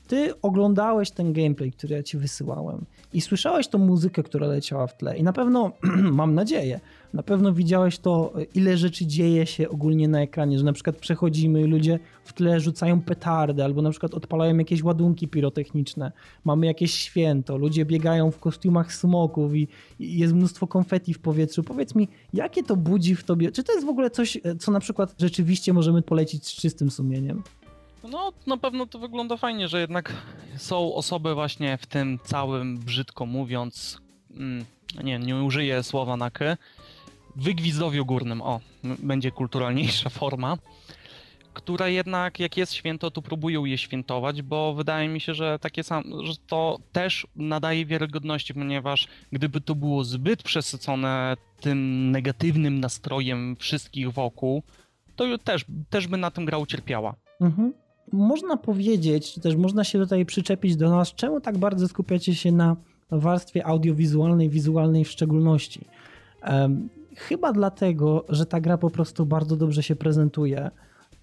Ty 0.07 0.41
oglądałeś 0.41 1.11
ten 1.11 1.33
gameplay, 1.33 1.73
który 1.73 1.95
ja 1.95 2.03
ci 2.03 2.19
wysyłałem 2.19 2.85
i 3.13 3.21
słyszałeś 3.21 3.69
tą 3.69 3.79
muzykę, 3.79 4.23
która 4.23 4.47
leciała 4.47 4.87
w 4.87 4.97
tle 4.97 5.19
i 5.19 5.23
na 5.23 5.33
pewno, 5.33 5.73
mam 6.21 6.35
nadzieję, 6.35 6.81
na 7.15 7.23
pewno 7.23 7.53
widziałeś 7.53 7.99
to, 7.99 8.33
ile 8.55 8.77
rzeczy 8.77 9.07
dzieje 9.07 9.47
się 9.47 9.69
ogólnie 9.69 10.09
na 10.09 10.21
ekranie, 10.21 10.59
że 10.59 10.65
na 10.65 10.73
przykład 10.73 10.97
przechodzimy 10.97 11.61
i 11.61 11.65
ludzie 11.65 11.99
w 12.25 12.33
tle 12.33 12.61
rzucają 12.61 13.01
petardy 13.01 13.65
albo 13.65 13.83
na 13.83 13.91
przykład 13.91 14.15
odpalają 14.15 14.59
jakieś 14.59 14.83
ładunki 14.83 15.29
pirotechniczne, 15.29 16.13
mamy 16.45 16.67
jakieś 16.67 16.95
święto, 16.95 17.57
ludzie 17.57 17.85
biegają 17.85 18.31
w 18.31 18.39
kostiumach 18.39 18.95
smoków 18.95 19.55
i, 19.55 19.69
i 19.99 20.19
jest 20.19 20.35
mnóstwo 20.35 20.67
konfetti 20.67 21.15
w 21.15 21.19
powietrzu. 21.19 21.63
Powiedz 21.63 21.95
mi, 21.95 22.09
jakie 22.33 22.63
to 22.63 22.77
budzi 22.77 23.17
w 23.17 23.25
tobie, 23.25 23.53
czy 23.53 23.65
to 23.65 23.73
jest 23.73 23.87
w 23.87 23.91
ogóle 23.91 24.11
coś, 24.11 24.39
co 24.59 24.73
na 24.73 24.81
przykład 24.81 25.15
rzeczywiście 25.19 25.73
możemy 25.73 26.03
polecić 26.03 26.47
z 26.47 26.53
czystym 26.53 26.91
sumieniem? 26.91 27.43
No, 28.11 28.33
na 28.47 28.57
pewno 28.57 28.87
to 28.87 28.99
wygląda 28.99 29.37
fajnie, 29.37 29.69
że 29.69 29.81
jednak 29.81 30.13
są 30.57 30.95
osoby 30.95 31.35
właśnie 31.35 31.79
w 31.79 31.87
tym 31.87 32.19
całym, 32.25 32.79
brzydko 32.79 33.27
mówiąc, 33.27 33.99
mm, 34.31 34.65
nie, 35.05 35.19
nie 35.19 35.37
użyję 35.37 35.83
słowa 35.83 36.17
na 36.17 36.31
k, 36.31 36.57
wygwizdowiu 37.37 38.05
górnym, 38.05 38.43
o, 38.43 38.61
będzie 38.99 39.31
kulturalniejsza 39.31 40.11
forma, 40.21 40.57
które 41.55 41.93
jednak, 41.93 42.41
jak 42.41 42.57
jest 42.57 42.73
święto, 42.73 43.11
to 43.11 43.23
próbują 43.23 43.65
je 43.65 43.79
świętować, 43.79 44.43
bo 44.43 44.75
wydaje 44.75 45.09
mi 45.09 45.21
się, 45.21 45.35
że 45.35 45.59
takie 45.59 45.83
sam, 45.83 46.05
że 46.25 46.33
to 46.47 46.79
też 46.93 47.27
nadaje 47.37 47.87
wiarygodności, 47.87 48.55
ponieważ 48.55 49.09
gdyby 49.33 49.61
to 49.61 49.75
było 49.75 50.05
zbyt 50.05 50.43
przesycone 50.43 51.37
tym 51.61 52.11
negatywnym 52.11 52.81
nastrojem 52.81 53.57
wszystkich 53.57 54.13
wokół, 54.13 54.63
to 55.17 55.39
też, 55.39 55.65
też 55.91 56.07
by 56.07 56.17
na 56.17 56.31
tym 56.31 56.45
gra 56.45 56.59
ucierpiała. 56.59 57.15
Mhm. 57.41 57.73
Można 58.13 58.57
powiedzieć, 58.57 59.33
czy 59.33 59.41
też 59.41 59.57
można 59.57 59.85
się 59.85 59.99
tutaj 59.99 60.27
przyczepić 60.27 60.77
do 60.77 60.91
nas, 60.91 61.15
czemu 61.15 61.41
tak 61.41 61.59
bardzo 61.59 61.89
skupiacie 61.89 62.35
się 62.35 62.53
na 62.53 62.77
warstwie 63.11 63.67
audiowizualnej, 63.67 64.51
wizualnej 64.51 65.05
w 65.05 65.11
szczególności. 65.11 65.85
Em, 66.43 66.89
chyba 67.17 67.53
dlatego, 67.53 68.25
że 68.29 68.47
ta 68.47 68.61
gra 68.61 68.79
po 68.79 68.91
prostu 68.91 69.27
bardzo 69.27 69.57
dobrze 69.57 69.83
się 69.83 69.97
prezentuje 69.97 70.71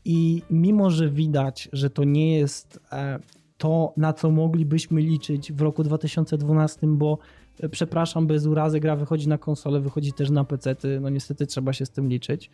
i 0.06 0.42
mimo, 0.50 0.90
że 0.90 1.10
widać, 1.10 1.70
że 1.74 1.90
to 1.90 2.04
nie 2.04 2.38
jest 2.38 2.80
e, 2.92 3.20
to, 3.58 3.94
na 3.98 4.14
co 4.14 4.32
moglibyśmy 4.32 5.02
liczyć 5.02 5.54
w 5.54 5.62
roku 5.62 5.84
2012, 5.84 6.88
bo 6.88 7.18
e, 7.60 7.70
przepraszam, 7.70 8.28
bez 8.28 8.46
urazy, 8.46 8.80
gra 8.80 8.96
wychodzi 8.96 9.30
na 9.30 9.38
konsolę, 9.38 9.80
wychodzi 9.80 10.14
też 10.14 10.30
na 10.30 10.44
PC, 10.44 10.76
no 11.02 11.10
niestety 11.10 11.48
trzeba 11.48 11.74
się 11.74 11.86
z 11.86 11.90
tym 11.90 12.10
liczyć, 12.10 12.50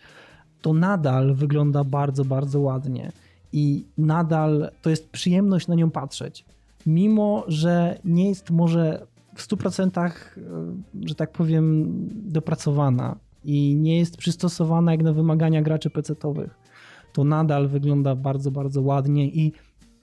to 0.62 0.74
nadal 0.74 1.34
wygląda 1.34 1.84
bardzo, 1.84 2.26
bardzo 2.26 2.60
ładnie 2.60 3.12
i 3.54 3.86
nadal 3.98 4.72
to 4.82 4.90
jest 4.90 5.10
przyjemność 5.10 5.68
na 5.68 5.76
nią 5.76 5.92
patrzeć. 5.92 6.46
Mimo, 6.86 7.44
że 7.48 8.00
nie 8.06 8.30
jest 8.30 8.52
może 8.52 9.08
w 9.36 9.48
100% 9.48 10.00
e, 10.00 10.12
że 11.06 11.16
tak 11.16 11.32
powiem 11.32 11.94
dopracowana 12.12 13.16
i 13.44 13.76
nie 13.76 13.98
jest 13.98 14.18
przystosowana 14.18 14.92
jak 14.92 15.04
na 15.04 15.14
wymagania 15.14 15.62
graczy 15.62 15.90
PC-towych, 15.90 16.50
to 17.14 17.24
nadal 17.24 17.68
wygląda 17.68 18.16
bardzo, 18.16 18.52
bardzo 18.52 18.82
ładnie 18.82 19.26
i 19.26 19.54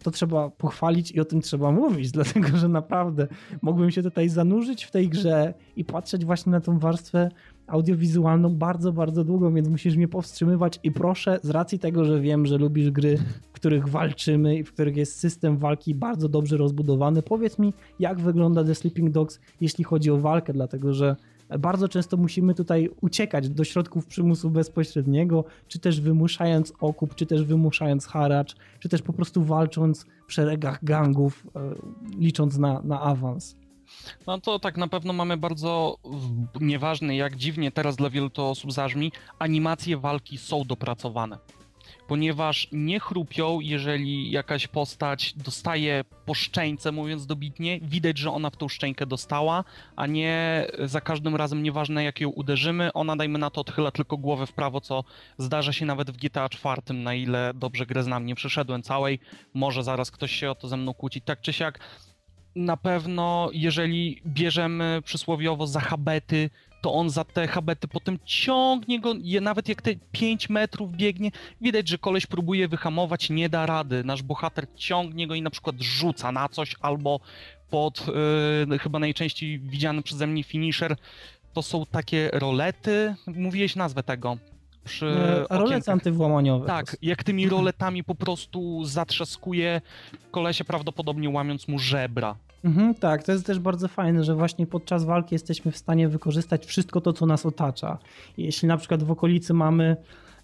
to 0.04 0.10
trzeba 0.10 0.50
pochwalić 0.50 1.10
i 1.10 1.20
o 1.20 1.24
tym 1.24 1.40
trzeba 1.40 1.72
mówić, 1.72 2.10
dlatego 2.18 2.48
że 2.56 2.68
naprawdę 2.68 3.26
mógłbym 3.62 3.90
się 3.90 4.02
tutaj 4.02 4.28
zanurzyć 4.28 4.84
w 4.84 4.90
tej 4.90 5.08
grze 5.08 5.54
i 5.76 5.84
patrzeć 5.84 6.24
właśnie 6.24 6.52
na 6.52 6.60
tą 6.60 6.78
warstwę 6.78 7.30
audiowizualną 7.66 8.56
bardzo, 8.56 8.92
bardzo 8.92 9.24
długo, 9.24 9.50
więc 9.50 9.68
musisz 9.68 9.96
mnie 9.96 10.08
powstrzymywać 10.08 10.80
i 10.82 10.92
proszę, 10.92 11.38
z 11.42 11.50
racji 11.50 11.78
tego, 11.78 12.04
że 12.04 12.20
wiem, 12.20 12.46
że 12.46 12.58
lubisz 12.58 12.90
gry, 12.90 13.18
w 13.42 13.52
których 13.52 13.88
walczymy 13.88 14.56
i 14.56 14.64
w 14.64 14.72
których 14.72 14.96
jest 14.96 15.18
system 15.18 15.58
walki 15.58 15.94
bardzo 15.94 16.28
dobrze 16.28 16.56
rozbudowany, 16.56 17.22
powiedz 17.22 17.58
mi, 17.58 17.72
jak 17.98 18.20
wygląda 18.20 18.64
The 18.64 18.74
Sleeping 18.74 19.10
Dogs, 19.10 19.40
jeśli 19.60 19.84
chodzi 19.84 20.10
o 20.10 20.16
walkę, 20.16 20.52
dlatego 20.52 20.92
że 20.92 21.16
bardzo 21.58 21.88
często 21.88 22.16
musimy 22.16 22.54
tutaj 22.54 22.90
uciekać 23.00 23.48
do 23.48 23.64
środków 23.64 24.06
przymusu 24.06 24.50
bezpośredniego, 24.50 25.44
czy 25.68 25.78
też 25.78 26.00
wymuszając 26.00 26.72
okup, 26.80 27.14
czy 27.14 27.26
też 27.26 27.44
wymuszając 27.44 28.06
haracz, 28.06 28.56
czy 28.78 28.88
też 28.88 29.02
po 29.02 29.12
prostu 29.12 29.44
walcząc 29.44 30.06
w 30.28 30.32
szeregach 30.32 30.84
gangów, 30.84 31.46
e, 31.56 31.74
licząc 32.18 32.58
na, 32.58 32.80
na 32.82 33.00
awans. 33.00 33.56
No 34.26 34.40
to 34.40 34.58
tak, 34.58 34.76
na 34.76 34.88
pewno 34.88 35.12
mamy 35.12 35.36
bardzo, 35.36 35.96
nieważne 36.60 37.16
jak 37.16 37.36
dziwnie 37.36 37.72
teraz 37.72 37.96
dla 37.96 38.10
wielu 38.10 38.30
to 38.30 38.50
osób 38.50 38.72
zabrzmi, 38.72 39.12
animacje 39.38 39.98
walki 39.98 40.38
są 40.38 40.64
dopracowane. 40.64 41.38
Ponieważ 42.08 42.68
nie 42.72 43.00
chrupią, 43.00 43.60
jeżeli 43.60 44.30
jakaś 44.30 44.66
postać 44.66 45.34
dostaje 45.36 46.04
po 46.26 46.34
szczęce, 46.34 46.92
mówiąc 46.92 47.26
dobitnie, 47.26 47.80
widać, 47.80 48.18
że 48.18 48.30
ona 48.30 48.50
w 48.50 48.56
tą 48.56 48.68
szczękę 48.68 49.06
dostała, 49.06 49.64
a 49.96 50.06
nie 50.06 50.66
za 50.84 51.00
każdym 51.00 51.36
razem, 51.36 51.62
nieważne 51.62 52.04
jak 52.04 52.20
ją 52.20 52.28
uderzymy, 52.28 52.92
ona 52.92 53.16
dajmy 53.16 53.38
na 53.38 53.50
to 53.50 53.60
odchyla 53.60 53.90
tylko 53.90 54.16
głowę 54.16 54.46
w 54.46 54.52
prawo, 54.52 54.80
co 54.80 55.04
zdarza 55.38 55.72
się 55.72 55.86
nawet 55.86 56.10
w 56.10 56.16
GTA 56.16 56.48
4, 56.48 56.82
na 56.94 57.14
ile 57.14 57.52
dobrze 57.54 57.86
grę 57.86 58.02
znam, 58.02 58.26
nie 58.26 58.34
przeszedłem 58.34 58.82
całej, 58.82 59.18
może 59.54 59.82
zaraz 59.82 60.10
ktoś 60.10 60.32
się 60.32 60.50
o 60.50 60.54
to 60.54 60.68
ze 60.68 60.76
mną 60.76 60.94
kłóci, 60.94 61.20
tak 61.20 61.40
czy 61.40 61.52
siak, 61.52 61.80
na 62.56 62.76
pewno, 62.76 63.50
jeżeli 63.52 64.22
bierzemy 64.26 65.02
przysłowiowo 65.04 65.66
za 65.66 65.80
habety, 65.80 66.50
to 66.84 66.92
on 66.92 67.10
za 67.10 67.24
te 67.24 67.48
habety 67.48 67.88
potem 67.88 68.18
ciągnie 68.24 69.00
go, 69.00 69.14
je, 69.22 69.40
nawet 69.40 69.68
jak 69.68 69.82
te 69.82 69.90
5 70.12 70.48
metrów 70.50 70.92
biegnie, 70.96 71.30
widać, 71.60 71.88
że 71.88 71.98
koleś 71.98 72.26
próbuje 72.26 72.68
wyhamować, 72.68 73.30
nie 73.30 73.48
da 73.48 73.66
rady. 73.66 74.04
Nasz 74.04 74.22
bohater 74.22 74.66
ciągnie 74.76 75.26
go 75.26 75.34
i 75.34 75.42
na 75.42 75.50
przykład 75.50 75.76
rzuca 75.80 76.32
na 76.32 76.48
coś, 76.48 76.74
albo 76.80 77.20
pod 77.70 78.06
yy, 78.68 78.78
chyba 78.78 78.98
najczęściej 78.98 79.58
widziany 79.58 80.02
przeze 80.02 80.26
mnie 80.26 80.42
finisher, 80.42 80.96
to 81.52 81.62
są 81.62 81.86
takie 81.86 82.30
rolety, 82.32 83.14
mówiłeś 83.26 83.76
nazwę 83.76 84.02
tego. 84.02 84.36
Przy 84.84 85.06
E, 85.06 85.34
Rolety 85.34 85.54
okienkach. 85.54 85.92
antywłamaniowe. 85.92 86.66
Tak, 86.66 86.96
jak 87.02 87.24
tymi 87.24 87.48
roletami 87.48 88.04
po 88.04 88.14
prostu 88.14 88.84
zatrzaskuje 88.84 89.80
kolesie 90.30 90.64
prawdopodobnie 90.64 91.30
łamiąc 91.30 91.68
mu 91.68 91.78
żebra. 91.78 92.36
Mhm, 92.64 92.94
tak, 92.94 93.22
to 93.22 93.32
jest 93.32 93.46
też 93.46 93.58
bardzo 93.58 93.88
fajne, 93.88 94.24
że 94.24 94.34
właśnie 94.34 94.66
podczas 94.66 95.04
walki 95.04 95.34
jesteśmy 95.34 95.72
w 95.72 95.76
stanie 95.76 96.08
wykorzystać 96.08 96.66
wszystko 96.66 97.00
to, 97.00 97.12
co 97.12 97.26
nas 97.26 97.46
otacza. 97.46 97.98
Jeśli 98.38 98.68
na 98.68 98.76
przykład 98.76 99.02
w 99.02 99.10
okolicy 99.10 99.54
mamy 99.54 99.96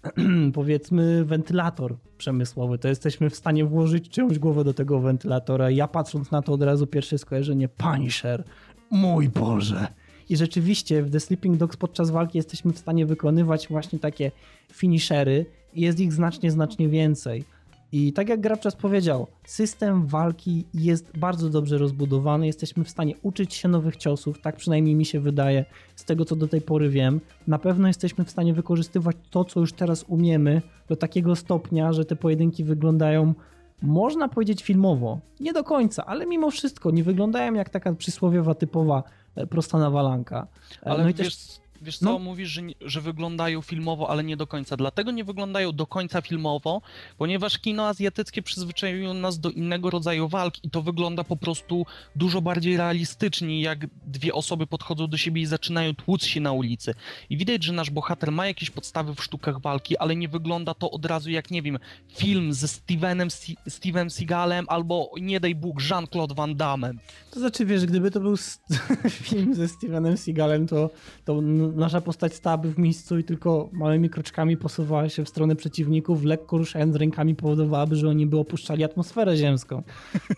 powiedzmy 0.53 1.25
wentylator 1.25 1.95
przemysłowy, 2.17 2.77
to 2.77 2.87
jesteśmy 2.87 3.29
w 3.29 3.35
stanie 3.35 3.65
włożyć 3.65 4.09
czyjąś 4.09 4.39
głowę 4.39 4.63
do 4.63 4.73
tego 4.73 4.99
wentylatora. 4.99 5.69
Ja 5.69 5.87
patrząc 5.87 6.31
na 6.31 6.41
to 6.41 6.53
od 6.53 6.61
razu 6.61 6.87
pierwsze 6.87 7.17
skojarzenie 7.17 7.67
Punisher, 7.67 8.43
mój 8.91 9.29
Boże. 9.29 9.87
I 10.29 10.37
rzeczywiście 10.37 11.03
w 11.03 11.11
The 11.11 11.19
Sleeping 11.19 11.57
Dogs 11.57 11.77
podczas 11.77 12.09
walki 12.09 12.37
jesteśmy 12.37 12.73
w 12.73 12.77
stanie 12.77 13.05
wykonywać 13.05 13.67
właśnie 13.67 13.99
takie 13.99 14.31
finishery 14.73 15.45
i 15.73 15.81
jest 15.81 15.99
ich 15.99 16.13
znacznie, 16.13 16.51
znacznie 16.51 16.89
więcej. 16.89 17.43
I 17.91 18.13
tak 18.13 18.29
jak 18.29 18.41
Grabczas 18.41 18.75
powiedział, 18.75 19.27
system 19.45 20.07
walki 20.07 20.65
jest 20.73 21.17
bardzo 21.17 21.49
dobrze 21.49 21.77
rozbudowany. 21.77 22.47
Jesteśmy 22.47 22.83
w 22.83 22.89
stanie 22.89 23.15
uczyć 23.21 23.53
się 23.53 23.67
nowych 23.67 23.95
ciosów, 23.95 24.41
tak 24.41 24.55
przynajmniej 24.55 24.95
mi 24.95 25.05
się 25.05 25.19
wydaje, 25.19 25.65
z 25.95 26.05
tego 26.05 26.25
co 26.25 26.35
do 26.35 26.47
tej 26.47 26.61
pory 26.61 26.89
wiem. 26.89 27.19
Na 27.47 27.59
pewno 27.59 27.87
jesteśmy 27.87 28.25
w 28.25 28.29
stanie 28.29 28.53
wykorzystywać 28.53 29.15
to, 29.29 29.45
co 29.45 29.59
już 29.59 29.73
teraz 29.73 30.05
umiemy, 30.07 30.61
do 30.87 30.95
takiego 30.95 31.35
stopnia, 31.35 31.93
że 31.93 32.05
te 32.05 32.15
pojedynki 32.15 32.63
wyglądają, 32.63 33.33
można 33.81 34.29
powiedzieć, 34.29 34.63
filmowo. 34.63 35.19
Nie 35.39 35.53
do 35.53 35.63
końca, 35.63 36.05
ale 36.05 36.25
mimo 36.25 36.51
wszystko 36.51 36.91
nie 36.91 37.03
wyglądają 37.03 37.53
jak 37.53 37.69
taka 37.69 37.93
przysłowiowa, 37.93 38.55
typowa 38.55 39.03
e, 39.35 39.47
prosta 39.47 39.77
nawalanka. 39.77 40.47
E, 40.83 40.87
Ale 40.87 41.03
no 41.03 41.09
i 41.09 41.13
wiesz, 41.13 41.35
też 41.35 41.60
wiesz 41.81 41.97
co, 41.97 42.05
no. 42.05 42.19
mówisz, 42.19 42.49
że, 42.49 42.61
że 42.81 43.01
wyglądają 43.01 43.61
filmowo, 43.61 44.09
ale 44.09 44.23
nie 44.23 44.37
do 44.37 44.47
końca. 44.47 44.77
Dlatego 44.77 45.11
nie 45.11 45.23
wyglądają 45.23 45.71
do 45.71 45.87
końca 45.87 46.21
filmowo, 46.21 46.81
ponieważ 47.17 47.59
kino 47.59 47.87
azjatyckie 47.87 48.41
przyzwyczaiło 48.41 49.13
nas 49.13 49.39
do 49.39 49.49
innego 49.49 49.89
rodzaju 49.89 50.27
walk 50.27 50.63
i 50.63 50.69
to 50.69 50.81
wygląda 50.81 51.23
po 51.23 51.37
prostu 51.37 51.85
dużo 52.15 52.41
bardziej 52.41 52.77
realistycznie, 52.77 53.61
jak 53.61 53.87
dwie 54.05 54.33
osoby 54.33 54.67
podchodzą 54.67 55.07
do 55.07 55.17
siebie 55.17 55.41
i 55.41 55.45
zaczynają 55.45 55.95
tłuc 55.95 56.25
się 56.25 56.41
na 56.41 56.51
ulicy. 56.51 56.93
I 57.29 57.37
widać, 57.37 57.63
że 57.63 57.73
nasz 57.73 57.89
bohater 57.89 58.31
ma 58.31 58.47
jakieś 58.47 58.69
podstawy 58.69 59.15
w 59.15 59.23
sztukach 59.23 59.61
walki, 59.61 59.97
ale 59.97 60.15
nie 60.15 60.27
wygląda 60.27 60.73
to 60.73 60.91
od 60.91 61.05
razu 61.05 61.29
jak, 61.29 61.51
nie 61.51 61.61
wiem, 61.61 61.79
film 62.15 62.53
ze 62.53 62.67
Stevenem, 62.67 63.27
Steven 63.67 64.09
Seagalem 64.09 64.65
albo, 64.69 65.11
nie 65.21 65.39
daj 65.39 65.55
Bóg, 65.55 65.81
Jean-Claude 65.89 66.35
Van 66.35 66.55
Damme. 66.55 66.93
To 67.31 67.39
znaczy, 67.39 67.65
wiesz, 67.65 67.85
gdyby 67.85 68.11
to 68.11 68.19
był 68.19 68.35
film 69.29 69.55
ze 69.55 69.67
Stevenem 69.67 70.17
Seagalem, 70.17 70.67
to, 70.67 70.89
to 71.25 71.41
nasza 71.75 72.01
postać 72.01 72.33
stałaby 72.33 72.73
w 72.73 72.77
miejscu 72.77 73.19
i 73.19 73.23
tylko 73.23 73.69
małymi 73.71 74.09
kroczkami 74.09 74.57
posuwała 74.57 75.09
się 75.09 75.25
w 75.25 75.29
stronę 75.29 75.55
przeciwników, 75.55 76.23
lekko 76.23 76.57
ruszając 76.57 76.95
rękami 76.95 77.35
powodowałaby, 77.35 77.95
że 77.95 78.09
oni 78.09 78.27
by 78.27 78.37
opuszczali 78.37 78.83
atmosferę 78.83 79.37
ziemską. 79.37 79.83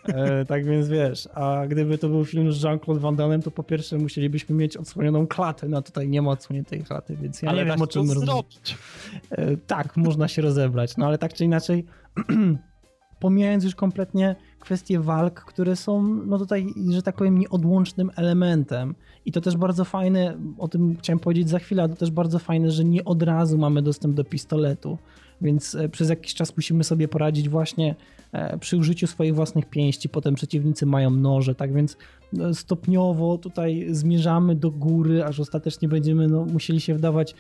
E, 0.08 0.46
tak 0.46 0.66
więc 0.66 0.88
wiesz, 0.88 1.30
a 1.34 1.68
gdyby 1.68 1.98
to 1.98 2.10
był 2.10 2.26
film 2.26 2.54
z 2.54 2.64
Jean-Claude 2.64 3.02
Van 3.02 3.16
Damme, 3.16 3.40
to 3.40 3.52
po 3.52 3.64
pierwsze 3.64 3.98
musielibyśmy 3.98 4.56
mieć 4.56 4.78
odsłonioną 4.78 5.28
klatę, 5.28 5.68
no 5.68 5.82
tutaj 5.82 6.10
nie 6.10 6.22
ma 6.22 6.32
odsłoniętej 6.32 6.84
klaty, 6.84 7.16
więc 7.22 7.42
ja 7.42 7.50
ale 7.50 7.66
nie 7.66 7.72
wiem 7.72 7.82
o 7.82 7.88
czym 7.88 8.08
zrobić. 8.08 8.78
E, 9.32 9.58
tak, 9.58 9.98
można 9.98 10.28
się 10.28 10.42
rozebrać, 10.42 10.98
no 10.98 11.06
ale 11.06 11.18
tak 11.18 11.34
czy 11.34 11.46
inaczej, 11.46 11.86
pomijając 13.20 13.64
już 13.64 13.76
kompletnie 13.76 14.36
kwestie 14.64 15.00
walk, 15.00 15.34
które 15.34 15.76
są, 15.76 16.04
no 16.04 16.40
tutaj, 16.40 16.68
że 16.90 17.02
tak 17.02 17.16
powiem, 17.16 17.40
nieodłącznym 17.40 18.12
elementem. 18.16 18.96
I 19.26 19.32
to 19.32 19.42
też 19.42 19.58
bardzo 19.58 19.86
fajne, 19.86 20.38
o 20.58 20.68
tym 20.68 20.96
chciałem 21.00 21.20
powiedzieć 21.20 21.50
za 21.50 21.60
chwilę, 21.60 21.90
to 21.90 21.96
też 21.96 22.12
bardzo 22.12 22.40
fajne, 22.40 22.72
że 22.72 22.84
nie 22.84 23.06
od 23.06 23.24
razu 23.24 23.58
mamy 23.58 23.82
dostęp 23.82 24.16
do 24.16 24.24
pistoletu. 24.24 24.98
Więc 25.42 25.76
e, 25.76 25.90
przez 25.90 26.10
jakiś 26.10 26.34
czas 26.34 26.58
musimy 26.58 26.84
sobie 26.84 27.08
poradzić 27.08 27.50
właśnie 27.50 27.96
e, 28.32 28.58
przy 28.58 28.78
użyciu 28.78 29.08
swoich 29.08 29.36
własnych 29.36 29.66
pięści. 29.66 30.10
Potem 30.10 30.36
przeciwnicy 30.36 30.86
mają 30.86 31.10
noże, 31.10 31.56
tak 31.56 31.74
więc 31.74 31.98
e, 32.40 32.54
stopniowo 32.54 33.38
tutaj 33.38 33.88
zmierzamy 33.90 34.56
do 34.56 34.72
góry, 34.72 35.24
aż 35.24 35.40
ostatecznie 35.40 35.88
będziemy 35.88 36.28
no, 36.28 36.46
musieli 36.46 36.82
się 36.82 36.94
wdawać 36.94 37.36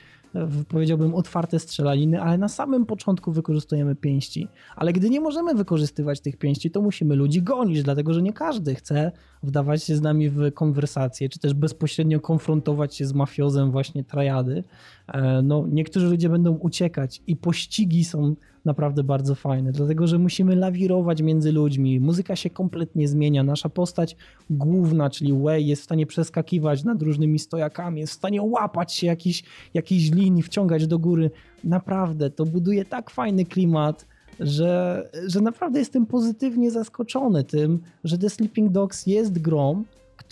powiedziałbym, 0.67 1.15
otwarte 1.15 1.59
strzelaniny, 1.59 2.21
ale 2.21 2.37
na 2.37 2.47
samym 2.47 2.85
początku 2.85 3.31
wykorzystujemy 3.31 3.95
pięści. 3.95 4.47
Ale 4.75 4.93
gdy 4.93 5.09
nie 5.09 5.21
możemy 5.21 5.55
wykorzystywać 5.55 6.21
tych 6.21 6.37
pięści, 6.37 6.71
to 6.71 6.81
musimy 6.81 7.15
ludzi 7.15 7.41
gonić, 7.41 7.83
dlatego 7.83 8.13
że 8.13 8.21
nie 8.21 8.33
każdy 8.33 8.75
chce 8.75 9.11
wdawać 9.43 9.83
się 9.83 9.95
z 9.95 10.01
nami 10.01 10.29
w 10.29 10.53
konwersację, 10.53 11.29
czy 11.29 11.39
też 11.39 11.53
bezpośrednio 11.53 12.19
konfrontować 12.19 12.95
się 12.95 13.05
z 13.05 13.13
mafiozem 13.13 13.71
właśnie 13.71 14.03
trajady. 14.03 14.63
E, 15.07 15.41
No, 15.41 15.67
niektórzy 15.71 16.07
ludzie 16.07 16.29
będą 16.29 16.53
uciekać 16.55 17.21
i 17.27 17.35
pościgi 17.35 18.05
są 18.05 18.35
naprawdę 18.65 19.03
bardzo 19.03 19.35
fajne, 19.35 19.71
dlatego 19.71 20.07
że 20.07 20.19
musimy 20.19 20.55
lawirować 20.55 21.21
między 21.21 21.51
ludźmi. 21.51 21.99
Muzyka 21.99 22.35
się 22.35 22.49
kompletnie 22.49 23.07
zmienia. 23.07 23.43
Nasza 23.43 23.69
postać 23.69 24.15
główna, 24.49 25.09
czyli 25.09 25.33
Way, 25.33 25.67
jest 25.67 25.81
w 25.81 25.85
stanie 25.85 26.05
przeskakiwać 26.05 26.83
nad 26.83 27.01
różnymi 27.01 27.39
stojakami, 27.39 28.01
jest 28.01 28.13
w 28.13 28.15
stanie 28.15 28.41
łapać 28.41 28.93
się 28.93 29.07
jakichś 29.07 29.43
jakiejś 29.73 30.11
linii, 30.11 30.43
wciągać 30.43 30.87
do 30.87 30.99
góry. 30.99 31.31
Naprawdę, 31.63 32.29
to 32.29 32.45
buduje 32.45 32.85
tak 32.85 33.09
fajny 33.09 33.45
klimat, 33.45 34.05
że, 34.39 35.03
że 35.27 35.41
naprawdę 35.41 35.79
jestem 35.79 36.05
pozytywnie 36.05 36.71
zaskoczony 36.71 37.43
tym, 37.43 37.79
że 38.03 38.17
The 38.17 38.29
Sleeping 38.29 38.71
Dogs 38.71 39.07
jest 39.07 39.39
grą, 39.39 39.83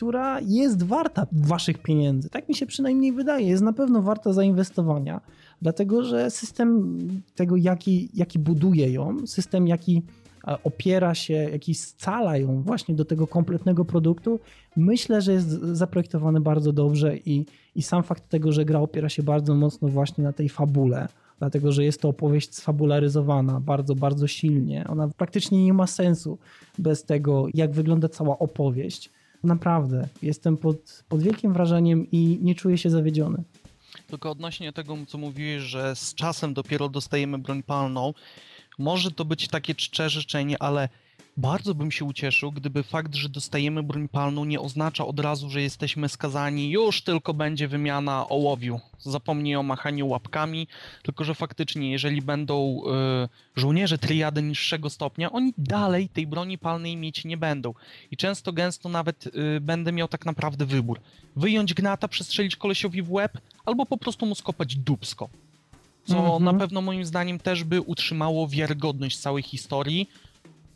która 0.01 0.39
jest 0.39 0.83
warta 0.83 1.27
waszych 1.31 1.77
pieniędzy. 1.77 2.29
Tak 2.29 2.49
mi 2.49 2.55
się 2.55 2.65
przynajmniej 2.65 3.13
wydaje. 3.13 3.47
Jest 3.47 3.63
na 3.63 3.73
pewno 3.73 4.01
warta 4.01 4.33
zainwestowania, 4.33 5.21
dlatego 5.61 6.03
że 6.03 6.31
system 6.31 6.97
tego, 7.35 7.55
jaki, 7.55 8.09
jaki 8.13 8.39
buduje 8.39 8.91
ją, 8.91 9.27
system, 9.27 9.67
jaki 9.67 10.01
e, 10.47 10.57
opiera 10.63 11.15
się, 11.15 11.33
jaki 11.33 11.75
scala 11.75 12.37
ją 12.37 12.61
właśnie 12.61 12.95
do 12.95 13.05
tego 13.05 13.27
kompletnego 13.27 13.85
produktu, 13.85 14.39
myślę, 14.75 15.21
że 15.21 15.33
jest 15.33 15.49
zaprojektowany 15.49 16.41
bardzo 16.41 16.73
dobrze 16.73 17.17
i, 17.17 17.45
i 17.75 17.81
sam 17.81 18.03
fakt 18.03 18.29
tego, 18.29 18.51
że 18.51 18.65
gra 18.65 18.79
opiera 18.79 19.09
się 19.09 19.23
bardzo 19.23 19.55
mocno 19.55 19.87
właśnie 19.87 20.23
na 20.23 20.33
tej 20.33 20.49
fabule, 20.49 21.07
dlatego 21.39 21.71
że 21.71 21.83
jest 21.83 22.01
to 22.01 22.09
opowieść 22.09 22.55
sfabularyzowana 22.55 23.59
bardzo, 23.59 23.95
bardzo 23.95 24.27
silnie. 24.27 24.85
Ona 24.87 25.07
praktycznie 25.07 25.65
nie 25.65 25.73
ma 25.73 25.87
sensu 25.87 26.37
bez 26.77 27.03
tego, 27.03 27.45
jak 27.53 27.71
wygląda 27.71 28.09
cała 28.09 28.39
opowieść. 28.39 29.11
Naprawdę, 29.43 30.07
jestem 30.21 30.57
pod, 30.57 31.03
pod 31.09 31.21
wielkim 31.21 31.53
wrażeniem 31.53 32.11
i 32.11 32.39
nie 32.41 32.55
czuję 32.55 32.77
się 32.77 32.89
zawiedziony. 32.89 33.43
Tylko 34.07 34.31
odnośnie 34.31 34.73
tego, 34.73 34.97
co 35.07 35.17
mówiłeś, 35.17 35.63
że 35.63 35.95
z 35.95 36.15
czasem 36.15 36.53
dopiero 36.53 36.89
dostajemy 36.89 37.37
broń 37.37 37.63
palną, 37.63 38.13
może 38.79 39.11
to 39.11 39.25
być 39.25 39.47
takie 39.47 39.75
czcze 39.75 40.09
życzenie, 40.09 40.63
ale 40.63 40.89
bardzo 41.37 41.75
bym 41.75 41.91
się 41.91 42.05
ucieszył, 42.05 42.51
gdyby 42.51 42.83
fakt, 42.83 43.15
że 43.15 43.29
dostajemy 43.29 43.83
broń 43.83 44.07
palną 44.07 44.45
nie 44.45 44.59
oznacza 44.59 45.05
od 45.05 45.19
razu, 45.19 45.49
że 45.49 45.61
jesteśmy 45.61 46.09
skazani, 46.09 46.71
już 46.71 47.01
tylko 47.01 47.33
będzie 47.33 47.67
wymiana 47.67 48.29
ołowiu. 48.29 48.79
Zapomnij 48.99 49.55
o 49.55 49.63
machaniu 49.63 50.07
łapkami, 50.07 50.67
tylko 51.03 51.23
że 51.23 51.35
faktycznie, 51.35 51.91
jeżeli 51.91 52.21
będą 52.21 52.81
y, 53.55 53.59
żołnierze 53.59 53.97
triady 53.97 54.41
niższego 54.41 54.89
stopnia, 54.89 55.31
oni 55.31 55.53
dalej 55.57 56.09
tej 56.09 56.27
broni 56.27 56.57
palnej 56.57 56.97
mieć 56.97 57.25
nie 57.25 57.37
będą. 57.37 57.73
I 58.11 58.17
często 58.17 58.53
gęsto 58.53 58.89
nawet 58.89 59.27
y, 59.27 59.61
będę 59.61 59.91
miał 59.91 60.07
tak 60.07 60.25
naprawdę 60.25 60.65
wybór. 60.65 60.99
Wyjąć 61.35 61.73
gnata, 61.73 62.07
przestrzelić 62.07 62.55
kolesiowi 62.55 63.01
w 63.01 63.11
łeb, 63.11 63.37
albo 63.65 63.85
po 63.85 63.97
prostu 63.97 64.25
mu 64.25 64.35
skopać 64.35 64.75
dubsko. 64.75 65.29
Co 66.05 66.17
Mhm. 66.17 66.43
na 66.43 66.53
pewno 66.53 66.81
moim 66.81 67.05
zdaniem 67.05 67.39
też 67.39 67.63
by 67.63 67.81
utrzymało 67.81 68.47
wiarygodność 68.47 69.17
całej 69.17 69.43
historii 69.43 70.09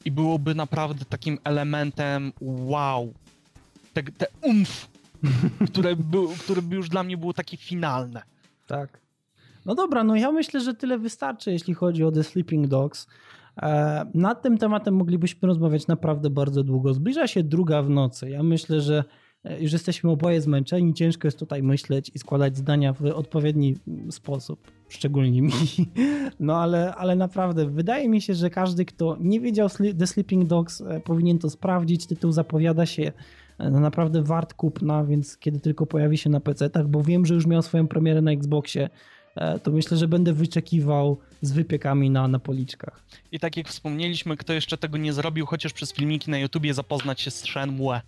i 0.05 0.11
byłoby 0.11 0.55
naprawdę 0.55 1.05
takim 1.05 1.37
elementem 1.43 2.33
wow. 2.41 3.13
te, 3.93 4.03
te 4.03 4.25
umf, 4.41 4.87
które, 5.69 5.95
był, 5.95 6.27
które 6.27 6.61
by 6.61 6.75
już 6.75 6.89
dla 6.89 7.03
mnie 7.03 7.17
było 7.17 7.33
takie 7.33 7.57
finalne. 7.57 8.21
Tak. 8.67 9.01
No 9.65 9.75
dobra, 9.75 10.03
no 10.03 10.15
ja 10.15 10.31
myślę, 10.31 10.61
że 10.61 10.73
tyle 10.73 10.97
wystarczy, 10.97 11.51
jeśli 11.51 11.73
chodzi 11.73 12.03
o 12.03 12.11
The 12.11 12.23
Sleeping 12.23 12.67
Dogs. 12.67 13.07
E, 13.61 14.05
nad 14.13 14.41
tym 14.41 14.57
tematem 14.57 14.95
moglibyśmy 14.95 15.47
rozmawiać 15.47 15.87
naprawdę 15.87 16.29
bardzo 16.29 16.63
długo. 16.63 16.93
Zbliża 16.93 17.27
się 17.27 17.43
druga 17.43 17.81
w 17.81 17.89
nocy. 17.89 18.29
Ja 18.29 18.43
myślę, 18.43 18.81
że 18.81 19.03
e, 19.43 19.61
już 19.61 19.73
jesteśmy 19.73 20.11
oboje 20.11 20.41
zmęczeni. 20.41 20.93
Ciężko 20.93 21.27
jest 21.27 21.39
tutaj 21.39 21.63
myśleć 21.63 22.11
i 22.15 22.19
składać 22.19 22.57
zdania 22.57 22.93
w 22.93 23.05
odpowiedni 23.05 23.75
sposób, 24.09 24.71
szczególnie 24.89 25.41
mi. 25.41 25.51
No 26.39 26.57
ale, 26.57 26.95
ale 26.95 27.15
naprawdę, 27.15 27.65
wydaje 27.65 28.09
mi 28.09 28.21
się, 28.21 28.33
że 28.33 28.49
każdy, 28.49 28.85
kto 28.85 29.17
nie 29.19 29.39
wiedział 29.39 29.69
The 29.99 30.07
Sleeping 30.07 30.45
Dogs, 30.45 30.81
e, 30.81 30.99
powinien 30.99 31.39
to 31.39 31.49
sprawdzić. 31.49 32.05
Tytuł 32.05 32.31
zapowiada 32.31 32.85
się 32.85 33.11
e, 33.57 33.69
no 33.69 33.79
naprawdę 33.79 34.23
wart 34.23 34.53
kupna, 34.53 35.03
więc 35.03 35.37
kiedy 35.37 35.59
tylko 35.59 35.85
pojawi 35.85 36.17
się 36.17 36.29
na 36.29 36.39
PC-tach, 36.39 36.87
bo 36.87 37.03
wiem, 37.03 37.25
że 37.25 37.33
już 37.33 37.45
miał 37.45 37.61
swoją 37.61 37.87
premierę 37.87 38.21
na 38.21 38.31
Xboxie, 38.31 38.89
e, 39.35 39.59
to 39.59 39.71
myślę, 39.71 39.97
że 39.97 40.07
będę 40.07 40.33
wyczekiwał 40.33 41.17
z 41.41 41.51
wypiekami 41.51 42.09
na, 42.09 42.27
na 42.27 42.39
policzkach. 42.39 43.03
I 43.31 43.39
tak 43.39 43.57
jak 43.57 43.67
wspomnieliśmy, 43.67 44.37
kto 44.37 44.53
jeszcze 44.53 44.77
tego 44.77 44.97
nie 44.97 45.13
zrobił, 45.13 45.45
chociaż 45.45 45.73
przez 45.73 45.93
filmiki 45.93 46.31
na 46.31 46.37
YouTubie 46.37 46.73
zapoznać 46.73 47.21
się 47.21 47.31
z 47.31 47.43
Shenmue. 47.43 48.01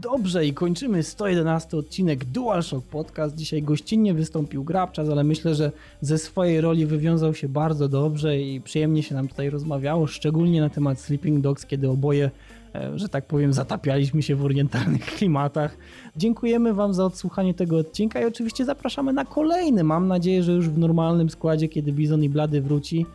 Dobrze 0.00 0.46
i 0.46 0.54
kończymy 0.54 1.02
111 1.02 1.76
odcinek 1.76 2.24
DualShock 2.24 2.86
Podcast. 2.86 3.36
Dzisiaj 3.36 3.62
gościnnie 3.62 4.14
wystąpił 4.14 4.64
Grabczas, 4.64 5.08
ale 5.08 5.24
myślę, 5.24 5.54
że 5.54 5.72
ze 6.00 6.18
swojej 6.18 6.60
roli 6.60 6.86
wywiązał 6.86 7.34
się 7.34 7.48
bardzo 7.48 7.88
dobrze 7.88 8.40
i 8.40 8.60
przyjemnie 8.60 9.02
się 9.02 9.14
nam 9.14 9.28
tutaj 9.28 9.50
rozmawiało, 9.50 10.06
szczególnie 10.06 10.60
na 10.60 10.70
temat 10.70 11.00
Sleeping 11.00 11.40
Dogs, 11.40 11.66
kiedy 11.66 11.90
oboje, 11.90 12.30
e, 12.74 12.98
że 12.98 13.08
tak 13.08 13.26
powiem, 13.26 13.52
zatapialiśmy 13.52 14.22
się 14.22 14.36
w 14.36 14.44
orientalnych 14.44 15.06
klimatach. 15.16 15.76
Dziękujemy 16.16 16.74
Wam 16.74 16.94
za 16.94 17.04
odsłuchanie 17.04 17.54
tego 17.54 17.78
odcinka 17.78 18.20
i 18.20 18.24
oczywiście 18.24 18.64
zapraszamy 18.64 19.12
na 19.12 19.24
kolejny. 19.24 19.84
Mam 19.84 20.08
nadzieję, 20.08 20.42
że 20.42 20.52
już 20.52 20.68
w 20.68 20.78
normalnym 20.78 21.30
składzie, 21.30 21.68
kiedy 21.68 21.92
Bizon 21.92 22.22
i 22.22 22.28
Blady 22.28 22.60
wróci. 22.60 23.06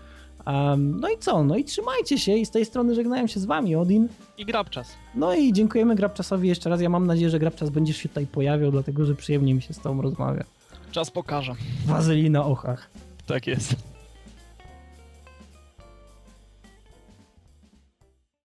Um, 0.45 0.99
no 0.99 1.09
i 1.09 1.17
co? 1.17 1.43
No 1.43 1.57
i 1.57 1.63
trzymajcie 1.63 2.19
się 2.19 2.33
i 2.35 2.45
z 2.45 2.51
tej 2.51 2.65
strony 2.65 2.95
żegnają 2.95 3.27
się 3.27 3.39
z 3.39 3.45
Wami 3.45 3.75
Odin. 3.75 4.07
I 4.37 4.45
Grabczas. 4.45 4.93
No 5.15 5.35
i 5.35 5.53
dziękujemy 5.53 5.95
Grabczasowi 5.95 6.47
jeszcze 6.47 6.69
raz. 6.69 6.81
Ja 6.81 6.89
mam 6.89 7.07
nadzieję, 7.07 7.29
że 7.29 7.39
Grabczas 7.39 7.69
będziesz 7.69 7.97
się 7.97 8.09
tutaj 8.09 8.27
pojawiał, 8.27 8.71
dlatego 8.71 9.05
że 9.05 9.15
przyjemnie 9.15 9.53
mi 9.53 9.61
się 9.61 9.73
z 9.73 9.79
Tobą 9.79 10.01
rozmawia. 10.01 10.43
Czas 10.91 11.11
pokaże. 11.11 11.55
Wazelina 11.85 12.45
ochach. 12.45 12.89
Tak 13.27 13.47
jest. 13.47 13.75